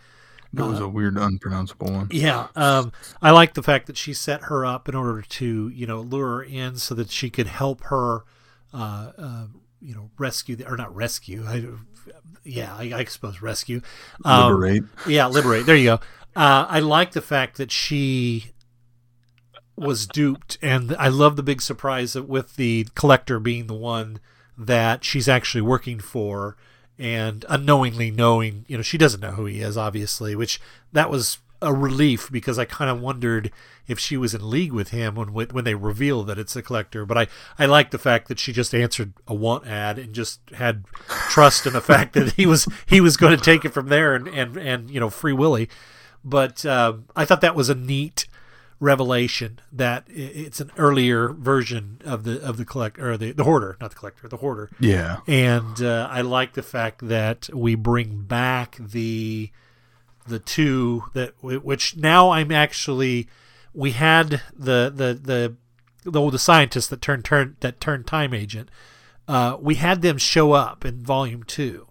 It 0.57 0.63
was 0.63 0.81
a 0.81 0.89
weird, 0.89 1.17
unpronounceable 1.19 1.91
one. 1.93 2.09
yeah, 2.11 2.49
um, 2.57 2.93
I 3.21 3.31
like 3.33 3.55
the 3.55 3.63
fact 3.63 3.87
that 3.89 3.97
she 3.99 4.15
set 4.15 4.45
her 4.45 4.65
up 4.65 4.89
in 4.89 4.95
order 4.95 5.21
to 5.23 5.69
you 5.69 5.87
know 5.87 6.01
lure 6.01 6.39
her 6.39 6.43
in 6.43 6.77
so 6.77 6.95
that 6.95 7.11
she 7.11 7.29
could 7.31 7.47
help 7.47 7.83
her, 7.85 8.25
uh, 8.73 9.13
uh, 9.19 9.47
you 9.83 9.95
know, 9.95 10.11
rescue 10.19 10.57
the, 10.57 10.67
or 10.67 10.77
not 10.77 10.95
rescue. 10.95 11.45
I, 11.47 11.65
yeah, 12.45 12.75
I, 12.75 12.93
I 12.95 13.05
suppose 13.05 13.43
rescue. 13.43 13.83
Um, 14.25 14.53
Liberate. 14.53 14.83
yeah, 15.07 15.27
liberate. 15.27 15.67
There 15.67 15.77
you 15.77 15.85
go. 15.85 15.95
Uh, 16.35 16.65
I 16.69 16.81
like 16.81 17.13
the 17.13 17.21
fact 17.21 17.59
that 17.59 17.71
she 17.71 18.53
was 19.77 20.07
duped, 20.07 20.57
and 20.63 20.97
I 20.97 21.09
love 21.09 21.37
the 21.37 21.43
big 21.43 21.61
surprise 21.61 22.15
that 22.15 22.25
with 22.29 22.57
the 22.57 22.87
collector 22.95 23.39
being 23.39 23.67
the 23.67 23.75
one 23.75 24.19
that 24.59 25.05
she's 25.05 25.29
actually 25.29 25.63
working 25.63 26.01
for, 26.01 26.57
and 26.99 27.45
unknowingly 27.49 28.11
knowing, 28.11 28.65
you 28.67 28.77
know, 28.77 28.83
she 28.83 28.99
doesn't 28.99 29.21
know 29.21 29.33
who 29.33 29.47
he 29.47 29.61
is, 29.61 29.77
obviously, 29.77 30.35
which 30.35 30.61
that 30.93 31.11
was 31.11 31.39
a 31.61 31.73
relief 31.73 32.31
because 32.31 32.59
I 32.59 32.65
kind 32.65 32.91
of 32.91 33.01
wondered 33.01 33.51
if 33.87 33.99
she 33.99 34.17
was 34.17 34.35
in 34.35 34.49
league 34.49 34.73
with 34.73 34.91
him 34.91 35.15
when 35.15 35.29
when 35.29 35.65
they 35.65 35.75
reveal 35.75 36.23
that 36.25 36.39
it's 36.39 36.55
a 36.55 36.63
collector. 36.63 37.05
But 37.05 37.19
I 37.19 37.27
I 37.59 37.67
like 37.67 37.91
the 37.91 37.99
fact 37.99 38.29
that 38.29 38.39
she 38.39 38.53
just 38.53 38.75
answered 38.75 39.13
a 39.27 39.35
want 39.35 39.67
ad 39.67 39.99
and 39.99 40.15
just 40.15 40.41
had 40.55 40.85
trust 41.09 41.67
in 41.67 41.73
the 41.73 41.81
fact 41.81 42.13
that 42.15 42.33
he 42.33 42.47
was 42.47 42.69
he 42.87 43.01
was 43.01 43.17
going 43.17 43.37
to 43.37 43.43
take 43.43 43.65
it 43.65 43.75
from 43.75 43.89
there 43.89 44.15
and 44.15 44.29
and 44.29 44.57
and 44.57 44.91
you 44.91 45.01
know 45.01 45.11
free 45.11 45.33
Willy. 45.33 45.69
But 46.25 46.65
uh, 46.67 46.95
I 47.17 47.25
thought 47.25 47.41
that 47.41 47.55
was 47.55 47.71
a 47.71 47.75
neat 47.75 48.27
revelation 48.81 49.59
that 49.73 50.05
it's 50.09 50.61
an 50.61 50.71
earlier 50.77 51.31
version 51.31 52.01
of 52.05 52.25
the 52.25 52.41
of 52.43 52.57
the 52.57 52.65
collector 52.65 53.11
or 53.11 53.17
the, 53.17 53.33
the 53.33 53.45
hoarder, 53.45 53.77
not 53.81 53.91
the 53.91 53.97
collector, 53.97 54.29
the 54.29 54.37
hoarder. 54.37 54.71
Yeah. 54.79 55.19
And 55.27 55.83
uh, 55.83 56.09
I 56.11 56.21
like 56.21 56.55
the 56.55 56.63
fact 56.63 57.07
that 57.09 57.51
we 57.53 57.75
bring 57.75 58.23
back 58.23 58.77
the 58.79 59.51
the 60.27 60.39
two 60.39 61.05
that 61.15 61.33
which 61.43 61.97
now 61.97 62.31
I'm 62.31 62.53
actually 62.53 63.29
we 63.75 63.93
had 63.93 64.43
the 64.57 64.93
the 64.95 65.19
the 65.21 65.57
the, 66.05 66.31
the 66.31 66.39
scientists 66.39 66.87
that 66.89 67.01
turned 67.01 67.25
turn 67.25 67.57
that 67.61 67.81
turned 67.81 68.07
time 68.07 68.33
agent. 68.33 68.71
Uh, 69.27 69.57
we 69.61 69.75
had 69.75 70.01
them 70.01 70.17
show 70.17 70.53
up 70.53 70.85
in 70.85 71.03
volume 71.03 71.43
two 71.43 71.89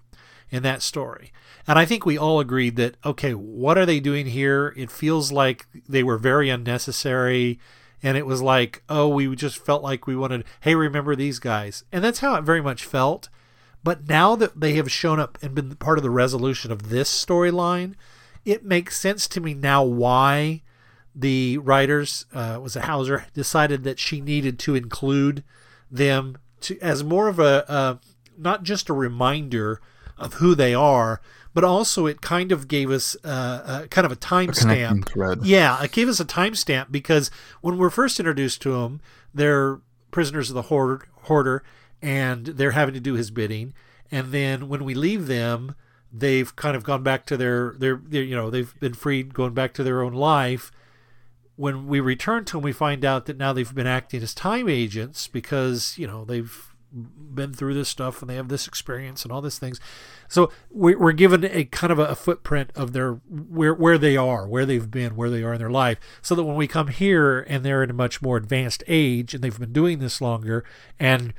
in 0.49 0.63
that 0.63 0.81
story. 0.81 1.31
And 1.67 1.77
I 1.77 1.85
think 1.85 2.05
we 2.05 2.17
all 2.17 2.39
agreed 2.39 2.77
that, 2.77 2.95
okay, 3.03 3.33
what 3.33 3.77
are 3.77 3.85
they 3.85 3.99
doing 3.99 4.27
here? 4.27 4.73
It 4.77 4.89
feels 4.89 5.31
like 5.31 5.67
they 5.87 6.01
were 6.01 6.17
very 6.17 6.49
unnecessary. 6.49 7.59
And 8.01 8.17
it 8.17 8.25
was 8.25 8.41
like, 8.41 8.83
oh, 8.87 9.09
we 9.09 9.35
just 9.35 9.57
felt 9.57 9.83
like 9.83 10.07
we 10.07 10.15
wanted, 10.15 10.45
hey, 10.61 10.75
remember 10.75 11.15
these 11.15 11.39
guys. 11.39 11.83
And 11.91 12.03
that's 12.03 12.19
how 12.19 12.35
it 12.35 12.43
very 12.43 12.61
much 12.61 12.85
felt. 12.85 13.27
But 13.83 14.07
now 14.07 14.35
that 14.37 14.59
they 14.59 14.73
have 14.73 14.91
shown 14.91 15.19
up 15.19 15.37
and 15.41 15.53
been 15.53 15.75
part 15.75 15.97
of 15.97 16.03
the 16.03 16.09
resolution 16.09 16.71
of 16.71 16.89
this 16.89 17.09
storyline, 17.09 17.95
it 18.45 18.63
makes 18.63 18.97
sense 18.97 19.27
to 19.27 19.41
me 19.41 19.53
now 19.53 19.83
why 19.83 20.61
the 21.13 21.57
writers, 21.57 22.25
uh, 22.33 22.59
was 22.61 22.75
it 22.75 22.83
Houser, 22.83 23.25
decided 23.33 23.83
that 23.83 23.99
she 23.99 24.21
needed 24.21 24.57
to 24.59 24.75
include 24.75 25.43
them 25.89 26.37
to 26.61 26.79
as 26.79 27.03
more 27.03 27.27
of 27.27 27.39
a, 27.39 27.69
uh, 27.69 27.97
not 28.37 28.63
just 28.63 28.89
a 28.89 28.93
reminder 28.93 29.81
of 30.17 30.35
who 30.35 30.55
they 30.55 30.73
are, 30.73 31.21
but 31.57 31.63
also 31.63 32.05
it 32.05 32.21
kind 32.21 32.51
of 32.51 32.67
gave 32.67 32.91
us 32.91 33.17
uh, 33.23 33.81
a 33.83 33.87
kind 33.87 34.05
of 34.05 34.11
a 34.11 34.15
timestamp. 34.15 35.05
Yeah, 35.43 35.81
it 35.81 35.91
gave 35.91 36.07
us 36.07 36.19
a 36.19 36.25
timestamp 36.25 36.91
because 36.91 37.31
when 37.61 37.79
we're 37.79 37.89
first 37.89 38.19
introduced 38.19 38.61
to 38.61 38.73
them, 38.73 39.01
they're 39.33 39.79
prisoners 40.11 40.51
of 40.51 40.53
the 40.53 40.61
hoard, 40.61 41.07
hoarder, 41.23 41.63
and 41.99 42.45
they're 42.45 42.73
having 42.73 42.93
to 42.93 42.99
do 42.99 43.15
his 43.15 43.31
bidding. 43.31 43.73
And 44.11 44.31
then 44.31 44.69
when 44.69 44.83
we 44.83 44.93
leave 44.93 45.25
them, 45.25 45.73
they've 46.13 46.55
kind 46.55 46.77
of 46.77 46.83
gone 46.83 47.01
back 47.01 47.25
to 47.25 47.35
their 47.35 47.73
their, 47.79 47.99
their 48.05 48.21
you 48.21 48.35
know 48.35 48.51
they've 48.51 48.79
been 48.79 48.93
freed, 48.93 49.33
going 49.33 49.55
back 49.55 49.73
to 49.73 49.83
their 49.83 50.03
own 50.03 50.13
life. 50.13 50.71
When 51.55 51.87
we 51.87 51.99
return 51.99 52.45
to 52.45 52.57
them, 52.57 52.61
we 52.61 52.71
find 52.71 53.03
out 53.03 53.25
that 53.25 53.37
now 53.37 53.51
they've 53.51 53.73
been 53.73 53.87
acting 53.87 54.21
as 54.21 54.35
time 54.35 54.69
agents 54.69 55.27
because 55.27 55.97
you 55.97 56.05
know 56.05 56.23
they've 56.23 56.75
been 56.97 57.53
through 57.53 57.73
this 57.73 57.89
stuff 57.89 58.21
and 58.21 58.29
they 58.29 58.35
have 58.35 58.47
this 58.47 58.67
experience 58.67 59.23
and 59.23 59.31
all 59.31 59.41
these 59.41 59.59
things. 59.59 59.79
So 60.27 60.51
we- 60.69 60.95
we're 60.95 61.11
given 61.11 61.43
a 61.45 61.65
kind 61.65 61.91
of 61.91 61.99
a, 61.99 62.05
a 62.05 62.15
footprint 62.15 62.71
of 62.75 62.93
their 62.93 63.13
where 63.29 63.73
where 63.73 63.97
they 63.97 64.17
are, 64.17 64.47
where 64.47 64.65
they've 64.65 64.89
been, 64.89 65.15
where 65.15 65.29
they 65.29 65.43
are 65.43 65.53
in 65.53 65.59
their 65.59 65.69
life, 65.69 65.99
so 66.21 66.35
that 66.35 66.43
when 66.43 66.55
we 66.55 66.67
come 66.67 66.87
here 66.87 67.41
and 67.41 67.63
they're 67.63 67.83
in 67.83 67.89
a 67.89 67.93
much 67.93 68.21
more 68.21 68.37
advanced 68.37 68.83
age 68.87 69.33
and 69.33 69.43
they've 69.43 69.59
been 69.59 69.73
doing 69.73 69.99
this 69.99 70.19
longer, 70.21 70.63
and 70.99 71.33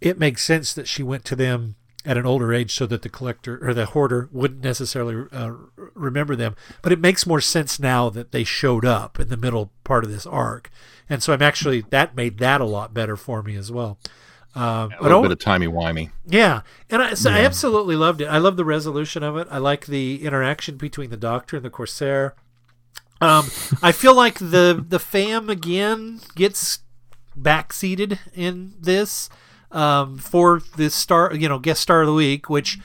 it 0.00 0.18
makes 0.18 0.44
sense 0.44 0.72
that 0.74 0.86
she 0.86 1.02
went 1.02 1.24
to 1.24 1.36
them 1.36 1.74
at 2.04 2.16
an 2.16 2.24
older 2.24 2.54
age 2.54 2.72
so 2.72 2.86
that 2.86 3.02
the 3.02 3.08
collector 3.08 3.58
or 3.66 3.74
the 3.74 3.86
hoarder 3.86 4.28
wouldn't 4.30 4.62
necessarily 4.62 5.26
uh, 5.32 5.52
remember 5.94 6.36
them. 6.36 6.54
But 6.80 6.92
it 6.92 7.00
makes 7.00 7.26
more 7.26 7.40
sense 7.40 7.80
now 7.80 8.10
that 8.10 8.30
they 8.30 8.44
showed 8.44 8.84
up 8.84 9.18
in 9.18 9.28
the 9.28 9.36
middle 9.36 9.72
part 9.82 10.04
of 10.04 10.10
this 10.10 10.24
arc, 10.26 10.70
and 11.08 11.20
so 11.20 11.32
I'm 11.32 11.42
actually 11.42 11.80
that 11.90 12.14
made 12.14 12.38
that 12.38 12.60
a 12.60 12.64
lot 12.64 12.94
better 12.94 13.16
for 13.16 13.42
me 13.42 13.56
as 13.56 13.72
well. 13.72 13.98
Uh, 14.56 14.88
A 14.98 15.02
little 15.02 15.20
bit 15.22 15.30
of 15.32 15.38
timey 15.38 15.66
wimey. 15.66 16.10
yeah, 16.26 16.62
and 16.88 17.02
I, 17.02 17.14
so 17.14 17.30
I 17.30 17.40
absolutely 17.40 17.94
loved 17.94 18.22
it. 18.22 18.26
I 18.26 18.38
love 18.38 18.56
the 18.56 18.64
resolution 18.64 19.22
of 19.22 19.36
it. 19.36 19.46
I 19.50 19.58
like 19.58 19.84
the 19.86 20.24
interaction 20.24 20.76
between 20.78 21.10
the 21.10 21.16
Doctor 21.18 21.56
and 21.56 21.64
the 21.64 21.68
Corsair. 21.70 22.34
Um, 23.20 23.46
I 23.82 23.92
feel 23.92 24.14
like 24.14 24.38
the 24.38 24.82
the 24.88 24.98
fam 24.98 25.50
again 25.50 26.20
gets 26.34 26.78
backseated 27.38 28.18
in 28.34 28.74
this 28.80 29.28
um, 29.70 30.16
for 30.16 30.62
the 30.76 30.88
star, 30.88 31.34
you 31.34 31.48
know, 31.50 31.58
guest 31.58 31.82
star 31.82 32.00
of 32.00 32.06
the 32.06 32.14
week, 32.14 32.48
which 32.48 32.78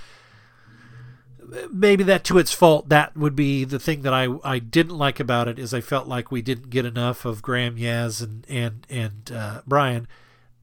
maybe 1.71 2.03
that 2.03 2.23
to 2.25 2.37
its 2.37 2.51
fault. 2.53 2.89
That 2.89 3.15
would 3.15 3.35
be 3.35 3.63
the 3.63 3.79
thing 3.79 4.01
that 4.01 4.13
I 4.13 4.27
I 4.43 4.59
didn't 4.59 4.97
like 4.97 5.19
about 5.19 5.47
it 5.47 5.57
is 5.59 5.73
I 5.73 5.81
felt 5.81 6.07
like 6.07 6.31
we 6.31 6.41
didn't 6.41 6.69
get 6.69 6.85
enough 6.85 7.23
of 7.25 7.41
Graham 7.41 7.75
Yaz 7.77 8.21
and 8.21 8.45
and 8.49 8.85
and 8.89 9.31
uh, 9.33 9.61
Brian, 9.67 10.07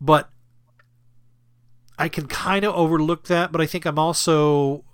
but 0.01 0.31
I 1.99 2.09
can 2.09 2.29
kind 2.29 2.65
of 2.65 2.75
overlook 2.75 3.27
that, 3.27 3.51
but 3.51 3.61
I 3.61 3.67
think 3.67 3.85
I'm 3.85 3.99
also 3.99 4.85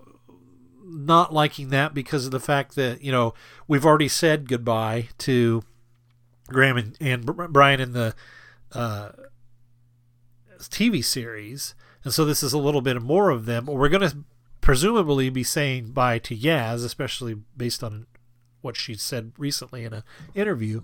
not 0.83 1.35
liking 1.35 1.69
that 1.71 1.93
because 1.93 2.25
of 2.25 2.31
the 2.31 2.41
fact 2.41 2.77
that 2.77 3.03
you 3.03 3.13
know 3.13 3.35
we've 3.69 3.85
already 3.85 4.09
said 4.09 4.49
goodbye 4.49 5.09
to 5.19 5.63
Graham 6.49 6.77
and, 6.77 6.97
and 7.01 7.27
Brian 7.53 7.81
in 7.81 7.93
the 7.93 8.15
uh, 8.73 9.11
TV 10.61 11.05
series, 11.05 11.75
and 12.05 12.15
so 12.15 12.25
this 12.25 12.43
is 12.43 12.53
a 12.53 12.59
little 12.59 12.81
bit 12.81 13.01
more 13.03 13.31
of 13.31 13.45
them. 13.45 13.67
But 13.67 13.75
we're 13.75 13.91
going 13.91 14.09
to 14.09 14.17
presumably 14.63 15.29
be 15.29 15.45
saying 15.45 15.91
bye 15.91 16.19
to 16.21 16.35
Yaz, 16.35 16.85
especially 16.85 17.37
based 17.55 17.85
on 17.85 18.07
what 18.63 18.77
she 18.77 18.95
said 18.95 19.33
recently 19.37 19.85
in 19.85 19.93
an 19.93 20.05
interview, 20.35 20.81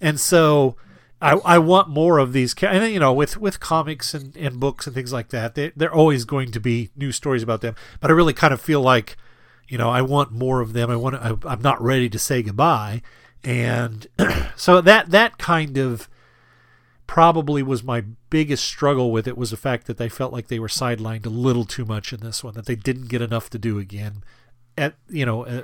and 0.00 0.18
so. 0.18 0.76
I, 1.20 1.32
I 1.32 1.58
want 1.58 1.88
more 1.88 2.18
of 2.18 2.32
these, 2.32 2.54
and 2.62 2.92
you 2.92 3.00
know, 3.00 3.12
with, 3.12 3.36
with 3.36 3.58
comics 3.58 4.14
and, 4.14 4.36
and 4.36 4.60
books 4.60 4.86
and 4.86 4.94
things 4.94 5.12
like 5.12 5.30
that, 5.30 5.54
they, 5.56 5.72
they're 5.74 5.92
always 5.92 6.24
going 6.24 6.52
to 6.52 6.60
be 6.60 6.90
new 6.96 7.10
stories 7.10 7.42
about 7.42 7.60
them. 7.60 7.74
But 8.00 8.10
I 8.10 8.14
really 8.14 8.32
kind 8.32 8.54
of 8.54 8.60
feel 8.60 8.80
like, 8.80 9.16
you 9.66 9.78
know, 9.78 9.90
I 9.90 10.00
want 10.00 10.30
more 10.30 10.60
of 10.60 10.74
them. 10.74 10.90
I 10.90 10.96
want, 10.96 11.16
I, 11.16 11.34
I'm 11.44 11.60
not 11.60 11.82
ready 11.82 12.08
to 12.08 12.18
say 12.18 12.42
goodbye, 12.42 13.02
and 13.42 14.06
so 14.56 14.80
that 14.80 15.10
that 15.10 15.38
kind 15.38 15.76
of 15.76 16.08
probably 17.08 17.62
was 17.62 17.82
my 17.82 18.04
biggest 18.30 18.64
struggle 18.64 19.10
with 19.10 19.26
it 19.26 19.36
was 19.36 19.50
the 19.50 19.56
fact 19.56 19.86
that 19.86 19.96
they 19.96 20.08
felt 20.08 20.32
like 20.32 20.48
they 20.48 20.58
were 20.58 20.68
sidelined 20.68 21.26
a 21.26 21.30
little 21.30 21.64
too 21.64 21.84
much 21.84 22.12
in 22.12 22.20
this 22.20 22.44
one, 22.44 22.54
that 22.54 22.66
they 22.66 22.76
didn't 22.76 23.08
get 23.08 23.22
enough 23.22 23.50
to 23.50 23.58
do 23.58 23.78
again, 23.80 24.22
at 24.76 24.94
you 25.08 25.26
know, 25.26 25.44
uh, 25.44 25.62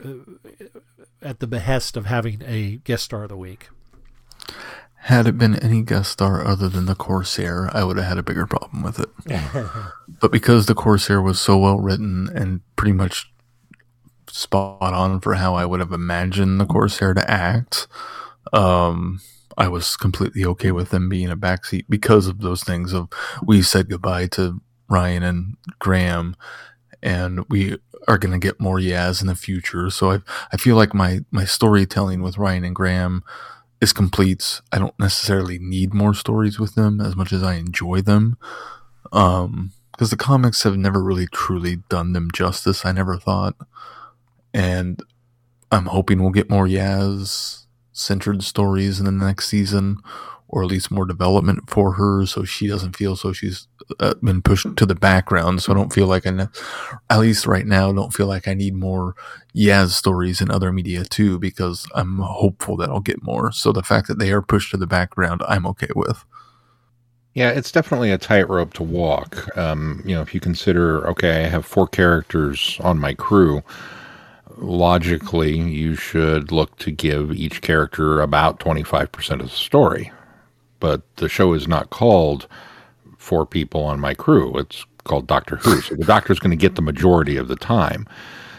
at 1.23 1.39
the 1.39 1.47
behest 1.47 1.97
of 1.97 2.07
having 2.07 2.43
a 2.45 2.81
guest 2.85 3.05
star 3.05 3.23
of 3.23 3.29
the 3.29 3.37
week. 3.37 3.69
Had 5.05 5.27
it 5.27 5.37
been 5.37 5.57
any 5.57 5.83
guest 5.83 6.13
star 6.13 6.47
other 6.47 6.69
than 6.69 6.87
the 6.87 6.95
Corsair, 6.95 7.69
I 7.75 7.85
would 7.85 7.99
have 7.99 8.07
had 8.07 8.19
a 8.19 8.23
bigger 8.23 8.47
problem 8.47 8.83
with 8.83 8.99
it. 8.99 9.11
but 10.21 10.33
because 10.33 10.65
the 10.65 10.75
Corsair 10.75 11.21
was 11.21 11.39
so 11.39 11.59
well 11.59 11.79
written 11.79 12.31
and 12.35 12.61
pretty 12.77 12.93
much 12.93 13.31
spot 14.29 14.95
on 14.95 15.21
for 15.21 15.35
how 15.35 15.55
I 15.57 15.67
would 15.67 15.81
have 15.81 15.93
imagined 15.93 16.59
the 16.59 16.65
Corsair 16.65 17.13
to 17.13 17.31
act, 17.31 17.87
um, 18.55 19.21
I 19.59 19.69
was 19.69 19.97
completely 19.99 20.45
okay 20.47 20.73
with 20.73 20.89
them 20.89 21.11
being 21.11 21.31
a 21.31 21.37
backseat 21.37 21.85
because 21.89 22.27
of 22.27 22.41
those 22.41 22.65
things 22.65 22.95
of 22.95 23.09
we 23.45 23.61
said 23.61 23.91
goodbye 23.91 24.29
to 24.29 24.63
Ryan 24.89 25.23
and 25.23 25.57
Graham 25.81 26.35
and 27.03 27.45
we 27.51 27.77
are 28.09 28.19
going 28.19 28.33
to 28.33 28.45
get 28.45 28.61
more 28.61 28.79
Yaz 28.79 29.21
in 29.21 29.27
the 29.27 29.37
future. 29.37 29.91
So 29.91 30.11
I 30.13 30.19
I 30.53 30.57
feel 30.57 30.77
like 30.77 30.95
my 30.95 31.21
my 31.31 31.45
storytelling 31.45 32.23
with 32.23 32.39
Ryan 32.39 32.65
and 32.65 32.75
Graham 32.75 33.23
is 33.85 33.93
complete. 33.93 34.63
I 34.73 34.79
don't 34.79 34.99
necessarily 34.99 35.59
need 35.59 35.93
more 35.93 36.15
stories 36.15 36.59
with 36.59 36.75
them 36.75 37.01
as 37.01 37.15
much 37.15 37.33
as 37.33 37.43
I 37.43 37.55
enjoy 37.55 38.01
them. 38.01 38.37
Um, 39.13 39.73
because 39.93 40.11
the 40.11 40.17
comics 40.17 40.65
have 40.65 40.77
never 40.77 41.01
really 41.01 41.29
truly 41.29 41.77
done 41.89 42.15
them 42.15 42.31
justice, 42.33 42.85
I 42.85 42.91
never 42.91 43.17
thought. 43.17 43.55
And 44.53 45.01
I'm 45.71 45.87
hoping 45.87 46.21
we'll 46.21 46.33
get 46.33 46.51
more 46.51 46.67
Yaz 46.67 47.67
centered 47.93 48.43
stories 48.43 48.99
in 48.99 49.05
the 49.05 49.13
next 49.13 49.49
season 49.49 49.99
or 50.49 50.63
at 50.63 50.71
least 50.71 50.91
more 50.91 51.05
development 51.05 51.69
for 51.69 51.93
her, 51.93 52.27
so 52.27 52.45
she 52.45 52.67
doesn't 52.67 52.97
feel 52.97 53.17
so 53.17 53.33
she's 53.33 53.69
uh, 54.01 54.15
been 54.23 54.43
pushed 54.43 54.77
to 54.77 54.87
the 54.87 54.95
background. 54.95 55.63
So 55.63 55.73
I 55.73 55.77
don't 55.77 55.93
feel 55.93 56.07
like 56.07 56.27
I, 56.27 56.49
at 57.11 57.19
least 57.19 57.47
right 57.47 57.67
now, 57.67 57.93
don't 57.93 58.13
feel 58.13 58.27
like 58.27 58.49
I 58.49 58.55
need 58.55 58.75
more 58.75 59.15
Yaz 59.55 59.91
stories 59.91 60.41
in 60.41 60.51
other 60.51 60.73
media 60.73 61.05
too, 61.05 61.39
because 61.39 61.87
I'm 61.95 62.19
hopeful 62.19 62.77
that 62.79 62.91
I'll 62.91 63.01
get 63.01 63.23
more. 63.23 63.53
So 63.53 63.73
the 63.73 63.83
fact 63.83 64.09
that 64.09 64.19
they 64.19 64.33
are 64.33 64.43
pushed 64.43 64.71
to 64.73 64.77
the 64.77 64.87
background, 64.87 65.43
I'm 65.49 65.67
okay 65.67 65.91
with. 65.95 66.25
Yeah, 67.35 67.51
it's 67.51 67.73
definitely 67.73 68.13
a 68.13 68.19
tightrope 68.19 68.75
to 68.75 68.85
walk. 68.85 69.57
Um, 69.59 70.03
you 70.05 70.15
know, 70.15 70.23
if 70.23 70.35
you 70.35 70.41
consider, 70.41 71.07
okay, 71.09 71.45
I 71.45 71.49
have 71.49 71.67
four 71.67 71.89
characters 71.89 72.79
on 72.81 73.01
my 73.01 73.13
crew, 73.13 73.63
logically, 74.57 75.59
you 75.59 75.97
should 75.97 76.53
look 76.53 76.77
to 76.79 76.93
give 76.93 77.33
each 77.33 77.61
character 77.61 78.21
about 78.21 78.61
25% 78.61 79.41
of 79.41 79.41
the 79.41 79.49
story. 79.49 80.13
But 80.79 81.03
the 81.17 81.29
show 81.29 81.55
is 81.55 81.67
not 81.67 81.91
called 81.91 82.47
Four 83.25 83.47
People 83.47 83.83
on 83.85 83.99
My 83.99 84.13
Crew. 84.15 84.57
It's 84.59 84.85
called 85.05 85.27
Doctor 85.27 85.57
Who. 85.57 85.81
So 85.81 85.95
the 85.95 86.05
doctor's 86.05 86.39
going 86.39 86.51
to 86.51 86.57
get 86.57 86.77
the 86.77 86.83
majority 86.83 87.37
of 87.37 87.49
the 87.49 87.57
time. 87.57 88.07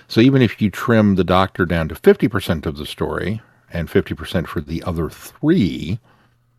So 0.08 0.22
even 0.22 0.42
if 0.42 0.62
you 0.62 0.70
trim 0.70 1.16
the 1.16 1.24
doctor 1.24 1.66
down 1.66 1.88
to 1.90 1.96
50% 1.96 2.66
of 2.66 2.78
the 2.78 2.86
story 2.86 3.42
and 3.72 3.90
50% 3.90 4.48
for 4.48 4.62
the 4.62 4.84
other 4.84 5.10
three, 5.10 6.00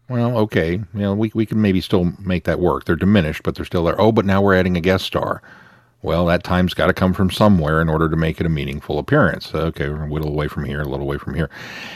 well, 0.09 0.39
okay, 0.39 0.73
you 0.73 0.87
know, 0.95 1.15
we, 1.15 1.33
we 1.35 1.47
can 1.47 1.61
maybe 1.61 1.81
still 1.81 2.13
make 2.21 2.45
that 2.45 2.61
work. 2.61 2.85
They're 2.85 2.97
diminished, 2.97 3.43
but 3.43 3.57
they're 3.57 3.65
still 3.65 3.85
there. 3.85 4.01
Oh, 4.01 4.13
but 4.13 4.25
now 4.25 4.41
we're 4.41 4.55
adding 4.55 4.77
a 4.77 4.81
guest 4.81 5.05
star. 5.05 5.43
Well, 6.03 6.27
that 6.27 6.45
time's 6.45 6.75
got 6.75 6.87
to 6.87 6.93
come 6.93 7.13
from 7.13 7.31
somewhere 7.31 7.81
in 7.81 7.89
order 7.89 8.09
to 8.09 8.17
make 8.17 8.39
it 8.41 8.47
a 8.47 8.51
meaningful 8.51 9.01
appearance. 9.01 9.53
Okay, 9.53 9.89
we're 9.89 10.05
a 10.05 10.13
little 10.13 10.29
away 10.31 10.47
from 10.47 10.65
here, 10.65 10.83
a 10.83 10.89
little 10.89 11.07
away 11.07 11.19
from 11.19 11.35
here. 11.35 11.51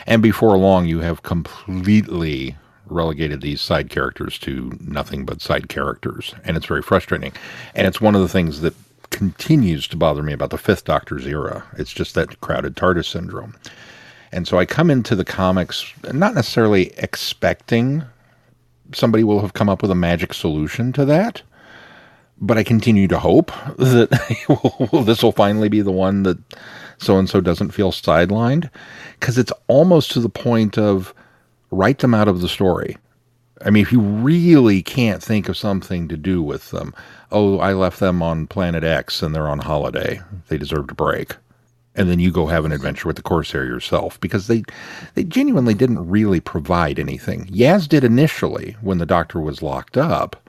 And 0.07 0.23
before 0.23 0.57
long, 0.59 0.87
you 0.87 1.01
have 1.01 1.23
completely 1.23 2.57
relegated 2.91 3.41
these 3.41 3.61
side 3.61 3.91
characters 3.91 4.39
to 4.39 4.77
nothing 4.81 5.25
but 5.25 5.41
side 5.41 5.69
characters. 5.69 6.35
And 6.45 6.57
it's 6.57 6.67
very 6.67 6.83
frustrating. 6.83 7.33
And 7.75 7.87
it's 7.87 8.01
one 8.01 8.15
of 8.15 8.21
the 8.21 8.29
things 8.29 8.61
that 8.61 8.75
continues 9.11 9.89
to 9.89 9.97
bother 9.97 10.23
me 10.23 10.33
about 10.33 10.51
the 10.51 10.59
Fifth 10.59 10.85
Doctor's 10.85 11.27
era. 11.27 11.65
It's 11.77 11.93
just 11.93 12.15
that 12.15 12.41
crowded 12.41 12.77
TARDIS 12.77 13.07
syndrome. 13.07 13.57
And 14.33 14.47
so 14.47 14.59
I 14.59 14.65
come 14.65 14.91
into 14.91 15.17
the 15.17 15.25
comics 15.25 15.93
not 16.13 16.35
necessarily 16.35 16.93
expecting 16.99 18.05
somebody 18.93 19.25
will 19.25 19.41
have 19.41 19.55
come 19.55 19.69
up 19.69 19.83
with 19.83 19.91
a 19.91 19.97
magic 19.97 20.35
solution 20.35 20.93
to 20.93 21.05
that, 21.05 21.43
but 22.41 22.59
I 22.59 22.65
continue 22.65 23.09
to 23.09 23.19
hope 23.19 23.47
that 23.79 24.11
this 25.05 25.23
will 25.23 25.33
finally 25.33 25.69
be 25.69 25.81
the 25.81 25.93
one 25.93 26.23
that 26.25 26.39
so 26.99 27.19
and 27.19 27.29
so 27.29 27.41
doesn't 27.41 27.71
feel 27.71 27.93
sidelined 27.93 28.71
because 29.19 29.39
it's 29.39 29.53
almost 29.69 30.13
to 30.13 30.21
the 30.21 30.29
point 30.29 30.77
of 30.77 31.15
write 31.71 31.99
them 31.99 32.15
out 32.15 32.29
of 32.29 32.41
the 32.41 32.49
story. 32.49 32.97
I 33.65 33.71
mean, 33.71 33.83
if 33.83 33.93
you 33.93 34.01
really 34.01 34.83
can't 34.83 35.23
think 35.23 35.49
of 35.49 35.57
something 35.57 36.09
to 36.09 36.17
do 36.17 36.43
with 36.43 36.71
them, 36.71 36.95
oh, 37.31 37.59
I 37.59 37.75
left 37.75 38.01
them 38.01 38.23
on 38.23 38.47
planet 38.47 38.85
X 38.85 39.23
and 39.23 39.35
they're 39.35 39.49
on 39.49 39.59
holiday. 39.59 40.21
They 40.49 40.57
deserved 40.57 40.91
a 40.91 40.95
break 40.95 41.37
and 41.95 42.09
then 42.09 42.19
you 42.19 42.31
go 42.31 42.47
have 42.47 42.65
an 42.65 42.73
adventure 42.73 43.09
with 43.09 43.17
the 43.17 43.23
Corsair 43.23 43.65
yourself 43.65 44.21
because 44.21 44.47
they 44.47 44.63
they 45.15 45.25
genuinely 45.25 45.75
didn't 45.75 46.09
really 46.09 46.41
provide 46.41 46.99
anything. 46.99 47.47
Yaz 47.47 47.89
did 47.89 48.05
initially 48.05 48.77
when 48.81 48.99
the 48.99 49.07
Doctor 49.07 49.41
was 49.41 49.63
locked 49.63 49.97
up 49.97 50.49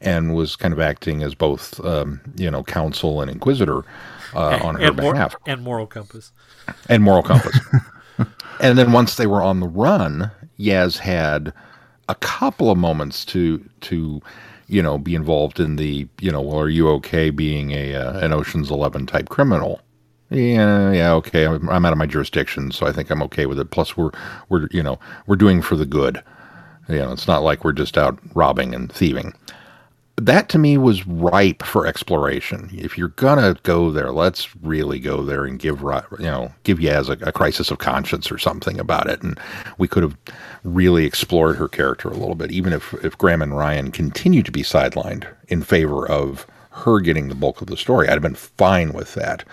and 0.00 0.34
was 0.34 0.56
kind 0.56 0.72
of 0.72 0.80
acting 0.80 1.22
as 1.22 1.34
both 1.34 1.84
um, 1.84 2.20
you 2.36 2.50
know 2.50 2.62
counsel 2.62 3.20
and 3.20 3.30
inquisitor 3.30 3.82
uh, 4.34 4.58
on 4.62 4.76
her 4.76 4.88
and 4.88 4.96
behalf 4.96 5.32
mor- 5.32 5.54
and 5.54 5.62
moral 5.62 5.86
compass. 5.86 6.32
and 6.88 7.02
moral 7.02 7.22
compass. 7.22 7.58
and 8.60 8.78
then 8.78 8.92
once 8.92 9.16
they 9.16 9.26
were 9.26 9.42
on 9.42 9.60
the 9.60 9.68
run, 9.68 10.30
Yaz 10.58 10.98
had 10.98 11.52
a 12.08 12.14
couple 12.14 12.70
of 12.70 12.78
moments 12.78 13.24
to 13.26 13.58
to 13.82 14.20
you 14.68 14.82
know 14.82 14.98
be 14.98 15.14
involved 15.14 15.60
in 15.60 15.76
the 15.76 16.08
you 16.20 16.30
know 16.30 16.40
well 16.40 16.58
are 16.58 16.68
you 16.68 16.88
okay 16.88 17.30
being 17.30 17.72
a 17.72 17.94
uh, 17.94 18.18
an 18.20 18.32
Ocean's 18.32 18.70
11 18.70 19.06
type 19.06 19.28
criminal 19.28 19.80
yeah, 20.30 20.92
yeah, 20.92 21.12
okay. 21.14 21.46
I'm, 21.46 21.68
I'm 21.68 21.84
out 21.86 21.92
of 21.92 21.98
my 21.98 22.06
jurisdiction, 22.06 22.72
so 22.72 22.86
I 22.86 22.92
think 22.92 23.10
I'm 23.10 23.22
okay 23.22 23.46
with 23.46 23.60
it. 23.60 23.70
Plus, 23.70 23.96
we're 23.96 24.10
we're 24.48 24.68
you 24.72 24.82
know 24.82 24.98
we're 25.26 25.36
doing 25.36 25.62
for 25.62 25.76
the 25.76 25.86
good. 25.86 26.22
You 26.88 26.98
know, 26.98 27.12
it's 27.12 27.28
not 27.28 27.42
like 27.42 27.64
we're 27.64 27.72
just 27.72 27.96
out 27.96 28.18
robbing 28.34 28.74
and 28.74 28.90
thieving. 28.90 29.34
That 30.18 30.48
to 30.50 30.58
me 30.58 30.78
was 30.78 31.06
ripe 31.06 31.62
for 31.62 31.86
exploration. 31.86 32.70
If 32.72 32.96
you're 32.96 33.08
gonna 33.08 33.56
go 33.64 33.90
there, 33.90 34.12
let's 34.12 34.56
really 34.56 34.98
go 34.98 35.22
there 35.22 35.44
and 35.44 35.58
give 35.58 35.80
you 35.80 36.02
know 36.20 36.52
give 36.64 36.78
Yaz 36.78 37.08
a, 37.08 37.28
a 37.28 37.32
crisis 37.32 37.70
of 37.70 37.78
conscience 37.78 38.32
or 38.32 38.38
something 38.38 38.80
about 38.80 39.10
it. 39.10 39.22
And 39.22 39.38
we 39.76 39.88
could 39.88 40.02
have 40.02 40.16
really 40.64 41.04
explored 41.04 41.56
her 41.56 41.68
character 41.68 42.08
a 42.08 42.16
little 42.16 42.34
bit, 42.34 42.50
even 42.50 42.72
if 42.72 42.94
if 43.04 43.18
Graham 43.18 43.42
and 43.42 43.56
Ryan 43.56 43.92
continue 43.92 44.42
to 44.42 44.50
be 44.50 44.62
sidelined 44.62 45.26
in 45.48 45.62
favor 45.62 46.08
of 46.08 46.46
her 46.70 47.00
getting 47.00 47.28
the 47.28 47.34
bulk 47.34 47.60
of 47.60 47.68
the 47.68 47.76
story. 47.76 48.08
I'd 48.08 48.12
have 48.12 48.22
been 48.22 48.34
fine 48.34 48.92
with 48.92 49.14
that. 49.14 49.44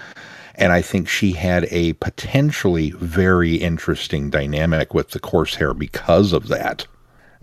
And 0.56 0.72
I 0.72 0.82
think 0.82 1.10
she 1.10 1.32
had 1.32 1.66
a 1.72 1.94
potentially 1.94 2.92
very 2.92 3.56
interesting 3.56 4.30
dynamic 4.30 4.94
with 4.94 5.10
the 5.10 5.20
Corsair 5.20 5.74
because 5.74 6.32
of 6.32 6.48
that. 6.50 6.86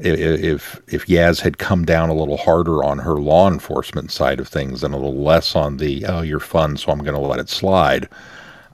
If 0.02 0.80
if 0.88 1.06
Yaz 1.06 1.40
had 1.40 1.58
come 1.58 1.84
down 1.84 2.08
a 2.08 2.14
little 2.14 2.36
harder 2.36 2.82
on 2.82 2.98
her 2.98 3.14
law 3.14 3.48
enforcement 3.48 4.10
side 4.10 4.40
of 4.40 4.48
things 4.48 4.82
and 4.82 4.94
a 4.94 4.96
little 4.96 5.22
less 5.22 5.54
on 5.54 5.76
the 5.76 6.04
oh 6.06 6.22
you're 6.22 6.40
fun 6.40 6.76
so 6.76 6.90
I'm 6.92 7.00
going 7.00 7.14
to 7.14 7.20
let 7.20 7.40
it 7.40 7.48
slide, 7.48 8.08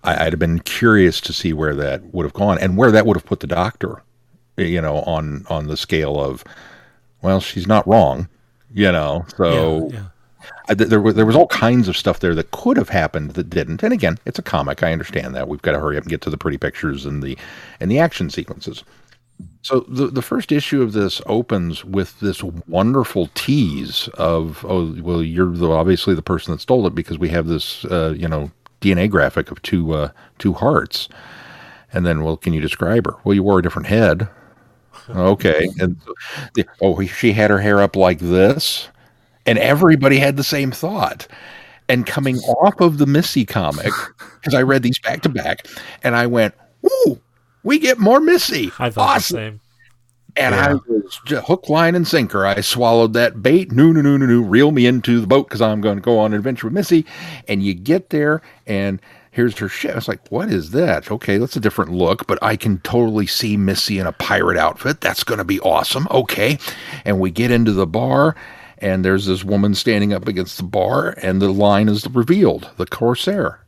I'd 0.04 0.32
have 0.32 0.38
been 0.38 0.60
curious 0.60 1.20
to 1.22 1.32
see 1.32 1.52
where 1.52 1.74
that 1.74 2.02
would 2.14 2.24
have 2.24 2.32
gone 2.32 2.58
and 2.58 2.76
where 2.76 2.90
that 2.90 3.06
would 3.06 3.16
have 3.16 3.26
put 3.26 3.40
the 3.40 3.46
doctor, 3.46 4.02
you 4.56 4.80
know, 4.80 5.00
on 5.02 5.44
on 5.48 5.66
the 5.66 5.76
scale 5.76 6.20
of, 6.20 6.44
well 7.22 7.40
she's 7.40 7.66
not 7.66 7.86
wrong, 7.86 8.28
you 8.72 8.90
know, 8.90 9.26
so. 9.36 9.88
Yeah, 9.90 9.98
yeah 9.98 10.04
there 10.68 11.00
was 11.00 11.14
there 11.14 11.26
was 11.26 11.36
all 11.36 11.46
kinds 11.48 11.88
of 11.88 11.96
stuff 11.96 12.20
there 12.20 12.34
that 12.34 12.50
could 12.50 12.76
have 12.76 12.88
happened 12.88 13.32
that 13.32 13.50
didn't. 13.50 13.82
And 13.82 13.92
again, 13.92 14.18
it's 14.26 14.38
a 14.38 14.42
comic. 14.42 14.82
I 14.82 14.92
understand 14.92 15.34
that 15.34 15.48
we've 15.48 15.62
got 15.62 15.72
to 15.72 15.78
hurry 15.78 15.96
up 15.96 16.04
and 16.04 16.10
get 16.10 16.20
to 16.22 16.30
the 16.30 16.36
pretty 16.36 16.58
pictures 16.58 17.06
and 17.06 17.22
the 17.22 17.36
and 17.80 17.90
the 17.90 17.98
action 17.98 18.30
sequences. 18.30 18.84
So 19.66 19.80
the 19.88 20.06
the 20.06 20.22
first 20.22 20.52
issue 20.52 20.80
of 20.80 20.92
this 20.92 21.20
opens 21.26 21.84
with 21.84 22.20
this 22.20 22.40
wonderful 22.40 23.30
tease 23.34 24.06
of 24.14 24.64
oh 24.68 24.94
well 25.02 25.24
you're 25.24 25.50
the, 25.50 25.68
obviously 25.68 26.14
the 26.14 26.22
person 26.22 26.52
that 26.52 26.60
stole 26.60 26.86
it 26.86 26.94
because 26.94 27.18
we 27.18 27.30
have 27.30 27.48
this 27.48 27.84
uh, 27.86 28.14
you 28.16 28.28
know 28.28 28.52
DNA 28.80 29.10
graphic 29.10 29.50
of 29.50 29.60
two 29.62 29.92
uh, 29.92 30.10
two 30.38 30.52
hearts, 30.52 31.08
and 31.92 32.06
then 32.06 32.22
well 32.22 32.36
can 32.36 32.52
you 32.52 32.60
describe 32.60 33.06
her? 33.06 33.16
Well 33.24 33.34
you 33.34 33.42
wore 33.42 33.58
a 33.58 33.62
different 33.62 33.88
head. 33.88 34.28
Okay, 35.10 35.68
and 35.80 35.96
the, 36.54 36.64
oh 36.80 37.04
she 37.04 37.32
had 37.32 37.50
her 37.50 37.58
hair 37.58 37.80
up 37.82 37.96
like 37.96 38.20
this 38.20 38.88
and 39.46 39.58
everybody 39.58 40.18
had 40.20 40.36
the 40.36 40.44
same 40.44 40.70
thought. 40.70 41.26
And 41.88 42.06
coming 42.06 42.36
off 42.38 42.80
of 42.80 42.98
the 42.98 43.06
Missy 43.06 43.44
comic, 43.44 43.92
because 44.36 44.54
I 44.54 44.62
read 44.62 44.84
these 44.84 45.00
back 45.00 45.22
to 45.22 45.28
back, 45.28 45.66
and 46.04 46.14
I 46.14 46.28
went, 46.28 46.54
"Ooh, 46.84 47.20
we 47.66 47.78
get 47.78 47.98
more 47.98 48.20
Missy." 48.20 48.72
I 48.78 48.90
thought 48.90 49.16
awesome. 49.16 49.36
the 49.36 49.42
same. 49.42 49.60
And 50.36 50.54
yeah. 50.54 50.66
I 50.66 50.74
was 50.74 51.20
just 51.24 51.46
hook, 51.46 51.68
line, 51.68 51.94
and 51.94 52.06
sinker. 52.06 52.44
I 52.44 52.60
swallowed 52.60 53.14
that 53.14 53.42
bait. 53.42 53.72
No, 53.72 53.90
no, 53.90 54.02
no, 54.02 54.16
no, 54.16 54.26
no. 54.26 54.40
Reel 54.40 54.70
me 54.70 54.86
into 54.86 55.20
the 55.20 55.26
boat 55.26 55.48
because 55.48 55.62
I'm 55.62 55.80
going 55.80 55.96
to 55.96 56.02
go 56.02 56.18
on 56.18 56.32
an 56.32 56.38
adventure 56.38 56.66
with 56.66 56.74
Missy. 56.74 57.06
And 57.48 57.62
you 57.62 57.72
get 57.72 58.10
there, 58.10 58.42
and 58.66 59.00
here's 59.30 59.56
her 59.58 59.68
ship. 59.68 59.96
It's 59.96 60.08
like, 60.08 60.26
what 60.28 60.50
is 60.50 60.72
that? 60.72 61.10
Okay, 61.10 61.38
that's 61.38 61.56
a 61.56 61.60
different 61.60 61.92
look, 61.92 62.26
but 62.26 62.38
I 62.42 62.56
can 62.56 62.80
totally 62.80 63.26
see 63.26 63.56
Missy 63.56 63.98
in 63.98 64.06
a 64.06 64.12
pirate 64.12 64.58
outfit. 64.58 65.00
That's 65.00 65.24
going 65.24 65.38
to 65.38 65.44
be 65.44 65.60
awesome. 65.60 66.06
Okay. 66.10 66.58
And 67.06 67.18
we 67.18 67.30
get 67.30 67.50
into 67.50 67.72
the 67.72 67.86
bar, 67.86 68.36
and 68.78 69.06
there's 69.06 69.24
this 69.24 69.42
woman 69.42 69.74
standing 69.74 70.12
up 70.12 70.28
against 70.28 70.58
the 70.58 70.64
bar, 70.64 71.14
and 71.22 71.40
the 71.40 71.50
line 71.50 71.88
is 71.88 72.06
revealed 72.08 72.68
the 72.76 72.86
Corsair. 72.86 73.60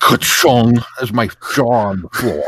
Ka-chung! 0.00 0.82
As 1.00 1.12
my 1.12 1.28
jaw 1.54 1.88
on 1.88 2.02
the 2.02 2.08
floor. 2.10 2.44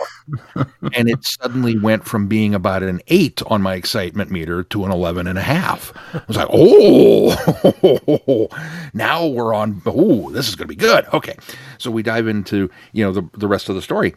and 0.95 1.09
it 1.09 1.25
suddenly 1.25 1.79
went 1.79 2.05
from 2.05 2.29
being 2.29 2.55
about 2.55 2.83
an 2.83 3.01
eight 3.09 3.43
on 3.47 3.63
my 3.63 3.75
excitement 3.75 4.31
meter 4.31 4.63
to 4.65 4.85
an 4.85 4.93
11 4.93 5.27
and 5.27 5.39
a 5.39 5.43
half. 5.43 5.93
I 6.15 6.23
was 6.29 6.37
like, 6.37 6.49
oh, 6.53 8.49
now 8.95 9.27
we're 9.27 9.55
on, 9.55 9.81
oh, 9.87 10.31
this 10.31 10.49
is 10.49 10.55
going 10.55 10.69
to 10.69 10.75
be 10.75 10.77
good. 10.77 11.07
Okay. 11.13 11.37
So 11.79 11.91
we 11.91 12.03
dive 12.03 12.29
into, 12.29 12.71
you 12.93 13.05
know, 13.05 13.13
the, 13.13 13.29
the 13.39 13.49
rest 13.49 13.69
of 13.69 13.75
the 13.75 13.83
story. 13.83 14.15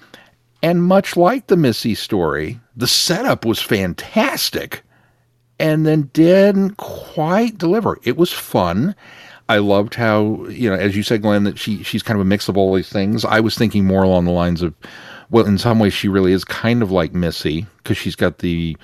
And 0.64 0.84
much 0.84 1.18
like 1.18 1.48
the 1.48 1.58
Missy 1.58 1.96
story, 1.96 2.60
the 2.76 2.88
setup 2.88 3.46
was 3.46 3.62
fantastic 3.62 4.84
and 5.60 5.86
then 5.86 6.10
didn't 6.14 6.78
quite 6.78 7.58
deliver. 7.58 8.00
It 8.04 8.18
was 8.18 8.32
fun. 8.32 8.96
I 9.52 9.58
loved 9.58 9.96
how, 9.96 10.46
you 10.46 10.70
know, 10.70 10.78
as 10.78 10.96
you 10.96 11.04
said, 11.04 11.24
Glenn, 11.24 11.44
that 11.44 11.60
she 11.60 11.84
she's 11.84 12.02
kind 12.02 12.16
of 12.18 12.22
a 12.22 12.30
mix 12.30 12.48
of 12.48 12.56
all 12.56 12.74
these 12.74 12.90
things. 12.90 13.26
I 13.26 13.42
was 13.42 13.58
thinking 13.58 13.84
more 13.84 14.02
along 14.02 14.24
the 14.24 14.32
lines 14.32 14.62
of, 14.62 14.74
well, 15.30 15.46
in 15.46 15.58
some 15.58 15.78
ways 15.78 15.94
she 15.94 16.08
really 16.08 16.32
is 16.32 16.46
kind 16.46 16.82
of 16.82 16.90
like 16.90 17.14
Missy 17.14 17.68
because 17.78 17.98
she's 17.98 18.16
got 18.16 18.38
the 18.38 18.78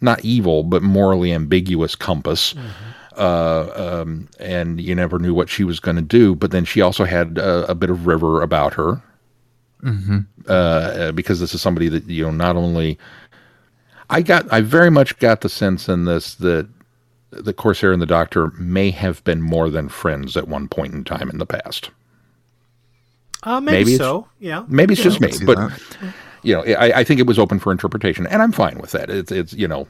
not 0.00 0.24
evil 0.24 0.64
but 0.64 0.82
morally 0.82 1.32
ambiguous 1.32 1.94
compass. 1.94 2.54
Mm-hmm. 2.54 2.90
Uh, 3.16 4.00
um, 4.00 4.28
and 4.40 4.80
you 4.80 4.96
never 4.96 5.20
knew 5.20 5.32
what 5.32 5.48
she 5.48 5.62
was 5.62 5.78
going 5.78 5.96
to 5.96 6.02
do. 6.02 6.34
But 6.34 6.50
then 6.50 6.64
she 6.64 6.80
also 6.80 7.04
had 7.04 7.38
a, 7.38 7.70
a 7.70 7.74
bit 7.76 7.90
of 7.90 8.08
River 8.08 8.42
about 8.42 8.74
her, 8.74 9.00
mm-hmm. 9.80 10.20
uh, 10.48 11.12
because 11.12 11.38
this 11.38 11.54
is 11.54 11.62
somebody 11.62 11.88
that 11.88 12.04
you 12.06 12.24
know 12.24 12.32
not 12.32 12.56
only 12.56 12.98
I 14.08 14.22
got 14.22 14.52
I 14.52 14.60
very 14.60 14.90
much 14.90 15.16
got 15.20 15.42
the 15.42 15.48
sense 15.48 15.88
in 15.88 16.04
this 16.06 16.34
that 16.36 16.68
the 17.30 17.52
Corsair 17.52 17.92
and 17.92 18.02
the 18.02 18.06
Doctor 18.06 18.48
may 18.52 18.90
have 18.90 19.22
been 19.24 19.40
more 19.40 19.70
than 19.70 19.88
friends 19.88 20.36
at 20.36 20.48
one 20.48 20.68
point 20.68 20.92
in 20.92 21.04
time 21.04 21.30
in 21.30 21.38
the 21.38 21.46
past. 21.46 21.90
Uh, 23.42 23.60
maybe, 23.60 23.84
Maybe 23.84 23.96
so. 23.96 24.28
Yeah. 24.38 24.64
Maybe 24.68 24.92
it's 24.92 25.04
Yeah. 25.04 25.10
just 25.10 25.20
me, 25.20 25.46
but 25.46 25.56
that. 25.56 26.14
you 26.42 26.54
know, 26.54 26.62
I, 26.62 27.00
I 27.00 27.04
think 27.04 27.20
it 27.20 27.26
was 27.26 27.38
open 27.38 27.58
for 27.58 27.72
interpretation, 27.72 28.26
and 28.26 28.42
I'm 28.42 28.52
fine 28.52 28.78
with 28.78 28.92
that. 28.92 29.08
It's 29.08 29.32
it's 29.32 29.54
you 29.54 29.66
know, 29.66 29.88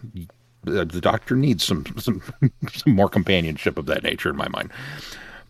the 0.62 0.84
Doctor 0.84 1.34
needs 1.34 1.64
some 1.64 1.84
some 1.98 2.22
some 2.72 2.94
more 2.94 3.08
companionship 3.08 3.76
of 3.76 3.86
that 3.86 4.02
nature 4.02 4.30
in 4.30 4.36
my 4.36 4.48
mind. 4.48 4.70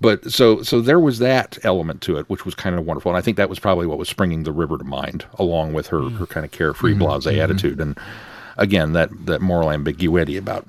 But 0.00 0.32
so 0.32 0.62
so 0.62 0.80
there 0.80 0.98
was 0.98 1.18
that 1.18 1.58
element 1.62 2.00
to 2.02 2.16
it, 2.16 2.30
which 2.30 2.46
was 2.46 2.54
kind 2.54 2.74
of 2.74 2.86
wonderful, 2.86 3.10
and 3.10 3.18
I 3.18 3.20
think 3.20 3.36
that 3.36 3.50
was 3.50 3.58
probably 3.58 3.86
what 3.86 3.98
was 3.98 4.08
springing 4.08 4.44
the 4.44 4.52
river 4.52 4.78
to 4.78 4.84
mind, 4.84 5.26
along 5.38 5.74
with 5.74 5.88
her 5.88 6.00
her 6.00 6.26
mm. 6.26 6.30
kind 6.30 6.46
of 6.46 6.52
carefree, 6.52 6.94
mm-hmm. 6.94 7.02
blasé 7.02 7.32
mm-hmm. 7.32 7.40
attitude, 7.40 7.80
and 7.80 7.98
again 8.56 8.94
that 8.94 9.10
that 9.26 9.42
moral 9.42 9.70
ambiguity 9.70 10.38
about. 10.38 10.66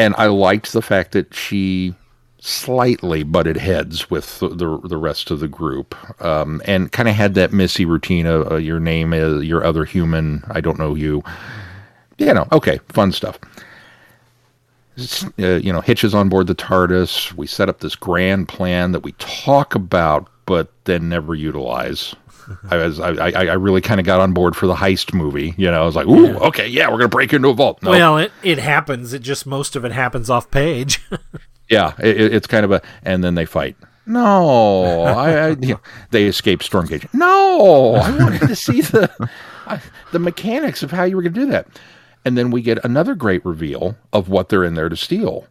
And 0.00 0.14
I 0.16 0.28
liked 0.28 0.72
the 0.72 0.80
fact 0.80 1.12
that 1.12 1.34
she 1.34 1.94
slightly 2.38 3.22
butted 3.22 3.58
heads 3.58 4.08
with 4.08 4.38
the 4.38 4.48
the, 4.48 4.80
the 4.82 4.96
rest 4.96 5.30
of 5.30 5.40
the 5.40 5.46
group, 5.46 5.94
um, 6.24 6.62
and 6.64 6.90
kind 6.90 7.06
of 7.06 7.14
had 7.14 7.34
that 7.34 7.52
Missy 7.52 7.84
routine 7.84 8.24
of 8.24 8.50
uh, 8.50 8.56
your 8.56 8.80
name 8.80 9.12
is 9.12 9.44
your 9.44 9.62
other 9.62 9.84
human. 9.84 10.42
I 10.48 10.62
don't 10.62 10.78
know 10.78 10.94
you. 10.94 11.22
You 12.16 12.32
know, 12.32 12.48
okay, 12.50 12.80
fun 12.88 13.12
stuff. 13.12 13.38
Uh, 15.38 15.56
you 15.56 15.70
know, 15.70 15.82
hitches 15.82 16.14
on 16.14 16.30
board 16.30 16.46
the 16.46 16.54
TARDIS. 16.54 17.34
We 17.34 17.46
set 17.46 17.68
up 17.68 17.80
this 17.80 17.94
grand 17.94 18.48
plan 18.48 18.92
that 18.92 19.00
we 19.00 19.12
talk 19.18 19.74
about, 19.74 20.30
but 20.46 20.72
then 20.84 21.10
never 21.10 21.34
utilize. 21.34 22.14
I 22.70 22.76
was, 22.76 23.00
I, 23.00 23.12
I, 23.30 23.52
really 23.54 23.80
kind 23.80 24.00
of 24.00 24.06
got 24.06 24.20
on 24.20 24.32
board 24.32 24.56
for 24.56 24.66
the 24.66 24.74
heist 24.74 25.12
movie. 25.14 25.54
You 25.56 25.70
know, 25.70 25.82
I 25.82 25.84
was 25.84 25.96
like, 25.96 26.06
ooh, 26.06 26.36
okay, 26.38 26.66
yeah, 26.66 26.88
we're 26.90 26.98
gonna 26.98 27.08
break 27.08 27.32
into 27.32 27.48
a 27.48 27.54
vault. 27.54 27.82
No, 27.82 27.90
Well, 27.90 28.18
it, 28.18 28.32
it 28.42 28.58
happens. 28.58 29.12
It 29.12 29.22
just 29.22 29.46
most 29.46 29.76
of 29.76 29.84
it 29.84 29.92
happens 29.92 30.30
off 30.30 30.50
page. 30.50 31.00
Yeah, 31.68 31.92
it, 32.00 32.20
it- 32.20 32.34
it's 32.34 32.48
kind 32.48 32.64
of 32.64 32.72
a, 32.72 32.82
and 33.04 33.22
then 33.22 33.36
they 33.36 33.44
fight. 33.46 33.76
No, 34.04 35.02
I, 35.02 35.30
I 35.32 35.48
you 35.60 35.74
know, 35.74 35.80
they 36.10 36.24
escape 36.24 36.60
Stormcage. 36.60 37.06
No, 37.14 37.94
I 37.94 38.10
wanted 38.16 38.40
to 38.48 38.56
see 38.56 38.80
the 38.80 39.30
the 40.10 40.18
mechanics 40.18 40.82
of 40.82 40.90
how 40.90 41.04
you 41.04 41.14
were 41.14 41.22
going 41.22 41.34
to 41.34 41.40
do 41.40 41.46
that. 41.52 41.68
And 42.24 42.36
then 42.36 42.50
we 42.50 42.60
get 42.60 42.84
another 42.84 43.14
great 43.14 43.44
reveal 43.46 43.96
of 44.12 44.28
what 44.28 44.48
they're 44.48 44.64
in 44.64 44.74
there 44.74 44.88
to 44.88 44.96
steal: 44.96 45.46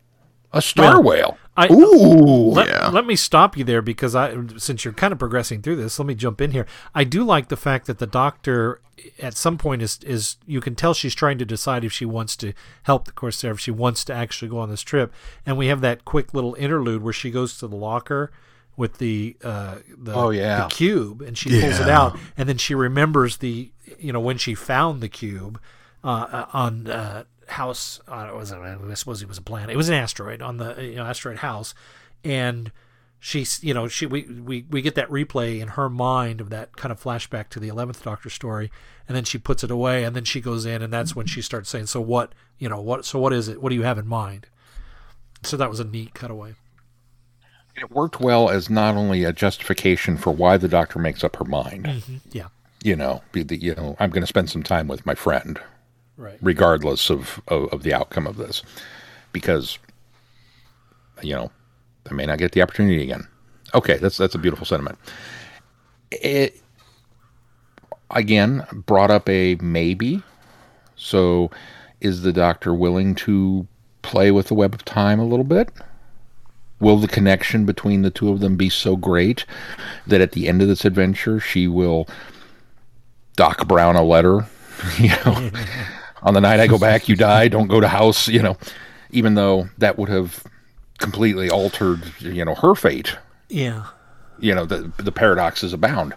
a 0.51 0.61
star 0.61 0.95
Well, 0.95 1.03
whale. 1.03 1.37
I- 1.63 1.73
Ooh, 1.73 2.51
let, 2.51 2.67
Yeah. 2.67 2.89
let 2.89 3.05
me 3.05 3.15
stop 3.15 3.57
you 3.57 3.63
there 3.63 3.81
because 3.81 4.15
I, 4.15 4.35
since 4.57 4.83
you're 4.85 4.93
kind 4.93 5.11
of 5.11 5.19
progressing 5.19 5.61
through 5.61 5.75
this, 5.77 5.99
let 5.99 6.05
me 6.05 6.15
jump 6.15 6.41
in 6.41 6.51
here. 6.51 6.65
I 6.95 7.03
do 7.03 7.23
like 7.23 7.49
the 7.49 7.57
fact 7.57 7.85
that 7.87 7.99
the 7.99 8.07
doctor, 8.07 8.81
at 9.19 9.35
some 9.35 9.57
point, 9.57 9.81
is 9.81 9.99
is 10.05 10.37
you 10.45 10.61
can 10.61 10.75
tell 10.75 10.93
she's 10.93 11.15
trying 11.15 11.37
to 11.39 11.45
decide 11.45 11.83
if 11.83 11.91
she 11.91 12.05
wants 12.05 12.35
to 12.37 12.53
help 12.83 13.05
the 13.05 13.11
Corsair, 13.11 13.51
if 13.51 13.59
she 13.59 13.71
wants 13.71 14.03
to 14.05 14.13
actually 14.13 14.49
go 14.49 14.59
on 14.59 14.69
this 14.69 14.81
trip, 14.81 15.13
and 15.45 15.57
we 15.57 15.67
have 15.67 15.81
that 15.81 16.05
quick 16.05 16.33
little 16.33 16.55
interlude 16.55 17.03
where 17.03 17.13
she 17.13 17.31
goes 17.31 17.57
to 17.59 17.67
the 17.67 17.75
locker 17.75 18.31
with 18.77 18.97
the 18.99 19.35
uh, 19.43 19.75
the, 19.97 20.13
Oh, 20.13 20.29
yeah. 20.29 20.63
the 20.63 20.67
cube 20.69 21.21
and 21.21 21.37
she 21.37 21.49
pulls 21.59 21.81
it 21.81 21.89
out 21.89 22.17
and 22.37 22.47
then 22.47 22.57
she 22.57 22.73
remembers 22.73 23.37
the 23.37 23.71
you 23.99 24.13
know 24.13 24.21
when 24.21 24.37
she 24.37 24.55
found 24.55 25.01
the 25.01 25.09
cube 25.09 25.59
uh, 26.01 26.07
uh, 26.07 26.45
on 26.53 26.87
uh, 26.87 27.25
house 27.51 27.99
uh, 28.07 28.31
was 28.33 28.51
it, 28.51 28.57
I 28.57 28.93
suppose 28.93 29.21
it 29.21 29.27
was 29.27 29.37
a 29.37 29.41
planet 29.41 29.71
it 29.71 29.77
was 29.77 29.89
an 29.89 29.95
asteroid 29.95 30.41
on 30.41 30.57
the 30.57 30.75
you 30.83 30.95
know 30.95 31.05
asteroid 31.05 31.37
house. 31.37 31.73
And 32.23 32.71
she's 33.19 33.63
you 33.63 33.73
know 33.73 33.87
she 33.87 34.05
we, 34.05 34.23
we 34.23 34.65
we 34.69 34.81
get 34.81 34.95
that 34.95 35.09
replay 35.09 35.59
in 35.59 35.69
her 35.69 35.89
mind 35.89 36.41
of 36.41 36.49
that 36.49 36.75
kind 36.77 36.91
of 36.91 37.01
flashback 37.01 37.49
to 37.49 37.59
the 37.59 37.69
11th 37.69 38.03
doctor 38.03 38.29
story. 38.29 38.71
And 39.07 39.15
then 39.15 39.23
she 39.23 39.37
puts 39.37 39.63
it 39.63 39.71
away 39.71 40.03
and 40.03 40.15
then 40.15 40.23
she 40.23 40.41
goes 40.41 40.65
in 40.65 40.81
and 40.81 40.93
that's 40.93 41.15
when 41.15 41.25
she 41.25 41.41
starts 41.41 41.69
saying 41.69 41.87
so 41.87 42.01
what 42.01 42.33
you 42.57 42.69
know 42.69 42.81
what 42.81 43.05
so 43.05 43.19
what 43.19 43.33
is 43.33 43.47
it? 43.47 43.61
What 43.61 43.69
do 43.69 43.75
you 43.75 43.83
have 43.83 43.97
in 43.97 44.07
mind? 44.07 44.47
So 45.43 45.57
that 45.57 45.69
was 45.69 45.79
a 45.79 45.85
neat 45.85 46.13
cutaway. 46.13 46.55
It 47.75 47.91
worked 47.91 48.19
well 48.19 48.49
as 48.49 48.69
not 48.69 48.95
only 48.95 49.23
a 49.23 49.31
justification 49.31 50.17
for 50.17 50.31
why 50.31 50.57
the 50.57 50.67
doctor 50.67 50.99
makes 50.99 51.23
up 51.23 51.37
her 51.37 51.45
mind. 51.45 52.03
yeah. 52.31 52.47
You 52.83 52.95
know, 52.95 53.21
be 53.31 53.43
the, 53.43 53.57
you 53.57 53.75
know, 53.75 53.95
I'm 53.99 54.09
going 54.09 54.21
to 54.21 54.27
spend 54.27 54.49
some 54.49 54.63
time 54.63 54.87
with 54.87 55.05
my 55.05 55.15
friend. 55.15 55.59
Right 56.19 56.37
regardless 56.41 57.09
of, 57.09 57.41
of, 57.47 57.73
of 57.73 57.83
the 57.83 57.93
outcome 57.93 58.27
of 58.27 58.37
this 58.37 58.61
because 59.31 59.79
you 61.21 61.33
know 61.33 61.49
I 62.09 62.13
may 62.13 62.25
not 62.25 62.39
get 62.39 62.51
the 62.53 62.61
opportunity 62.61 63.01
again. 63.03 63.27
Okay, 63.73 63.97
that's 63.97 64.17
that's 64.17 64.35
a 64.35 64.39
beautiful 64.39 64.65
sentiment. 64.65 64.97
It 66.11 66.61
again 68.11 68.65
brought 68.73 69.11
up 69.11 69.29
a 69.29 69.55
maybe. 69.55 70.23
So 70.95 71.51
is 72.01 72.23
the 72.23 72.33
doctor 72.33 72.73
willing 72.73 73.15
to 73.15 73.67
play 74.01 74.31
with 74.31 74.47
the 74.47 74.55
web 74.55 74.73
of 74.73 74.83
time 74.85 75.19
a 75.19 75.25
little 75.25 75.45
bit? 75.45 75.69
Will 76.79 76.97
the 76.97 77.07
connection 77.07 77.65
between 77.65 78.01
the 78.01 78.09
two 78.09 78.29
of 78.29 78.39
them 78.39 78.55
be 78.55 78.69
so 78.69 78.95
great 78.95 79.45
that 80.07 80.21
at 80.21 80.31
the 80.31 80.47
end 80.47 80.61
of 80.61 80.67
this 80.67 80.85
adventure 80.85 81.39
she 81.39 81.67
will 81.67 82.07
Doc 83.35 83.67
Brown 83.67 83.95
a 83.95 84.03
letter, 84.03 84.47
you 84.97 85.09
know, 85.25 85.51
on 86.23 86.33
the 86.33 86.41
night 86.41 86.59
I 86.59 86.67
go 86.67 86.77
back, 86.77 87.07
you 87.09 87.15
die. 87.15 87.47
Don't 87.47 87.67
go 87.67 87.79
to 87.79 87.87
house. 87.87 88.27
You 88.27 88.41
know, 88.41 88.57
even 89.11 89.35
though 89.35 89.69
that 89.77 89.97
would 89.97 90.09
have 90.09 90.43
completely 90.99 91.49
altered, 91.49 92.01
you 92.19 92.43
know, 92.45 92.55
her 92.55 92.75
fate. 92.75 93.15
yeah 93.49 93.85
You 94.39 94.53
know, 94.55 94.65
the 94.65 94.91
the 94.97 95.11
paradoxes 95.11 95.73
abound. 95.73 96.13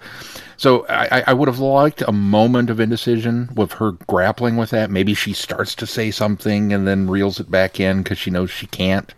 So 0.57 0.87
I, 0.87 1.19
I- 1.19 1.25
I 1.29 1.33
would 1.33 1.49
have 1.49 1.59
liked 1.59 2.03
a 2.03 2.13
moment 2.13 2.71
of 2.71 2.79
indecision 2.81 3.49
with 3.55 3.73
her 3.75 3.93
grappling 4.07 4.57
with 4.57 4.71
that. 4.71 4.91
Maybe 4.91 5.15
she 5.15 5.33
starts 5.33 5.75
to 5.77 5.87
say 5.87 6.11
something 6.11 6.73
and 6.73 6.87
then 6.87 7.09
reels 7.11 7.41
it 7.41 7.51
back 7.51 7.81
in 7.81 8.03
because 8.03 8.19
she 8.19 8.31
knows 8.31 8.51
she 8.51 8.67
can't. 8.69 9.13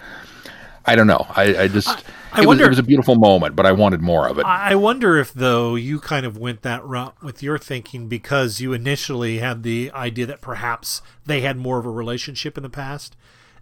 I 0.86 0.96
don't 0.96 1.06
know. 1.06 1.26
I, 1.30 1.62
I 1.62 1.68
just 1.68 2.04
I 2.32 2.42
it, 2.42 2.46
wonder- 2.46 2.64
was, 2.64 2.66
it 2.66 2.70
was 2.70 2.78
a 2.80 2.82
beautiful 2.82 3.14
moment, 3.14 3.56
but 3.56 3.64
I 3.64 3.72
wanted 3.72 4.02
more 4.02 4.28
of 4.28 4.38
it. 4.38 4.44
I 4.44 4.72
I 4.72 4.74
wonder 4.74 5.16
if, 5.18 5.32
though, 5.32 5.76
you 5.76 6.00
kind 6.00 6.26
of 6.26 6.36
went 6.36 6.62
that 6.62 6.84
route 6.84 7.22
with 7.22 7.42
your 7.42 7.58
thinking 7.58 8.08
because 8.08 8.60
you 8.60 8.72
initially 8.72 9.38
had 9.38 9.62
the 9.62 9.90
idea 9.92 10.26
that 10.26 10.40
perhaps 10.40 11.00
they 11.24 11.40
had 11.40 11.56
more 11.56 11.78
of 11.78 11.86
a 11.86 11.90
relationship 11.90 12.56
in 12.56 12.62
the 12.62 12.70
past. 12.70 13.16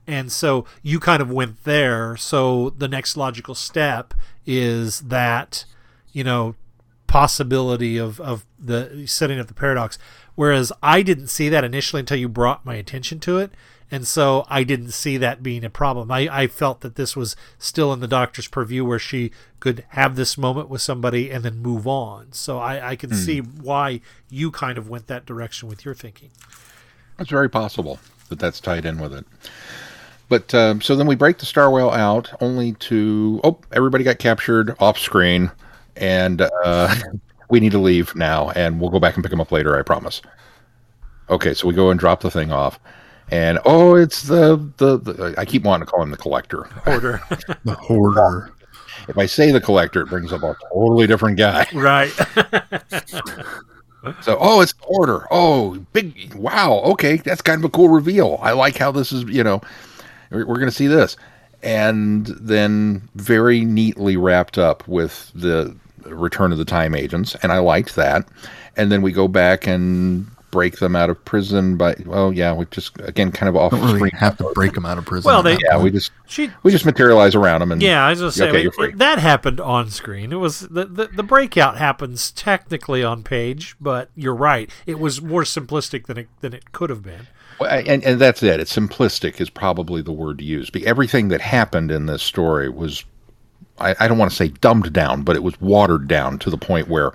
And 0.06 0.32
so 0.32 0.64
you 0.82 0.98
kind 0.98 1.22
of 1.22 1.30
went 1.30 1.62
there. 1.64 2.16
So 2.16 2.70
the 2.70 2.88
next 2.88 3.16
logical 3.16 3.54
step 3.54 4.14
is 4.44 5.00
that, 5.02 5.64
you 6.12 6.24
know, 6.24 6.56
possibility 7.06 7.98
of, 7.98 8.20
of 8.20 8.44
the 8.58 9.04
setting 9.06 9.38
up 9.38 9.46
the 9.46 9.54
paradox. 9.54 9.98
Whereas 10.34 10.72
I 10.82 11.02
didn't 11.02 11.28
see 11.28 11.48
that 11.50 11.62
initially 11.62 12.00
until 12.00 12.16
you 12.16 12.28
brought 12.28 12.64
my 12.64 12.74
attention 12.74 13.20
to 13.20 13.38
it. 13.38 13.52
And 13.92 14.06
so 14.06 14.46
I 14.48 14.64
didn't 14.64 14.92
see 14.92 15.18
that 15.18 15.42
being 15.42 15.64
a 15.64 15.70
problem. 15.70 16.10
I, 16.10 16.26
I 16.30 16.46
felt 16.46 16.80
that 16.80 16.96
this 16.96 17.14
was 17.14 17.36
still 17.58 17.92
in 17.92 18.00
the 18.00 18.08
doctor's 18.08 18.48
purview 18.48 18.86
where 18.86 18.98
she 18.98 19.32
could 19.60 19.84
have 19.90 20.16
this 20.16 20.38
moment 20.38 20.70
with 20.70 20.80
somebody 20.80 21.30
and 21.30 21.44
then 21.44 21.58
move 21.58 21.86
on. 21.86 22.32
So 22.32 22.58
I, 22.58 22.92
I 22.92 22.96
can 22.96 23.14
see 23.14 23.40
why 23.40 24.00
you 24.30 24.50
kind 24.50 24.78
of 24.78 24.88
went 24.88 25.08
that 25.08 25.26
direction 25.26 25.68
with 25.68 25.84
your 25.84 25.94
thinking. 25.94 26.30
It's 27.18 27.28
very 27.28 27.50
possible 27.50 28.00
that 28.30 28.38
that's 28.38 28.60
tied 28.60 28.86
in 28.86 28.98
with 28.98 29.12
it. 29.12 29.26
But 30.30 30.54
um, 30.54 30.80
so 30.80 30.96
then 30.96 31.06
we 31.06 31.14
break 31.14 31.36
the 31.36 31.44
star 31.44 31.70
whale 31.70 31.90
out, 31.90 32.30
only 32.40 32.72
to 32.72 33.42
oh, 33.44 33.58
everybody 33.70 34.02
got 34.02 34.18
captured 34.18 34.74
off 34.80 34.98
screen, 34.98 35.50
and 35.94 36.40
uh, 36.64 36.94
we 37.50 37.60
need 37.60 37.72
to 37.72 37.78
leave 37.78 38.16
now, 38.16 38.48
and 38.52 38.80
we'll 38.80 38.88
go 38.88 38.98
back 38.98 39.14
and 39.16 39.22
pick 39.22 39.30
them 39.30 39.42
up 39.42 39.52
later. 39.52 39.78
I 39.78 39.82
promise. 39.82 40.22
Okay, 41.28 41.52
so 41.52 41.68
we 41.68 41.74
go 41.74 41.90
and 41.90 42.00
drop 42.00 42.22
the 42.22 42.30
thing 42.30 42.50
off, 42.50 42.80
and 43.30 43.58
oh, 43.64 43.94
it's 43.94 44.22
the 44.22 44.56
the, 44.76 44.98
the 44.98 45.34
I 45.38 45.44
keep 45.44 45.64
wanting 45.64 45.86
to 45.86 45.90
call 45.90 46.02
him 46.02 46.10
the 46.10 46.16
collector. 46.16 46.68
Order. 46.86 47.22
The 47.64 47.74
hoarder. 47.74 48.52
If 49.08 49.18
I 49.18 49.26
say 49.26 49.50
the 49.50 49.60
collector, 49.60 50.02
it 50.02 50.08
brings 50.08 50.32
up 50.32 50.42
a 50.42 50.56
totally 50.72 51.06
different 51.06 51.38
guy. 51.38 51.66
right. 51.74 52.12
So, 54.20 54.36
oh, 54.40 54.60
it's 54.60 54.72
the 54.72 54.84
order. 54.86 55.28
Oh, 55.30 55.78
big. 55.92 56.34
Wow. 56.34 56.80
Okay. 56.86 57.18
That's 57.18 57.40
kind 57.40 57.60
of 57.60 57.64
a 57.64 57.68
cool 57.68 57.88
reveal. 57.88 58.36
I 58.42 58.50
like 58.50 58.76
how 58.76 58.90
this 58.90 59.12
is, 59.12 59.22
you 59.24 59.44
know, 59.44 59.60
we're, 60.32 60.44
we're 60.44 60.56
going 60.56 60.66
to 60.66 60.74
see 60.74 60.88
this. 60.88 61.16
And 61.62 62.26
then 62.26 63.08
very 63.14 63.64
neatly 63.64 64.16
wrapped 64.16 64.58
up 64.58 64.86
with 64.88 65.30
the 65.36 65.76
return 66.04 66.50
of 66.50 66.58
the 66.58 66.64
time 66.64 66.96
agents. 66.96 67.36
And 67.44 67.52
I 67.52 67.58
liked 67.58 67.94
that. 67.94 68.26
And 68.76 68.90
then 68.90 69.02
we 69.02 69.12
go 69.12 69.28
back 69.28 69.68
and 69.68 70.26
break 70.52 70.76
them 70.78 70.94
out 70.94 71.10
of 71.10 71.24
prison 71.24 71.76
by, 71.76 71.96
well, 72.06 72.32
yeah, 72.32 72.52
we 72.52 72.64
just, 72.66 72.92
again, 73.00 73.32
kind 73.32 73.48
of 73.48 73.56
off 73.56 73.72
Don't 73.72 73.80
really 73.80 73.96
screen. 74.10 74.12
have 74.12 74.36
to 74.36 74.44
break 74.54 74.74
them 74.74 74.86
out 74.86 74.98
of 74.98 75.04
prison. 75.04 75.26
Well, 75.28 75.42
they- 75.42 75.54
that 75.54 75.62
Yeah, 75.64 75.78
we 75.82 75.90
just, 75.90 76.12
she 76.28 76.50
we 76.62 76.70
just 76.70 76.84
materialize 76.84 77.34
around 77.34 77.60
them. 77.60 77.72
And 77.72 77.82
Yeah, 77.82 78.04
I 78.06 78.10
was 78.10 78.20
just 78.20 78.36
saying 78.36 78.50
Okay, 78.50 78.60
it- 78.60 78.62
you're 78.62 78.72
free. 78.72 78.88
it- 78.90 78.98
that 78.98 79.18
happened 79.18 79.58
on 79.60 79.90
screen. 79.90 80.30
It 80.30 80.36
was 80.36 80.60
the, 80.60 80.84
the 80.84 81.08
the 81.08 81.22
breakout 81.24 81.78
happens 81.78 82.30
technically 82.30 83.02
on 83.02 83.22
page, 83.24 83.74
but 83.80 84.10
you're 84.14 84.34
right. 84.34 84.70
It 84.86 85.00
was 85.00 85.20
more 85.20 85.42
simplistic 85.42 86.06
than 86.06 86.18
it 86.18 86.28
than 86.42 86.52
it 86.54 86.70
could 86.70 86.90
have 86.90 87.02
been. 87.02 87.26
And 87.60 88.04
and 88.04 88.20
that's 88.20 88.42
it. 88.42 88.60
It's 88.60 88.76
simplistic 88.76 89.40
is 89.40 89.48
probably 89.50 90.02
the 90.02 90.12
word 90.12 90.38
to 90.38 90.44
use. 90.44 90.68
Be- 90.70 90.86
Everything 90.86 91.28
that 91.28 91.40
happened 91.40 91.90
in 91.90 92.06
this 92.06 92.22
story 92.22 92.68
was, 92.68 93.04
I, 93.78 93.94
I 94.00 94.06
don't 94.08 94.18
want 94.18 94.30
to 94.32 94.36
say 94.36 94.48
dumbed 94.48 94.92
down, 94.92 95.22
but 95.22 95.34
it 95.36 95.42
was 95.42 95.58
watered 95.60 96.08
down 96.08 96.38
to 96.40 96.50
the 96.50 96.58
point 96.58 96.88
where 96.88 97.12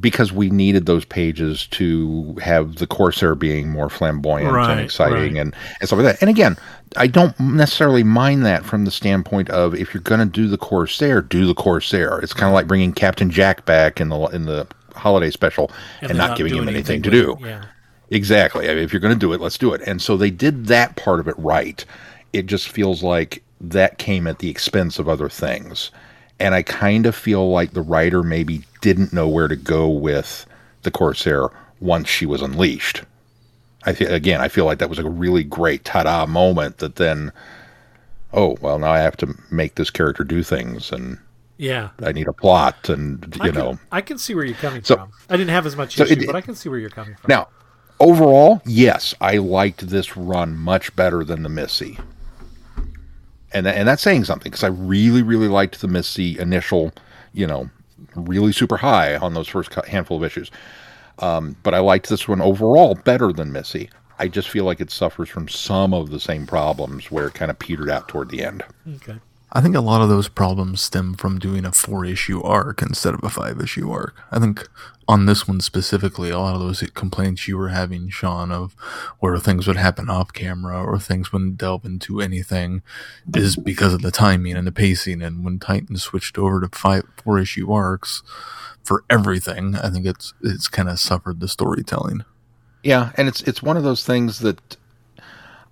because 0.00 0.32
we 0.32 0.50
needed 0.50 0.86
those 0.86 1.04
pages 1.04 1.66
to 1.68 2.34
have 2.42 2.76
the 2.76 2.86
Corsair 2.86 3.34
being 3.34 3.70
more 3.70 3.88
flamboyant 3.88 4.52
Right, 4.52 4.72
and 4.72 4.80
exciting 4.80 5.34
right. 5.34 5.40
and, 5.42 5.54
and 5.80 5.88
stuff 5.88 5.98
like 5.98 6.06
that. 6.06 6.20
And 6.20 6.28
again, 6.30 6.56
I 6.96 7.06
don't 7.06 7.38
necessarily 7.40 8.02
mind 8.02 8.44
that 8.44 8.64
from 8.64 8.84
the 8.84 8.90
standpoint 8.90 9.50
of 9.50 9.74
if 9.74 9.94
you're 9.94 10.02
going 10.02 10.20
to 10.20 10.26
do 10.26 10.48
the 10.48 10.58
Corsair, 10.58 11.22
do 11.22 11.46
the 11.46 11.54
Corsair. 11.54 12.18
It's 12.20 12.32
kind 12.34 12.48
of 12.48 12.54
like 12.54 12.66
bringing 12.66 12.92
Captain 12.92 13.30
Jack 13.30 13.64
back 13.64 14.00
in 14.00 14.08
the 14.08 14.18
in 14.26 14.44
the 14.46 14.66
holiday 14.94 15.30
special 15.30 15.70
and, 16.00 16.10
they're 16.10 16.16
not, 16.16 16.36
giving 16.38 16.52
him 16.52 16.64
doing 16.64 16.74
anything 16.74 17.02
to 17.02 17.10
do. 17.10 17.32
it. 17.32 17.40
Yeah. 17.40 17.64
Exactly. 18.10 18.70
I 18.70 18.74
mean, 18.74 18.84
if 18.84 18.92
you're 18.92 19.00
going 19.00 19.14
to 19.14 19.18
do 19.18 19.32
it, 19.32 19.40
let's 19.40 19.58
do 19.58 19.74
it. 19.74 19.82
And 19.86 20.00
so 20.00 20.16
they 20.16 20.30
did 20.30 20.66
that 20.66 20.96
part 20.96 21.20
of 21.20 21.28
it 21.28 21.34
right. 21.38 21.84
It 22.32 22.46
just 22.46 22.68
feels 22.68 23.02
like 23.02 23.42
that 23.60 23.98
came 23.98 24.26
at 24.26 24.38
the 24.38 24.48
expense 24.48 24.98
of 24.98 25.08
other 25.08 25.28
things. 25.28 25.90
And 26.38 26.54
I 26.54 26.62
kind 26.62 27.06
of 27.06 27.14
feel 27.14 27.50
like 27.50 27.72
the 27.72 27.80
writer 27.82 28.22
maybe 28.22 28.62
didn't 28.82 29.12
know 29.12 29.28
where 29.28 29.48
to 29.48 29.56
go 29.56 29.88
with 29.88 30.46
the 30.82 30.90
Corsair 30.90 31.48
once 31.80 32.08
she 32.08 32.26
was 32.26 32.42
unleashed. 32.42 33.02
I 33.84 33.94
feel, 33.94 34.12
again, 34.12 34.40
I 34.40 34.48
feel 34.48 34.64
like 34.66 34.78
that 34.78 34.90
was 34.90 34.98
a 34.98 35.08
really 35.08 35.44
great 35.44 35.84
ta-da 35.84 36.26
moment 36.26 36.78
that 36.78 36.96
then, 36.96 37.32
oh, 38.32 38.56
well, 38.60 38.78
now 38.78 38.90
I 38.92 38.98
have 38.98 39.16
to 39.18 39.34
make 39.50 39.76
this 39.76 39.90
character 39.90 40.24
do 40.24 40.42
things 40.42 40.92
and 40.92 41.18
Yeah. 41.56 41.88
I 42.02 42.12
need 42.12 42.28
a 42.28 42.32
plot 42.34 42.88
and, 42.90 43.24
I 43.40 43.46
you 43.46 43.52
can, 43.52 43.60
know. 43.62 43.78
I 43.90 44.00
can 44.02 44.18
see 44.18 44.34
where 44.34 44.44
you're 44.44 44.56
coming 44.56 44.82
So- 44.82 44.96
from. 44.96 45.10
I 45.30 45.36
didn't 45.38 45.50
have 45.50 45.64
as 45.66 45.76
much 45.76 45.96
so 45.96 46.04
issue, 46.04 46.20
it- 46.20 46.26
but 46.26 46.36
I 46.36 46.40
can 46.42 46.54
see 46.54 46.68
where 46.68 46.78
you're 46.78 46.90
coming 46.90 47.14
from. 47.14 47.28
Now, 47.28 47.48
overall, 47.98 48.60
yes, 48.66 49.14
I 49.22 49.38
liked 49.38 49.88
this 49.88 50.16
run 50.18 50.54
much 50.56 50.94
better 50.96 51.24
than 51.24 51.42
the 51.44 51.48
Missy. 51.48 51.98
And, 53.52 53.66
and 53.66 53.88
that's 53.88 54.02
saying 54.02 54.24
something 54.24 54.50
because 54.50 54.64
I 54.64 54.68
really, 54.68 55.22
really 55.22 55.48
liked 55.48 55.80
the 55.80 55.88
Missy 55.88 56.38
initial, 56.38 56.92
you 57.32 57.46
know, 57.46 57.70
really 58.14 58.52
super 58.52 58.76
high 58.76 59.16
on 59.16 59.34
those 59.34 59.48
first 59.48 59.72
handful 59.74 60.16
of 60.18 60.24
issues. 60.24 60.50
Um, 61.20 61.56
but 61.62 61.74
I 61.74 61.78
liked 61.78 62.08
this 62.08 62.28
one 62.28 62.40
overall 62.40 62.94
better 62.94 63.32
than 63.32 63.52
Missy. 63.52 63.90
I 64.18 64.28
just 64.28 64.48
feel 64.48 64.64
like 64.64 64.80
it 64.80 64.90
suffers 64.90 65.28
from 65.28 65.48
some 65.48 65.92
of 65.94 66.10
the 66.10 66.20
same 66.20 66.46
problems 66.46 67.10
where 67.10 67.28
it 67.28 67.34
kind 67.34 67.50
of 67.50 67.58
petered 67.58 67.90
out 67.90 68.08
toward 68.08 68.30
the 68.30 68.42
end. 68.42 68.64
okay. 68.96 69.18
I 69.52 69.60
think 69.60 69.76
a 69.76 69.80
lot 69.80 70.02
of 70.02 70.08
those 70.08 70.28
problems 70.28 70.80
stem 70.80 71.14
from 71.14 71.38
doing 71.38 71.64
a 71.64 71.72
four 71.72 72.04
issue 72.04 72.42
arc 72.42 72.82
instead 72.82 73.14
of 73.14 73.22
a 73.22 73.30
five 73.30 73.60
issue 73.60 73.90
arc. 73.90 74.14
I 74.30 74.38
think 74.38 74.68
on 75.08 75.26
this 75.26 75.46
one 75.46 75.60
specifically, 75.60 76.30
a 76.30 76.38
lot 76.38 76.54
of 76.54 76.60
those 76.60 76.80
complaints 76.94 77.46
you 77.46 77.56
were 77.56 77.68
having, 77.68 78.08
Sean, 78.08 78.50
of 78.50 78.74
where 79.20 79.38
things 79.38 79.66
would 79.66 79.76
happen 79.76 80.10
off 80.10 80.32
camera 80.32 80.82
or 80.82 80.98
things 80.98 81.32
wouldn't 81.32 81.58
delve 81.58 81.84
into 81.84 82.20
anything 82.20 82.82
is 83.34 83.56
because 83.56 83.94
of 83.94 84.02
the 84.02 84.10
timing 84.10 84.56
and 84.56 84.66
the 84.66 84.72
pacing. 84.72 85.22
And 85.22 85.44
when 85.44 85.60
Titan 85.60 85.96
switched 85.96 86.38
over 86.38 86.60
to 86.60 86.68
five 86.76 87.04
four 87.22 87.38
issue 87.38 87.72
arcs 87.72 88.22
for 88.82 89.04
everything, 89.08 89.76
I 89.76 89.90
think 89.90 90.06
it's 90.06 90.34
it's 90.42 90.66
kind 90.66 90.88
of 90.88 90.98
suffered 90.98 91.38
the 91.38 91.48
storytelling. 91.48 92.24
Yeah, 92.82 93.12
and 93.16 93.28
it's 93.28 93.42
it's 93.42 93.62
one 93.62 93.76
of 93.76 93.84
those 93.84 94.04
things 94.04 94.40
that 94.40 94.76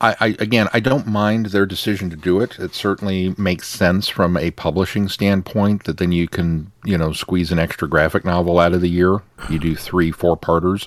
I, 0.00 0.16
I 0.20 0.26
again 0.38 0.68
I 0.72 0.80
don't 0.80 1.06
mind 1.06 1.46
their 1.46 1.66
decision 1.66 2.10
to 2.10 2.16
do 2.16 2.40
it. 2.40 2.58
It 2.58 2.74
certainly 2.74 3.34
makes 3.38 3.68
sense 3.68 4.08
from 4.08 4.36
a 4.36 4.50
publishing 4.52 5.08
standpoint 5.08 5.84
that 5.84 5.98
then 5.98 6.12
you 6.12 6.28
can 6.28 6.72
you 6.84 6.98
know 6.98 7.12
squeeze 7.12 7.52
an 7.52 7.58
extra 7.58 7.88
graphic 7.88 8.24
novel 8.24 8.58
out 8.58 8.72
of 8.72 8.80
the 8.80 8.88
year. 8.88 9.22
You 9.48 9.58
do 9.58 9.76
three 9.76 10.10
four 10.10 10.36
parters, 10.36 10.86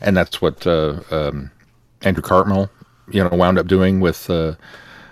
and 0.00 0.16
that's 0.16 0.42
what 0.42 0.66
uh, 0.66 1.00
um, 1.10 1.50
Andrew 2.02 2.22
Cartmel 2.22 2.70
you 3.10 3.22
know 3.22 3.30
wound 3.30 3.58
up 3.58 3.66
doing 3.66 4.00
with. 4.00 4.28
Uh, 4.28 4.54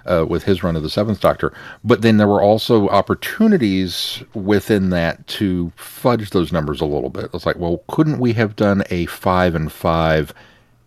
uh, 0.04 0.26
with 0.28 0.42
his 0.42 0.64
run 0.64 0.74
of 0.74 0.82
the 0.82 0.90
Seventh 0.90 1.20
Doctor, 1.20 1.52
but 1.84 2.02
then 2.02 2.16
there 2.16 2.26
were 2.26 2.42
also 2.42 2.88
opportunities 2.88 4.20
within 4.34 4.90
that 4.90 5.24
to 5.28 5.70
fudge 5.76 6.30
those 6.30 6.50
numbers 6.50 6.80
a 6.80 6.84
little 6.86 7.08
bit. 7.08 7.30
It's 7.32 7.46
like, 7.46 7.56
well, 7.56 7.84
couldn't 7.88 8.18
we 8.18 8.32
have 8.32 8.56
done 8.56 8.82
a 8.90 9.06
five 9.06 9.54
and 9.54 9.70
five 9.70 10.34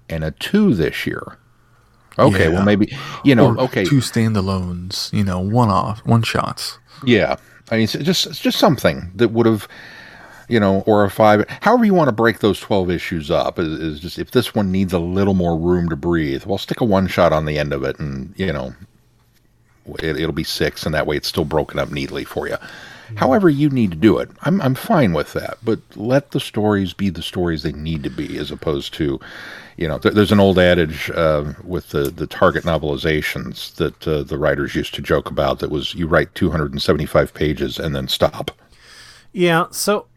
and 0.09 0.25
a 0.25 0.31
two 0.31 0.73
this 0.73 1.07
year? 1.07 1.38
Okay, 2.18 2.43
Yeah. 2.45 2.49
well 2.55 2.63
maybe 2.66 2.95
you 3.24 3.36
know. 3.36 3.55
or 3.55 3.59
okay, 3.61 3.84
two 3.86 3.97
standalones, 3.97 5.11
you 5.13 5.24
know, 5.24 5.39
one 5.39 5.70
off, 5.70 5.99
one 6.05 6.24
shots. 6.24 6.80
yeah. 7.05 7.36
I 7.72 7.78
mean, 7.78 7.88
just 7.88 8.32
just 8.41 8.59
something 8.59 9.11
that 9.16 9.30
would 9.32 9.47
have, 9.47 9.68
you 10.47 10.59
know, 10.59 10.82
or 10.86 11.03
a 11.03 11.09
five. 11.09 11.45
However 11.61 11.84
you 11.84 11.95
want 11.95 12.09
to 12.09 12.13
break 12.16 12.39
those 12.39 12.59
twelve 12.59 12.91
issues 12.91 13.32
up 13.32 13.57
is, 13.57 13.68
is 13.68 13.99
just 13.99 14.20
if 14.20 14.30
this 14.32 14.53
one 14.53 14.72
needs 14.72 14.93
a 14.93 14.99
little 14.99 15.34
more 15.34 15.57
room 15.57 15.89
to 15.89 15.95
breathe. 15.95 16.45
Well, 16.45 16.59
stick 16.59 16.80
a 16.80 16.86
one 16.86 17.07
shot 17.07 17.34
on 17.34 17.45
the 17.45 17.57
end 17.57 17.74
of 17.74 17.84
it, 17.84 17.97
and 17.99 18.36
you 18.38 18.53
know, 18.53 18.76
it, 19.99 20.16
it'll 20.18 20.32
be 20.32 20.43
six, 20.43 20.86
and 20.86 20.93
that 20.93 21.07
way 21.07 21.18
it's 21.18 21.28
still 21.28 21.43
broken 21.45 21.80
up 21.80 21.89
neatly 21.91 22.24
for 22.24 22.47
you. 22.47 22.57
However 23.15 23.49
you 23.49 23.69
need 23.69 23.91
to 23.91 23.97
do 23.97 24.17
it, 24.17 24.29
I'm 24.41 24.61
I'm 24.61 24.75
fine 24.75 25.13
with 25.13 25.33
that. 25.33 25.57
But 25.63 25.79
let 25.95 26.31
the 26.31 26.39
stories 26.39 26.93
be 26.93 27.09
the 27.09 27.21
stories 27.21 27.63
they 27.63 27.71
need 27.71 28.03
to 28.03 28.09
be, 28.09 28.37
as 28.37 28.51
opposed 28.51 28.93
to, 28.95 29.19
you 29.77 29.87
know, 29.87 29.97
there, 29.99 30.11
there's 30.11 30.31
an 30.31 30.39
old 30.39 30.57
adage 30.57 31.09
uh, 31.11 31.53
with 31.63 31.89
the 31.89 32.09
the 32.09 32.27
Target 32.27 32.63
novelizations 32.63 33.75
that 33.75 34.07
uh, 34.07 34.23
the 34.23 34.37
writers 34.37 34.75
used 34.75 34.93
to 34.95 35.01
joke 35.01 35.29
about. 35.29 35.59
That 35.59 35.69
was 35.69 35.93
you 35.93 36.07
write 36.07 36.33
275 36.35 37.33
pages 37.33 37.77
and 37.79 37.95
then 37.95 38.07
stop. 38.07 38.51
Yeah. 39.33 39.65
So 39.71 40.07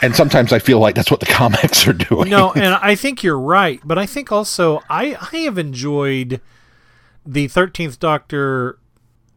And 0.00 0.16
sometimes 0.16 0.52
I 0.52 0.58
feel 0.58 0.78
like 0.80 0.94
that's 0.94 1.10
what 1.10 1.20
the 1.20 1.26
comics 1.40 1.86
are 1.86 1.92
doing. 1.92 2.28
no, 2.30 2.52
and 2.52 2.74
I 2.74 2.94
think 2.94 3.22
you're 3.22 3.38
right, 3.38 3.80
but 3.84 3.98
I 3.98 4.06
think 4.06 4.32
also 4.32 4.82
I 4.90 5.16
I 5.32 5.36
have 5.38 5.58
enjoyed 5.58 6.40
the 7.24 7.46
Thirteenth 7.48 8.00
Doctor. 8.00 8.78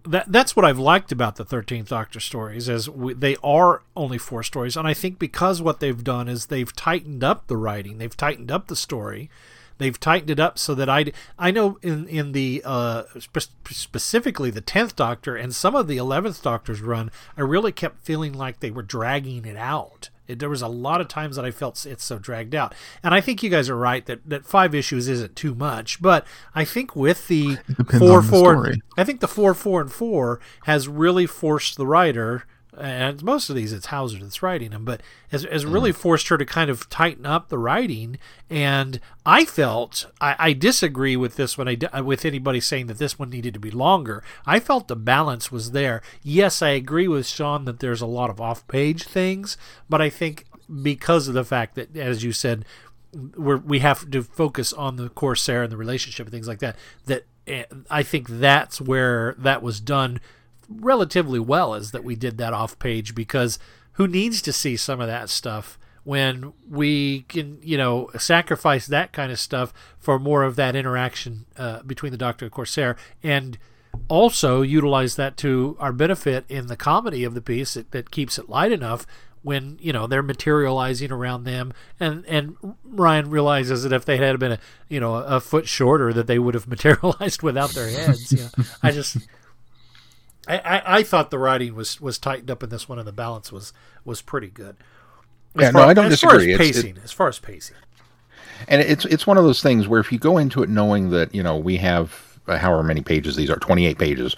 That 0.07 0.31
that's 0.31 0.55
what 0.55 0.65
I've 0.65 0.77
liked 0.77 1.11
about 1.11 1.35
the 1.35 1.45
Thirteenth 1.45 1.89
Doctor 1.89 2.19
stories, 2.19 2.69
is 2.69 2.87
we, 2.87 3.13
they 3.13 3.37
are 3.43 3.81
only 3.95 4.19
four 4.19 4.43
stories, 4.43 4.77
and 4.77 4.87
I 4.87 4.93
think 4.93 5.17
because 5.17 5.61
what 5.61 5.79
they've 5.79 6.03
done 6.03 6.27
is 6.27 6.45
they've 6.45 6.71
tightened 6.75 7.23
up 7.23 7.47
the 7.47 7.57
writing, 7.57 7.97
they've 7.97 8.15
tightened 8.15 8.51
up 8.51 8.67
the 8.67 8.75
story, 8.75 9.31
they've 9.79 9.99
tightened 9.99 10.29
it 10.29 10.39
up 10.39 10.59
so 10.59 10.75
that 10.75 10.89
I 10.89 11.11
I 11.39 11.49
know 11.49 11.79
in 11.81 12.07
in 12.07 12.33
the 12.33 12.61
uh, 12.63 13.03
spe- 13.17 13.49
specifically 13.71 14.51
the 14.51 14.61
tenth 14.61 14.95
Doctor 14.95 15.35
and 15.35 15.55
some 15.55 15.75
of 15.75 15.87
the 15.87 15.97
eleventh 15.97 16.43
Doctor's 16.43 16.81
run, 16.81 17.09
I 17.35 17.41
really 17.41 17.71
kept 17.71 18.05
feeling 18.05 18.33
like 18.33 18.59
they 18.59 18.71
were 18.71 18.83
dragging 18.83 19.45
it 19.45 19.57
out. 19.57 20.09
It, 20.27 20.39
there 20.39 20.49
was 20.49 20.61
a 20.61 20.67
lot 20.67 21.01
of 21.01 21.07
times 21.07 21.35
that 21.35 21.45
I 21.45 21.51
felt 21.51 21.85
it's 21.85 22.03
so 22.03 22.19
dragged 22.19 22.55
out, 22.55 22.73
and 23.03 23.13
I 23.13 23.21
think 23.21 23.43
you 23.43 23.49
guys 23.49 23.69
are 23.69 23.77
right 23.77 24.05
that, 24.05 24.21
that 24.27 24.45
five 24.45 24.73
issues 24.73 25.07
isn't 25.07 25.35
too 25.35 25.55
much. 25.55 26.01
But 26.01 26.25
I 26.53 26.65
think 26.65 26.95
with 26.95 27.27
the 27.27 27.57
four 27.97 28.21
the 28.21 28.27
four. 28.27 28.73
I 28.97 29.03
think 29.03 29.19
the 29.19 29.27
four 29.27 29.53
four 29.53 29.81
and 29.81 29.91
four 29.91 30.39
has 30.63 30.87
really 30.87 31.25
forced 31.25 31.77
the 31.77 31.87
writer, 31.87 32.45
and 32.79 33.23
most 33.23 33.49
of 33.49 33.55
these 33.55 33.73
it's 33.73 33.87
Houser 33.87 34.19
that's 34.19 34.43
writing 34.43 34.71
them, 34.71 34.85
but 34.85 35.01
has, 35.29 35.43
has 35.43 35.65
really 35.65 35.91
forced 35.91 36.27
her 36.29 36.37
to 36.37 36.45
kind 36.45 36.69
of 36.69 36.89
tighten 36.89 37.25
up 37.25 37.49
the 37.49 37.57
writing. 37.57 38.17
And 38.49 38.99
I 39.25 39.45
felt 39.45 40.07
I, 40.21 40.35
I 40.37 40.53
disagree 40.53 41.15
with 41.15 41.35
this 41.35 41.57
when 41.57 41.67
I 41.67 42.01
with 42.01 42.25
anybody 42.25 42.59
saying 42.59 42.87
that 42.87 42.97
this 42.97 43.17
one 43.19 43.29
needed 43.29 43.53
to 43.53 43.59
be 43.59 43.71
longer. 43.71 44.23
I 44.45 44.59
felt 44.59 44.87
the 44.87 44.95
balance 44.95 45.51
was 45.51 45.71
there. 45.71 46.01
Yes, 46.23 46.61
I 46.61 46.69
agree 46.69 47.07
with 47.07 47.27
Sean 47.27 47.65
that 47.65 47.79
there's 47.79 48.01
a 48.01 48.05
lot 48.05 48.29
of 48.29 48.41
off-page 48.41 49.03
things, 49.03 49.57
but 49.89 50.01
I 50.01 50.09
think 50.09 50.45
because 50.81 51.27
of 51.27 51.33
the 51.33 51.43
fact 51.43 51.75
that, 51.75 51.95
as 51.95 52.23
you 52.23 52.31
said, 52.31 52.65
we're, 53.37 53.57
we 53.57 53.79
have 53.79 54.09
to 54.11 54.23
focus 54.23 54.73
on 54.73 54.97
the 54.97 55.09
Corsair 55.09 55.63
and 55.63 55.71
the 55.71 55.77
relationship 55.77 56.25
and 56.25 56.33
things 56.33 56.47
like 56.47 56.59
that. 56.59 56.75
That 57.05 57.25
eh, 57.47 57.63
I 57.89 58.03
think 58.03 58.27
that's 58.27 58.81
where 58.81 59.35
that 59.37 59.61
was 59.61 59.79
done 59.79 60.19
relatively 60.69 61.39
well, 61.39 61.73
is 61.73 61.91
that 61.91 62.03
we 62.03 62.15
did 62.15 62.37
that 62.37 62.53
off 62.53 62.77
page 62.79 63.15
because 63.15 63.59
who 63.93 64.07
needs 64.07 64.41
to 64.43 64.53
see 64.53 64.75
some 64.75 64.99
of 64.99 65.07
that 65.07 65.29
stuff 65.29 65.79
when 66.03 66.53
we 66.69 67.21
can, 67.23 67.57
you 67.63 67.77
know, 67.77 68.11
sacrifice 68.17 68.85
that 68.87 69.11
kind 69.11 69.31
of 69.31 69.39
stuff 69.39 69.73
for 69.97 70.19
more 70.19 70.43
of 70.43 70.55
that 70.55 70.75
interaction 70.75 71.45
uh, 71.57 71.81
between 71.81 72.11
the 72.11 72.17
Doctor 72.17 72.45
and 72.45 72.51
Corsair 72.51 72.95
and 73.23 73.57
also 74.07 74.61
utilize 74.61 75.15
that 75.15 75.37
to 75.37 75.75
our 75.79 75.91
benefit 75.91 76.45
in 76.49 76.67
the 76.67 76.75
comedy 76.75 77.23
of 77.23 77.33
the 77.33 77.41
piece 77.41 77.73
that, 77.73 77.91
that 77.91 78.11
keeps 78.11 78.37
it 78.37 78.49
light 78.49 78.71
enough 78.71 79.07
when 79.41 79.77
you 79.79 79.93
know 79.93 80.07
they're 80.07 80.23
materializing 80.23 81.11
around 81.11 81.43
them. 81.43 81.71
And 81.99 82.25
and 82.25 82.55
Ryan 82.83 83.29
realizes 83.29 83.83
that 83.83 83.93
if 83.93 84.03
they 84.03 84.17
had 84.17 84.39
been 84.39 84.53
a 84.53 84.59
you 84.89 84.99
know 84.99 85.15
a 85.15 85.39
foot 85.39 85.67
shorter 85.67 86.11
that 86.13 86.27
they 86.27 86.39
would 86.39 86.55
have 86.55 86.67
materialized 86.75 87.41
without 87.41 87.71
their 87.71 87.89
heads 87.89 88.31
you 88.31 88.39
know. 88.39 88.65
I 88.81 88.91
just 88.91 89.17
I, 90.47 90.57
I, 90.59 90.97
I 90.99 91.03
thought 91.03 91.31
the 91.31 91.39
writing 91.39 91.75
was 91.75 91.99
was 92.01 92.17
tightened 92.17 92.51
up 92.51 92.63
in 92.63 92.69
this 92.69 92.87
one 92.89 92.99
and 92.99 93.07
the 93.07 93.11
balance 93.13 93.51
was 93.51 93.73
was 94.03 94.21
pretty 94.21 94.47
good 94.49 94.75
as 95.55 95.61
Yeah, 95.61 95.71
no, 95.71 95.79
far, 95.79 95.87
I 95.89 95.93
don't 95.93 96.11
as 96.11 96.19
far 96.21 96.31
disagree. 96.37 96.53
as 96.53 96.59
It's- 96.59 96.69
it- 96.69 96.81
pacing 96.81 96.97
as 97.03 97.11
far 97.11 97.27
as 97.27 97.39
pacing 97.39 97.77
and 98.67 98.81
it's 98.81 99.05
it's 99.05 99.27
one 99.27 99.37
of 99.37 99.43
those 99.43 99.61
things 99.61 99.87
where 99.87 99.99
if 99.99 100.11
you 100.11 100.17
go 100.19 100.37
into 100.37 100.63
it 100.63 100.69
knowing 100.69 101.09
that 101.09 101.33
you 101.35 101.43
know 101.43 101.57
we 101.57 101.77
have 101.77 102.39
uh, 102.47 102.57
however 102.57 102.83
many 102.83 103.01
pages 103.01 103.35
these 103.35 103.49
are 103.49 103.57
28 103.57 103.97
pages 103.97 104.35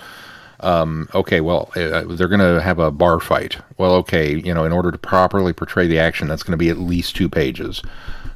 Um, 0.59 1.07
okay, 1.13 1.39
well, 1.39 1.69
uh, 1.75 2.01
they're 2.07 2.27
going 2.27 2.39
to 2.39 2.59
have 2.59 2.79
a 2.79 2.89
bar 2.89 3.19
fight. 3.19 3.57
Well, 3.77 3.93
okay, 4.01 4.33
you 4.37 4.55
know, 4.55 4.65
in 4.65 4.71
order 4.71 4.89
to 4.91 4.97
properly 4.97 5.53
portray 5.53 5.85
the 5.87 5.99
action, 5.99 6.27
that's 6.27 6.41
going 6.41 6.53
to 6.53 6.57
be 6.57 6.69
at 6.69 6.79
least 6.79 7.15
two 7.15 7.29
pages. 7.29 7.83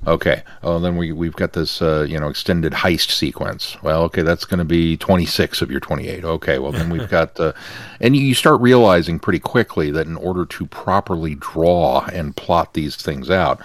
Okay. 0.07 0.41
Oh, 0.63 0.79
then 0.79 0.97
we 0.97 1.11
we've 1.11 1.35
got 1.35 1.53
this 1.53 1.81
uh, 1.81 2.05
you 2.09 2.19
know 2.19 2.27
extended 2.27 2.73
heist 2.73 3.11
sequence. 3.11 3.77
Well, 3.83 4.01
okay, 4.03 4.23
that's 4.23 4.45
going 4.45 4.57
to 4.57 4.65
be 4.65 4.97
26 4.97 5.61
of 5.61 5.69
your 5.69 5.79
28. 5.79 6.23
Okay. 6.23 6.57
Well, 6.57 6.71
then 6.71 6.89
we've 6.89 7.09
got 7.09 7.39
uh, 7.39 7.53
and 7.99 8.15
you 8.15 8.33
start 8.33 8.61
realizing 8.61 9.19
pretty 9.19 9.39
quickly 9.39 9.91
that 9.91 10.07
in 10.07 10.17
order 10.17 10.45
to 10.45 10.65
properly 10.67 11.35
draw 11.35 12.05
and 12.05 12.35
plot 12.35 12.73
these 12.73 12.95
things 12.95 13.29
out, 13.29 13.61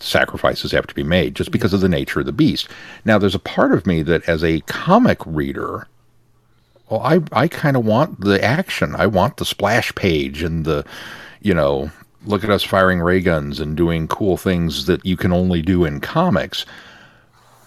sacrifices 0.00 0.72
have 0.72 0.86
to 0.86 0.94
be 0.94 1.02
made 1.02 1.34
just 1.34 1.50
because 1.50 1.72
of 1.72 1.80
the 1.80 1.88
nature 1.88 2.20
of 2.20 2.26
the 2.26 2.32
beast. 2.32 2.68
Now, 3.04 3.18
there's 3.18 3.34
a 3.34 3.40
part 3.40 3.72
of 3.72 3.86
me 3.86 4.02
that 4.02 4.28
as 4.28 4.44
a 4.44 4.60
comic 4.60 5.18
reader, 5.24 5.88
well, 6.90 7.00
I 7.00 7.20
I 7.32 7.48
kind 7.48 7.76
of 7.76 7.86
want 7.86 8.20
the 8.20 8.42
action. 8.44 8.94
I 8.94 9.06
want 9.06 9.38
the 9.38 9.46
splash 9.46 9.94
page 9.94 10.42
and 10.42 10.66
the 10.66 10.84
you 11.40 11.54
know 11.54 11.90
look 12.24 12.44
at 12.44 12.50
us 12.50 12.62
firing 12.62 13.00
ray 13.00 13.20
guns 13.20 13.60
and 13.60 13.76
doing 13.76 14.08
cool 14.08 14.36
things 14.36 14.86
that 14.86 15.04
you 15.04 15.16
can 15.16 15.32
only 15.32 15.62
do 15.62 15.84
in 15.84 16.00
comics. 16.00 16.66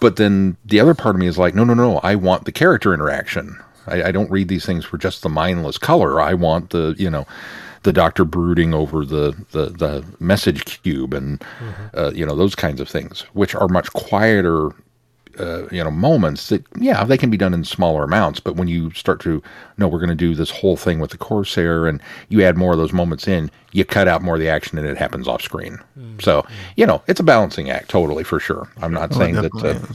But 0.00 0.16
then 0.16 0.56
the 0.64 0.80
other 0.80 0.94
part 0.94 1.14
of 1.14 1.20
me 1.20 1.26
is 1.26 1.38
like, 1.38 1.54
no, 1.54 1.64
no, 1.64 1.74
no, 1.74 1.98
I 1.98 2.14
want 2.14 2.44
the 2.44 2.52
character 2.52 2.92
interaction. 2.92 3.58
I, 3.86 4.04
I 4.04 4.12
don't 4.12 4.30
read 4.30 4.48
these 4.48 4.66
things 4.66 4.84
for 4.84 4.98
just 4.98 5.22
the 5.22 5.28
mindless 5.28 5.78
color. 5.78 6.20
I 6.20 6.34
want 6.34 6.70
the, 6.70 6.94
you 6.98 7.10
know, 7.10 7.26
the 7.82 7.92
doctor 7.92 8.24
brooding 8.24 8.74
over 8.74 9.04
the, 9.04 9.34
the, 9.52 9.66
the 9.66 10.04
message 10.20 10.82
cube 10.82 11.14
and, 11.14 11.40
mm-hmm. 11.40 11.98
uh, 11.98 12.10
you 12.10 12.24
know, 12.24 12.34
those 12.34 12.54
kinds 12.54 12.80
of 12.80 12.88
things, 12.88 13.22
which 13.32 13.54
are 13.54 13.68
much 13.68 13.92
quieter 13.92 14.70
uh, 15.38 15.66
you 15.70 15.82
know 15.82 15.90
moments 15.90 16.48
that 16.48 16.64
yeah 16.76 17.04
they 17.04 17.18
can 17.18 17.30
be 17.30 17.36
done 17.36 17.54
in 17.54 17.64
smaller 17.64 18.04
amounts 18.04 18.40
but 18.40 18.56
when 18.56 18.68
you 18.68 18.90
start 18.92 19.20
to 19.20 19.42
no 19.78 19.88
we're 19.88 19.98
going 19.98 20.08
to 20.08 20.14
do 20.14 20.34
this 20.34 20.50
whole 20.50 20.76
thing 20.76 20.98
with 20.98 21.10
the 21.10 21.18
corsair 21.18 21.86
and 21.86 22.00
you 22.28 22.42
add 22.42 22.56
more 22.56 22.72
of 22.72 22.78
those 22.78 22.92
moments 22.92 23.26
in 23.26 23.50
you 23.72 23.84
cut 23.84 24.08
out 24.08 24.22
more 24.22 24.34
of 24.34 24.40
the 24.40 24.48
action 24.48 24.78
and 24.78 24.86
it 24.86 24.96
happens 24.96 25.28
off 25.28 25.42
screen 25.42 25.78
mm-hmm. 25.98 26.18
so 26.20 26.46
you 26.76 26.86
know 26.86 27.02
it's 27.06 27.20
a 27.20 27.24
balancing 27.24 27.70
act 27.70 27.88
totally 27.88 28.24
for 28.24 28.40
sure 28.40 28.68
i'm 28.78 28.92
not 28.92 29.14
oh, 29.14 29.18
saying 29.18 29.34
that 29.34 29.54
uh, 29.56 29.94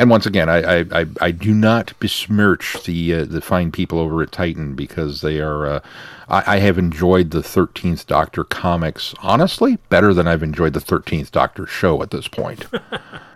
and 0.00 0.08
once 0.08 0.24
again, 0.24 0.48
I, 0.48 0.80
I, 1.00 1.06
I, 1.20 1.30
do 1.30 1.52
not 1.52 1.92
besmirch 2.00 2.84
the 2.84 3.14
uh, 3.14 3.24
the 3.26 3.42
fine 3.42 3.70
people 3.70 3.98
over 3.98 4.22
at 4.22 4.32
Titan 4.32 4.74
because 4.74 5.20
they 5.20 5.40
are. 5.40 5.66
Uh, 5.66 5.80
I, 6.28 6.54
I, 6.54 6.58
have 6.60 6.78
enjoyed 6.78 7.32
the 7.32 7.42
Thirteenth 7.42 8.06
Doctor 8.06 8.44
comics 8.44 9.14
honestly 9.18 9.76
better 9.90 10.14
than 10.14 10.26
I've 10.26 10.42
enjoyed 10.42 10.72
the 10.72 10.80
Thirteenth 10.80 11.32
Doctor 11.32 11.66
show 11.66 12.02
at 12.02 12.12
this 12.12 12.28
point. 12.28 12.64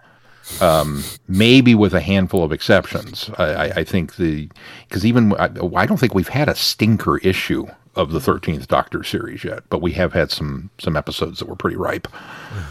um, 0.61 1.03
maybe 1.28 1.74
with 1.74 1.95
a 1.95 2.01
handful 2.01 2.45
of 2.45 2.53
exceptions. 2.53 3.30
I, 3.38 3.70
I 3.70 3.84
think 3.84 4.16
the 4.16 4.49
because 4.88 5.05
even 5.05 5.34
I, 5.34 5.45
I, 5.76 5.86
don't 5.86 5.99
think 5.99 6.14
we've 6.14 6.28
had 6.28 6.49
a 6.49 6.55
stinker 6.55 7.18
issue 7.18 7.66
of 7.97 8.12
the 8.12 8.20
Thirteenth 8.20 8.68
Doctor 8.68 9.03
series 9.03 9.45
yet, 9.45 9.62
but 9.70 9.80
we 9.80 9.92
have 9.92 10.12
had 10.12 10.30
some 10.30 10.70
some 10.78 10.97
episodes 10.97 11.38
that 11.38 11.49
were 11.49 11.57
pretty 11.57 11.76
ripe. 11.76 12.09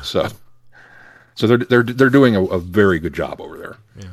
So, 0.01 0.29
so 1.35 1.47
they're 1.47 1.57
they're 1.57 1.83
they're 1.83 2.09
doing 2.09 2.35
a, 2.35 2.43
a 2.45 2.59
very 2.59 2.99
good 2.99 3.13
job 3.13 3.41
over 3.41 3.57
there. 3.57 3.77
Yeah. 3.97 4.11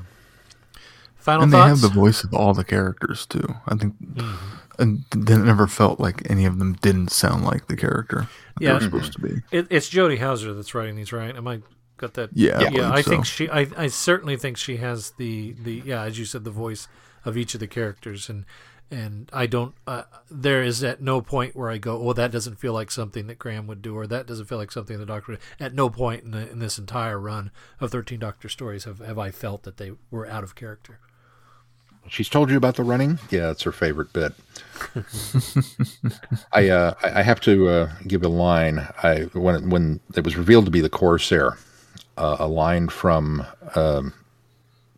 Final 1.18 1.42
and 1.42 1.52
thoughts? 1.52 1.64
they 1.64 1.86
have 1.86 1.94
the 1.94 2.00
voice 2.00 2.24
of 2.24 2.32
all 2.32 2.54
the 2.54 2.64
characters 2.64 3.26
too. 3.26 3.56
I 3.66 3.76
think. 3.76 3.94
Mm-hmm. 4.02 4.56
And 4.78 5.04
it 5.12 5.28
never 5.28 5.66
felt 5.66 6.00
like 6.00 6.22
any 6.30 6.46
of 6.46 6.58
them 6.58 6.72
didn't 6.80 7.10
sound 7.10 7.44
like 7.44 7.66
the 7.66 7.76
character 7.76 8.28
yeah, 8.60 8.68
they 8.68 8.74
were 8.74 8.80
supposed 8.80 9.12
to 9.14 9.20
be. 9.20 9.42
It, 9.50 9.66
it's 9.70 9.88
Jody 9.88 10.16
Houser 10.16 10.54
that's 10.54 10.74
writing 10.74 10.96
these, 10.96 11.12
right? 11.12 11.34
Am 11.34 11.48
I 11.48 11.60
got 12.00 12.14
that. 12.14 12.30
Yeah, 12.32 12.70
yeah. 12.70 12.90
I, 12.90 12.96
I 12.96 13.02
think 13.02 13.26
she. 13.26 13.48
I, 13.48 13.66
I 13.76 13.86
certainly 13.88 14.36
think 14.36 14.56
she 14.56 14.78
has 14.78 15.12
the 15.12 15.54
the 15.62 15.82
yeah, 15.84 16.02
as 16.02 16.18
you 16.18 16.24
said, 16.24 16.44
the 16.44 16.50
voice 16.50 16.88
of 17.24 17.36
each 17.36 17.54
of 17.54 17.60
the 17.60 17.66
characters, 17.66 18.28
and 18.28 18.44
and 18.90 19.30
I 19.32 19.46
don't. 19.46 19.74
Uh, 19.86 20.04
there 20.30 20.62
is 20.62 20.82
at 20.82 21.00
no 21.00 21.20
point 21.20 21.54
where 21.54 21.70
I 21.70 21.78
go, 21.78 22.02
well, 22.02 22.14
that 22.14 22.32
doesn't 22.32 22.58
feel 22.58 22.72
like 22.72 22.90
something 22.90 23.26
that 23.26 23.38
Graham 23.38 23.66
would 23.66 23.82
do, 23.82 23.96
or 23.96 24.06
that 24.06 24.26
doesn't 24.26 24.46
feel 24.46 24.58
like 24.58 24.72
something 24.72 24.98
the 24.98 25.06
Doctor. 25.06 25.32
Would. 25.32 25.40
At 25.60 25.74
no 25.74 25.90
point 25.90 26.24
in, 26.24 26.30
the, 26.32 26.50
in 26.50 26.58
this 26.58 26.78
entire 26.78 27.18
run 27.18 27.50
of 27.80 27.90
Thirteen 27.90 28.18
Doctor 28.18 28.48
stories 28.48 28.84
have 28.84 28.98
have 29.00 29.18
I 29.18 29.30
felt 29.30 29.62
that 29.64 29.76
they 29.76 29.92
were 30.10 30.26
out 30.26 30.42
of 30.42 30.54
character. 30.54 30.98
She's 32.08 32.30
told 32.30 32.50
you 32.50 32.56
about 32.56 32.76
the 32.76 32.82
running. 32.82 33.18
Yeah, 33.30 33.50
it's 33.50 33.62
her 33.62 33.72
favorite 33.72 34.12
bit. 34.12 34.32
I 36.52 36.70
uh, 36.70 36.94
I 37.02 37.22
have 37.22 37.40
to 37.42 37.68
uh, 37.68 37.92
give 38.06 38.24
a 38.24 38.28
line. 38.28 38.88
I 39.02 39.28
when 39.34 39.68
when 39.68 40.00
it 40.16 40.24
was 40.24 40.36
revealed 40.36 40.64
to 40.64 40.70
be 40.70 40.80
the 40.80 40.88
Corsair, 40.88 41.58
uh, 42.20 42.36
a 42.38 42.46
line 42.46 42.88
from 42.88 43.44
um, 43.74 44.12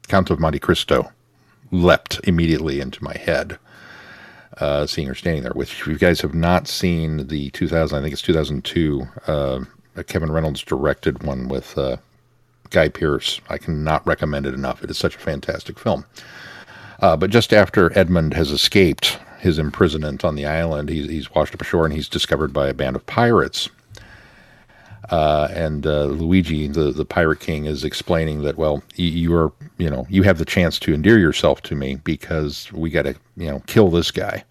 Count 0.08 0.28
of 0.28 0.40
Monte 0.40 0.58
Cristo 0.58 1.10
leapt 1.70 2.20
immediately 2.24 2.80
into 2.80 3.02
my 3.02 3.16
head. 3.16 3.58
Uh, 4.58 4.86
seeing 4.86 5.08
her 5.08 5.14
standing 5.14 5.42
there, 5.42 5.52
which 5.52 5.80
if 5.80 5.86
you 5.86 5.96
guys 5.96 6.20
have 6.20 6.34
not 6.34 6.68
seen 6.68 7.26
the 7.28 7.48
2000, 7.50 7.98
I 7.98 8.02
think 8.02 8.12
it's 8.12 8.20
2002, 8.20 9.08
uh, 9.26 9.60
Kevin 10.06 10.30
Reynolds 10.30 10.62
directed 10.62 11.22
one 11.22 11.48
with 11.48 11.78
uh, 11.78 11.96
Guy 12.68 12.90
Pearce. 12.90 13.40
I 13.48 13.56
cannot 13.56 14.06
recommend 14.06 14.44
it 14.44 14.52
enough. 14.52 14.84
It 14.84 14.90
is 14.90 14.98
such 14.98 15.16
a 15.16 15.20
fantastic 15.20 15.78
film. 15.78 16.04
Uh, 17.00 17.16
but 17.16 17.30
just 17.30 17.54
after 17.54 17.96
Edmund 17.98 18.34
has 18.34 18.50
escaped 18.50 19.18
his 19.40 19.58
imprisonment 19.58 20.22
on 20.22 20.34
the 20.34 20.44
island, 20.44 20.90
he's, 20.90 21.08
he's 21.08 21.34
washed 21.34 21.54
up 21.54 21.62
ashore 21.62 21.86
and 21.86 21.94
he's 21.94 22.08
discovered 22.08 22.52
by 22.52 22.68
a 22.68 22.74
band 22.74 22.94
of 22.94 23.06
pirates 23.06 23.70
uh, 25.10 25.48
and 25.52 25.86
uh, 25.86 26.04
Luigi, 26.04 26.68
the 26.68 26.92
the 26.92 27.04
pirate 27.04 27.40
king, 27.40 27.66
is 27.66 27.84
explaining 27.84 28.42
that 28.42 28.56
well, 28.56 28.82
you 28.94 29.34
are 29.34 29.52
you 29.78 29.90
know 29.90 30.06
you 30.08 30.22
have 30.22 30.38
the 30.38 30.44
chance 30.44 30.78
to 30.80 30.94
endear 30.94 31.18
yourself 31.18 31.60
to 31.62 31.74
me 31.74 31.96
because 31.96 32.72
we 32.72 32.90
got 32.90 33.02
to 33.02 33.14
you 33.36 33.46
know 33.46 33.60
kill 33.66 33.90
this 33.90 34.10
guy 34.10 34.44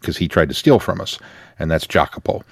because 0.00 0.16
he 0.16 0.26
tried 0.26 0.48
to 0.48 0.54
steal 0.54 0.78
from 0.78 1.00
us, 1.00 1.18
and 1.58 1.70
that's 1.70 1.86
Jacopo, 1.86 2.42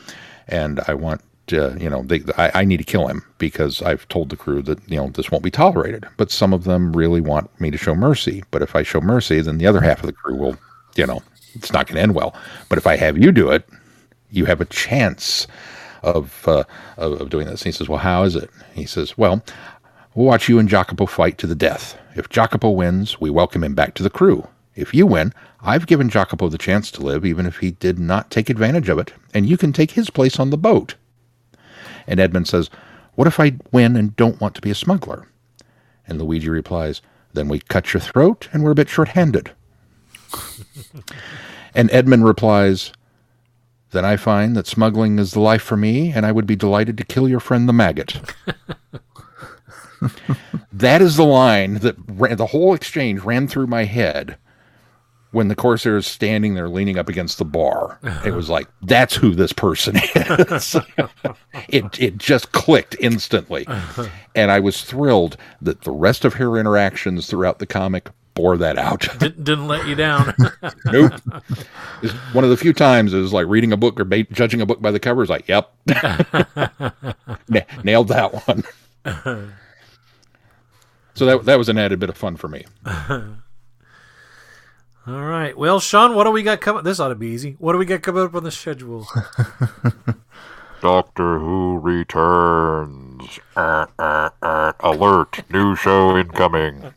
and 0.48 0.80
I 0.86 0.94
want. 0.94 1.22
Uh, 1.52 1.74
you 1.78 1.90
know, 1.90 2.04
they, 2.04 2.22
I, 2.38 2.60
I 2.60 2.64
need 2.64 2.76
to 2.76 2.84
kill 2.84 3.08
him 3.08 3.24
because 3.38 3.82
I've 3.82 4.06
told 4.06 4.28
the 4.28 4.36
crew 4.36 4.62
that 4.62 4.78
you 4.88 4.96
know 4.96 5.08
this 5.08 5.32
won't 5.32 5.42
be 5.42 5.50
tolerated. 5.50 6.06
But 6.16 6.30
some 6.30 6.52
of 6.52 6.62
them 6.62 6.92
really 6.92 7.20
want 7.20 7.50
me 7.60 7.72
to 7.72 7.76
show 7.76 7.92
mercy. 7.96 8.44
But 8.52 8.62
if 8.62 8.76
I 8.76 8.84
show 8.84 9.00
mercy, 9.00 9.40
then 9.40 9.58
the 9.58 9.66
other 9.66 9.80
half 9.80 9.98
of 9.98 10.06
the 10.06 10.12
crew 10.12 10.36
will, 10.36 10.56
you 10.94 11.08
know, 11.08 11.24
it's 11.54 11.72
not 11.72 11.88
going 11.88 11.96
to 11.96 12.02
end 12.02 12.14
well. 12.14 12.36
But 12.68 12.78
if 12.78 12.86
I 12.86 12.94
have 12.96 13.18
you 13.18 13.32
do 13.32 13.50
it, 13.50 13.68
you 14.30 14.44
have 14.44 14.60
a 14.60 14.64
chance 14.66 15.48
of, 16.02 16.46
uh, 16.46 16.64
of, 16.96 17.20
of 17.20 17.30
doing 17.30 17.46
this. 17.46 17.62
He 17.62 17.72
says, 17.72 17.88
"Well, 17.88 17.98
how 17.98 18.22
is 18.24 18.36
it?" 18.36 18.50
He 18.74 18.86
says, 18.86 19.16
"Well, 19.16 19.42
we'll 20.14 20.26
watch 20.26 20.48
you 20.48 20.58
and 20.58 20.68
Jacopo 20.68 21.06
fight 21.06 21.38
to 21.38 21.46
the 21.46 21.54
death. 21.54 21.98
If 22.16 22.28
Jacopo 22.28 22.70
wins, 22.70 23.20
we 23.20 23.30
welcome 23.30 23.64
him 23.64 23.74
back 23.74 23.94
to 23.94 24.02
the 24.02 24.10
crew. 24.10 24.48
If 24.74 24.94
you 24.94 25.06
win, 25.06 25.32
I've 25.60 25.86
given 25.86 26.08
Jacopo 26.08 26.48
the 26.48 26.58
chance 26.58 26.90
to 26.92 27.02
live, 27.02 27.24
even 27.24 27.46
if 27.46 27.58
he 27.58 27.72
did 27.72 27.98
not 27.98 28.30
take 28.30 28.48
advantage 28.48 28.88
of 28.88 28.98
it, 28.98 29.12
and 29.34 29.46
you 29.46 29.56
can 29.56 29.72
take 29.72 29.92
his 29.92 30.10
place 30.10 30.38
on 30.38 30.50
the 30.50 30.58
boat." 30.58 30.94
And 32.06 32.18
Edmund 32.18 32.48
says, 32.48 32.70
"What 33.14 33.28
if 33.28 33.38
I 33.38 33.56
win 33.72 33.96
and 33.96 34.16
don't 34.16 34.40
want 34.40 34.54
to 34.56 34.60
be 34.62 34.70
a 34.70 34.74
smuggler?" 34.74 35.26
And 36.06 36.20
Luigi 36.20 36.48
replies, 36.48 37.02
"Then 37.32 37.48
we 37.48 37.60
cut 37.60 37.92
your 37.92 38.00
throat, 38.00 38.48
and 38.52 38.62
we're 38.62 38.72
a 38.72 38.76
bit 38.76 38.88
short-handed." 38.88 39.52
and 41.74 41.90
Edmund 41.90 42.24
replies, 42.24 42.92
then 43.92 44.04
I 44.04 44.16
find 44.16 44.56
that 44.56 44.66
smuggling 44.66 45.18
is 45.18 45.32
the 45.32 45.40
life 45.40 45.62
for 45.62 45.76
me, 45.76 46.12
and 46.12 46.24
I 46.24 46.32
would 46.32 46.46
be 46.46 46.56
delighted 46.56 46.96
to 46.98 47.04
kill 47.04 47.28
your 47.28 47.40
friend 47.40 47.68
the 47.68 47.72
maggot. 47.72 48.20
that 50.72 51.02
is 51.02 51.16
the 51.16 51.24
line 51.24 51.74
that 51.74 51.96
ran, 52.06 52.36
the 52.36 52.46
whole 52.46 52.74
exchange 52.74 53.20
ran 53.20 53.48
through 53.48 53.66
my 53.66 53.84
head 53.84 54.36
when 55.32 55.48
the 55.48 55.54
Corsair 55.54 55.96
is 55.96 56.06
standing 56.06 56.54
there 56.54 56.68
leaning 56.68 56.98
up 56.98 57.08
against 57.08 57.38
the 57.38 57.44
bar. 57.44 57.98
It 58.24 58.32
was 58.32 58.48
like, 58.48 58.66
that's 58.82 59.14
who 59.14 59.34
this 59.34 59.52
person 59.52 59.96
is. 60.14 60.76
it, 61.68 62.00
it 62.00 62.18
just 62.18 62.52
clicked 62.52 62.96
instantly. 63.00 63.66
Uh-huh. 63.66 64.08
And 64.34 64.50
I 64.50 64.58
was 64.60 64.82
thrilled 64.82 65.36
that 65.62 65.82
the 65.82 65.92
rest 65.92 66.24
of 66.24 66.34
her 66.34 66.56
interactions 66.56 67.28
throughout 67.28 67.60
the 67.60 67.66
comic 67.66 68.10
bore 68.40 68.56
that 68.56 68.78
out. 68.78 69.06
didn't, 69.18 69.44
didn't 69.44 69.68
let 69.68 69.86
you 69.86 69.94
down. 69.94 70.32
nope. 70.86 71.12
It's 72.02 72.14
one 72.32 72.42
of 72.44 72.48
the 72.50 72.56
few 72.56 72.72
times 72.72 73.12
is 73.12 73.32
like 73.34 73.46
reading 73.46 73.72
a 73.72 73.76
book 73.76 74.00
or 74.00 74.04
ba- 74.04 74.24
judging 74.24 74.62
a 74.62 74.66
book 74.66 74.80
by 74.80 74.90
the 74.90 74.98
cover. 74.98 75.22
Is 75.22 75.28
like, 75.28 75.46
yep, 75.46 75.70
N- 75.88 77.66
nailed 77.84 78.08
that 78.08 78.46
one. 78.46 78.64
so 81.14 81.26
that 81.26 81.44
that 81.44 81.58
was 81.58 81.68
an 81.68 81.76
added 81.78 81.98
bit 82.00 82.08
of 82.08 82.16
fun 82.16 82.36
for 82.36 82.48
me. 82.48 82.64
All 85.06 85.22
right. 85.22 85.56
Well, 85.56 85.80
Sean, 85.80 86.14
what 86.14 86.24
do 86.24 86.30
we 86.30 86.42
got 86.42 86.60
coming? 86.60 86.84
This 86.84 86.98
ought 87.00 87.08
to 87.08 87.14
be 87.14 87.28
easy. 87.28 87.56
What 87.58 87.72
do 87.72 87.78
we 87.78 87.84
got 87.84 88.00
coming 88.02 88.22
up 88.22 88.34
on 88.34 88.44
the 88.44 88.50
schedule? 88.50 89.06
Doctor 90.80 91.38
Who 91.38 91.78
returns. 91.78 93.38
Uh, 93.54 93.84
uh, 93.98 94.30
uh, 94.40 94.72
alert! 94.80 95.42
New 95.50 95.76
show 95.76 96.16
incoming. 96.16 96.94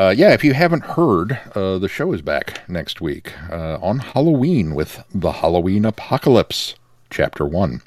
Uh, 0.00 0.14
yeah, 0.16 0.32
if 0.32 0.42
you 0.42 0.54
haven't 0.54 0.82
heard, 0.82 1.38
uh, 1.54 1.76
the 1.76 1.86
show 1.86 2.14
is 2.14 2.22
back 2.22 2.66
next 2.66 3.02
week 3.02 3.34
uh, 3.50 3.76
on 3.82 3.98
Halloween 3.98 4.74
with 4.74 5.04
the 5.14 5.30
Halloween 5.30 5.84
Apocalypse, 5.84 6.74
Chapter 7.10 7.44
One, 7.44 7.82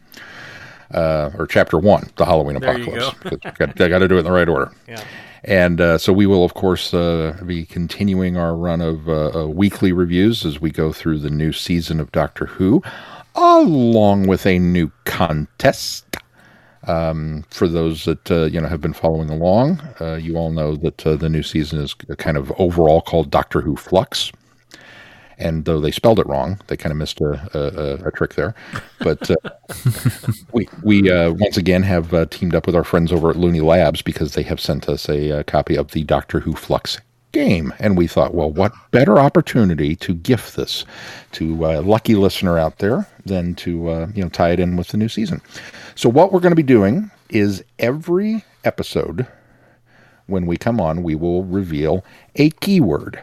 uh, 0.91 1.31
or 1.35 1.47
Chapter 1.47 1.79
One, 1.79 2.11
the 2.17 2.25
Halloween 2.25 2.59
there 2.59 2.69
Apocalypse. 2.69 3.15
I 3.45 3.53
got, 3.57 3.75
to 3.75 4.07
do 4.07 4.17
it 4.17 4.19
in 4.19 4.25
the 4.25 4.31
right 4.31 4.47
order. 4.47 4.71
Yeah. 4.87 5.03
And 5.43 5.81
uh, 5.81 5.97
so 5.97 6.13
we 6.13 6.27
will, 6.27 6.45
of 6.45 6.53
course, 6.53 6.93
uh, 6.93 7.41
be 7.47 7.65
continuing 7.65 8.37
our 8.37 8.55
run 8.55 8.79
of 8.79 9.07
weekly 9.49 9.91
reviews 9.91 10.45
as 10.45 10.61
we 10.61 10.69
go 10.69 10.93
through 10.93 11.17
the 11.17 11.31
new 11.31 11.51
season 11.51 11.99
of 11.99 12.11
Doctor 12.11 12.45
Who, 12.45 12.83
along 13.33 14.27
with 14.27 14.45
a 14.45 14.59
new 14.59 14.91
contest. 15.05 16.02
Um, 16.87 17.45
for 17.49 17.67
those 17.67 18.05
that 18.05 18.29
uh, 18.29 18.45
you 18.45 18.59
know 18.59 18.67
have 18.67 18.81
been 18.81 18.93
following 18.93 19.29
along, 19.29 19.79
uh, 20.01 20.15
you 20.15 20.35
all 20.35 20.51
know 20.51 20.75
that 20.75 21.05
uh, 21.05 21.15
the 21.15 21.29
new 21.29 21.43
season 21.43 21.79
is 21.79 21.93
kind 21.93 22.37
of 22.37 22.51
overall 22.57 23.01
called 23.01 23.31
Doctor 23.31 23.61
Who 23.61 23.75
Flux. 23.75 24.31
And 25.39 25.65
though 25.65 25.79
they 25.79 25.91
spelled 25.91 26.19
it 26.19 26.27
wrong, 26.27 26.59
they 26.67 26.77
kind 26.77 26.91
of 26.91 26.97
missed 26.97 27.19
a, 27.19 27.33
a, 27.53 28.07
a 28.07 28.11
trick 28.11 28.35
there. 28.35 28.53
But 28.99 29.31
uh, 29.31 29.35
we 30.53 30.67
we 30.83 31.11
uh, 31.11 31.31
once 31.31 31.57
again 31.57 31.83
have 31.83 32.13
uh, 32.13 32.25
teamed 32.25 32.55
up 32.55 32.65
with 32.65 32.75
our 32.75 32.83
friends 32.83 33.11
over 33.11 33.29
at 33.29 33.35
Looney 33.35 33.61
Labs 33.61 34.01
because 34.01 34.33
they 34.33 34.43
have 34.43 34.59
sent 34.59 34.87
us 34.87 35.09
a, 35.09 35.39
uh 35.39 35.43
copy 35.43 35.75
of 35.75 35.91
the 35.91 36.03
Doctor 36.03 36.39
Who 36.39 36.53
Flux 36.53 36.99
game, 37.33 37.73
and 37.79 37.97
we 37.97 38.07
thought, 38.07 38.33
well, 38.33 38.49
what 38.49 38.71
better 38.91 39.19
opportunity 39.19 39.95
to 39.97 40.13
gift 40.13 40.55
this 40.55 40.85
to 41.33 41.65
a 41.65 41.81
lucky 41.81 42.15
listener 42.15 42.57
out 42.57 42.77
there 42.77 43.07
than 43.25 43.55
to 43.55 43.89
uh, 43.89 44.07
you 44.15 44.23
know 44.23 44.29
tie 44.29 44.51
it 44.51 44.59
in 44.59 44.77
with 44.77 44.87
the 44.89 44.97
new 44.97 45.09
season. 45.09 45.41
So 45.95 46.09
what 46.09 46.31
we're 46.31 46.39
going 46.39 46.51
to 46.51 46.55
be 46.55 46.63
doing 46.63 47.11
is 47.29 47.63
every 47.79 48.45
episode 48.63 49.27
when 50.27 50.45
we 50.45 50.55
come 50.55 50.79
on, 50.79 51.03
we 51.03 51.15
will 51.15 51.43
reveal 51.43 52.05
a 52.35 52.49
keyword 52.51 53.21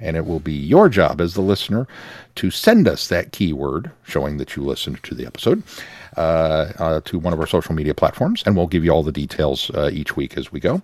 and 0.00 0.16
it 0.16 0.26
will 0.26 0.40
be 0.40 0.52
your 0.52 0.88
job 0.88 1.20
as 1.20 1.34
the 1.34 1.40
listener 1.40 1.86
to 2.34 2.50
send 2.50 2.86
us 2.88 3.08
that 3.08 3.32
keyword 3.32 3.90
showing 4.02 4.36
that 4.36 4.56
you 4.56 4.62
listened 4.62 5.02
to 5.02 5.14
the 5.14 5.24
episode 5.24 5.62
uh, 6.16 6.72
uh, 6.78 7.00
to 7.04 7.18
one 7.18 7.32
of 7.32 7.40
our 7.40 7.46
social 7.46 7.74
media 7.74 7.94
platforms, 7.94 8.42
and 8.44 8.56
we'll 8.56 8.66
give 8.66 8.84
you 8.84 8.90
all 8.90 9.02
the 9.02 9.12
details 9.12 9.70
uh, 9.70 9.90
each 9.92 10.16
week 10.16 10.36
as 10.36 10.52
we 10.52 10.60
go. 10.60 10.82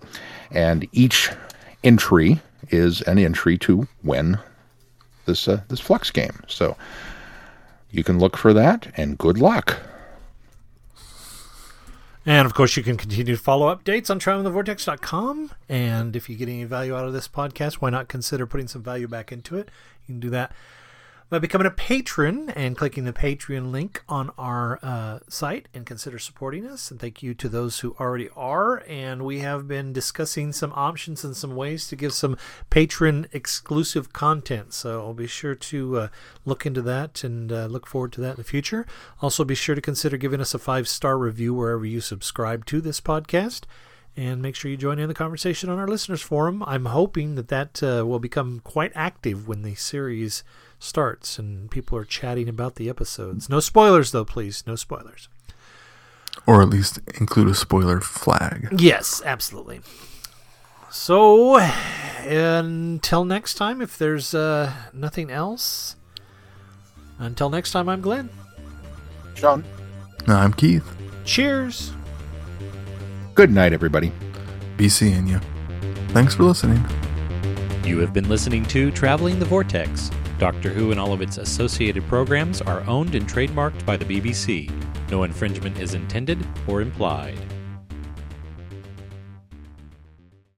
And 0.51 0.87
each 0.91 1.29
entry 1.83 2.39
is 2.71 3.01
an 3.03 3.17
entry 3.17 3.57
to 3.59 3.87
win 4.03 4.39
this 5.25 5.47
uh, 5.47 5.61
this 5.67 5.79
Flux 5.79 6.11
game. 6.11 6.43
So 6.47 6.75
you 7.91 8.03
can 8.03 8.19
look 8.19 8.37
for 8.37 8.53
that, 8.53 8.91
and 8.95 9.17
good 9.17 9.37
luck. 9.37 9.79
And 12.25 12.45
of 12.45 12.53
course, 12.53 12.77
you 12.77 12.83
can 12.83 12.97
continue 12.97 13.35
to 13.35 13.41
follow 13.41 13.73
updates 13.75 14.09
on 14.11 14.19
travelingthevortex.com. 14.19 15.51
And 15.67 16.15
if 16.15 16.29
you 16.29 16.35
get 16.35 16.49
any 16.49 16.65
value 16.65 16.95
out 16.95 17.07
of 17.07 17.13
this 17.13 17.27
podcast, 17.27 17.75
why 17.75 17.89
not 17.89 18.07
consider 18.07 18.45
putting 18.45 18.67
some 18.67 18.83
value 18.83 19.07
back 19.07 19.31
into 19.31 19.57
it? 19.57 19.69
You 20.07 20.13
can 20.13 20.19
do 20.19 20.29
that 20.29 20.51
by 21.31 21.39
becoming 21.39 21.65
a 21.65 21.71
patron 21.71 22.49
and 22.49 22.75
clicking 22.77 23.05
the 23.05 23.13
Patreon 23.13 23.71
link 23.71 24.03
on 24.09 24.31
our 24.37 24.77
uh, 24.83 25.19
site 25.29 25.69
and 25.73 25.85
consider 25.85 26.19
supporting 26.19 26.67
us. 26.67 26.91
And 26.91 26.99
thank 26.99 27.23
you 27.23 27.33
to 27.35 27.47
those 27.47 27.79
who 27.79 27.95
already 28.01 28.27
are. 28.35 28.83
And 28.85 29.23
we 29.23 29.39
have 29.39 29.65
been 29.65 29.93
discussing 29.93 30.51
some 30.51 30.73
options 30.75 31.23
and 31.23 31.33
some 31.33 31.55
ways 31.55 31.87
to 31.87 31.95
give 31.95 32.11
some 32.11 32.35
patron 32.69 33.27
exclusive 33.31 34.11
content. 34.11 34.73
So 34.73 34.99
I'll 34.99 35.13
be 35.13 35.25
sure 35.25 35.55
to 35.55 35.97
uh, 35.97 36.07
look 36.43 36.65
into 36.65 36.81
that 36.81 37.23
and 37.23 37.49
uh, 37.49 37.67
look 37.67 37.87
forward 37.87 38.11
to 38.13 38.21
that 38.21 38.31
in 38.31 38.35
the 38.35 38.43
future. 38.43 38.85
Also, 39.21 39.45
be 39.45 39.55
sure 39.55 39.73
to 39.73 39.79
consider 39.79 40.17
giving 40.17 40.41
us 40.41 40.53
a 40.53 40.59
five 40.59 40.85
star 40.89 41.17
review 41.17 41.53
wherever 41.53 41.85
you 41.85 42.01
subscribe 42.01 42.65
to 42.65 42.81
this 42.81 42.99
podcast 42.99 43.61
and 44.17 44.41
make 44.41 44.55
sure 44.55 44.69
you 44.69 44.75
join 44.75 44.99
in 44.99 45.07
the 45.07 45.13
conversation 45.13 45.69
on 45.69 45.79
our 45.79 45.87
listeners 45.87 46.21
forum. 46.21 46.61
I'm 46.67 46.87
hoping 46.87 47.35
that 47.35 47.47
that 47.47 47.81
uh, 47.81 48.05
will 48.05 48.19
become 48.19 48.59
quite 48.65 48.91
active 48.95 49.47
when 49.47 49.61
the 49.61 49.75
series 49.75 50.43
starts 50.81 51.37
and 51.37 51.69
people 51.69 51.97
are 51.97 52.05
chatting 52.05 52.49
about 52.49 52.75
the 52.75 52.89
episodes. 52.89 53.49
No 53.49 53.59
spoilers, 53.59 54.11
though, 54.11 54.25
please. 54.25 54.63
No 54.65 54.75
spoilers. 54.75 55.29
Or 56.45 56.61
at 56.61 56.69
least 56.69 56.99
include 57.19 57.49
a 57.49 57.53
spoiler 57.53 58.01
flag. 58.01 58.69
Yes, 58.77 59.21
absolutely. 59.23 59.81
So, 60.89 61.57
until 62.25 63.23
next 63.23 63.53
time, 63.53 63.81
if 63.81 63.97
there's 63.97 64.33
uh, 64.33 64.73
nothing 64.93 65.31
else, 65.31 65.95
until 67.17 67.49
next 67.49 67.71
time, 67.71 67.87
I'm 67.87 68.01
Glenn. 68.01 68.29
Sean. 69.35 69.63
I'm 70.27 70.53
Keith. 70.53 70.85
Cheers. 71.23 71.93
Good 73.35 73.51
night, 73.51 73.71
everybody. 73.71 74.11
Be 74.75 74.89
seeing 74.89 75.27
you. 75.27 75.39
Thanks 76.09 76.35
for 76.35 76.43
listening. 76.43 76.83
You 77.85 77.99
have 77.99 78.13
been 78.13 78.27
listening 78.27 78.65
to 78.65 78.91
Traveling 78.91 79.39
the 79.39 79.45
Vortex. 79.45 80.11
Doctor 80.41 80.69
Who 80.69 80.89
and 80.89 80.99
all 80.99 81.13
of 81.13 81.21
its 81.21 81.37
associated 81.37 82.07
programs 82.07 82.63
are 82.63 82.81
owned 82.87 83.13
and 83.13 83.29
trademarked 83.29 83.85
by 83.85 83.95
the 83.95 84.05
BBC. 84.05 84.71
No 85.11 85.21
infringement 85.21 85.79
is 85.79 85.93
intended 85.93 86.43
or 86.65 86.81
implied. 86.81 87.37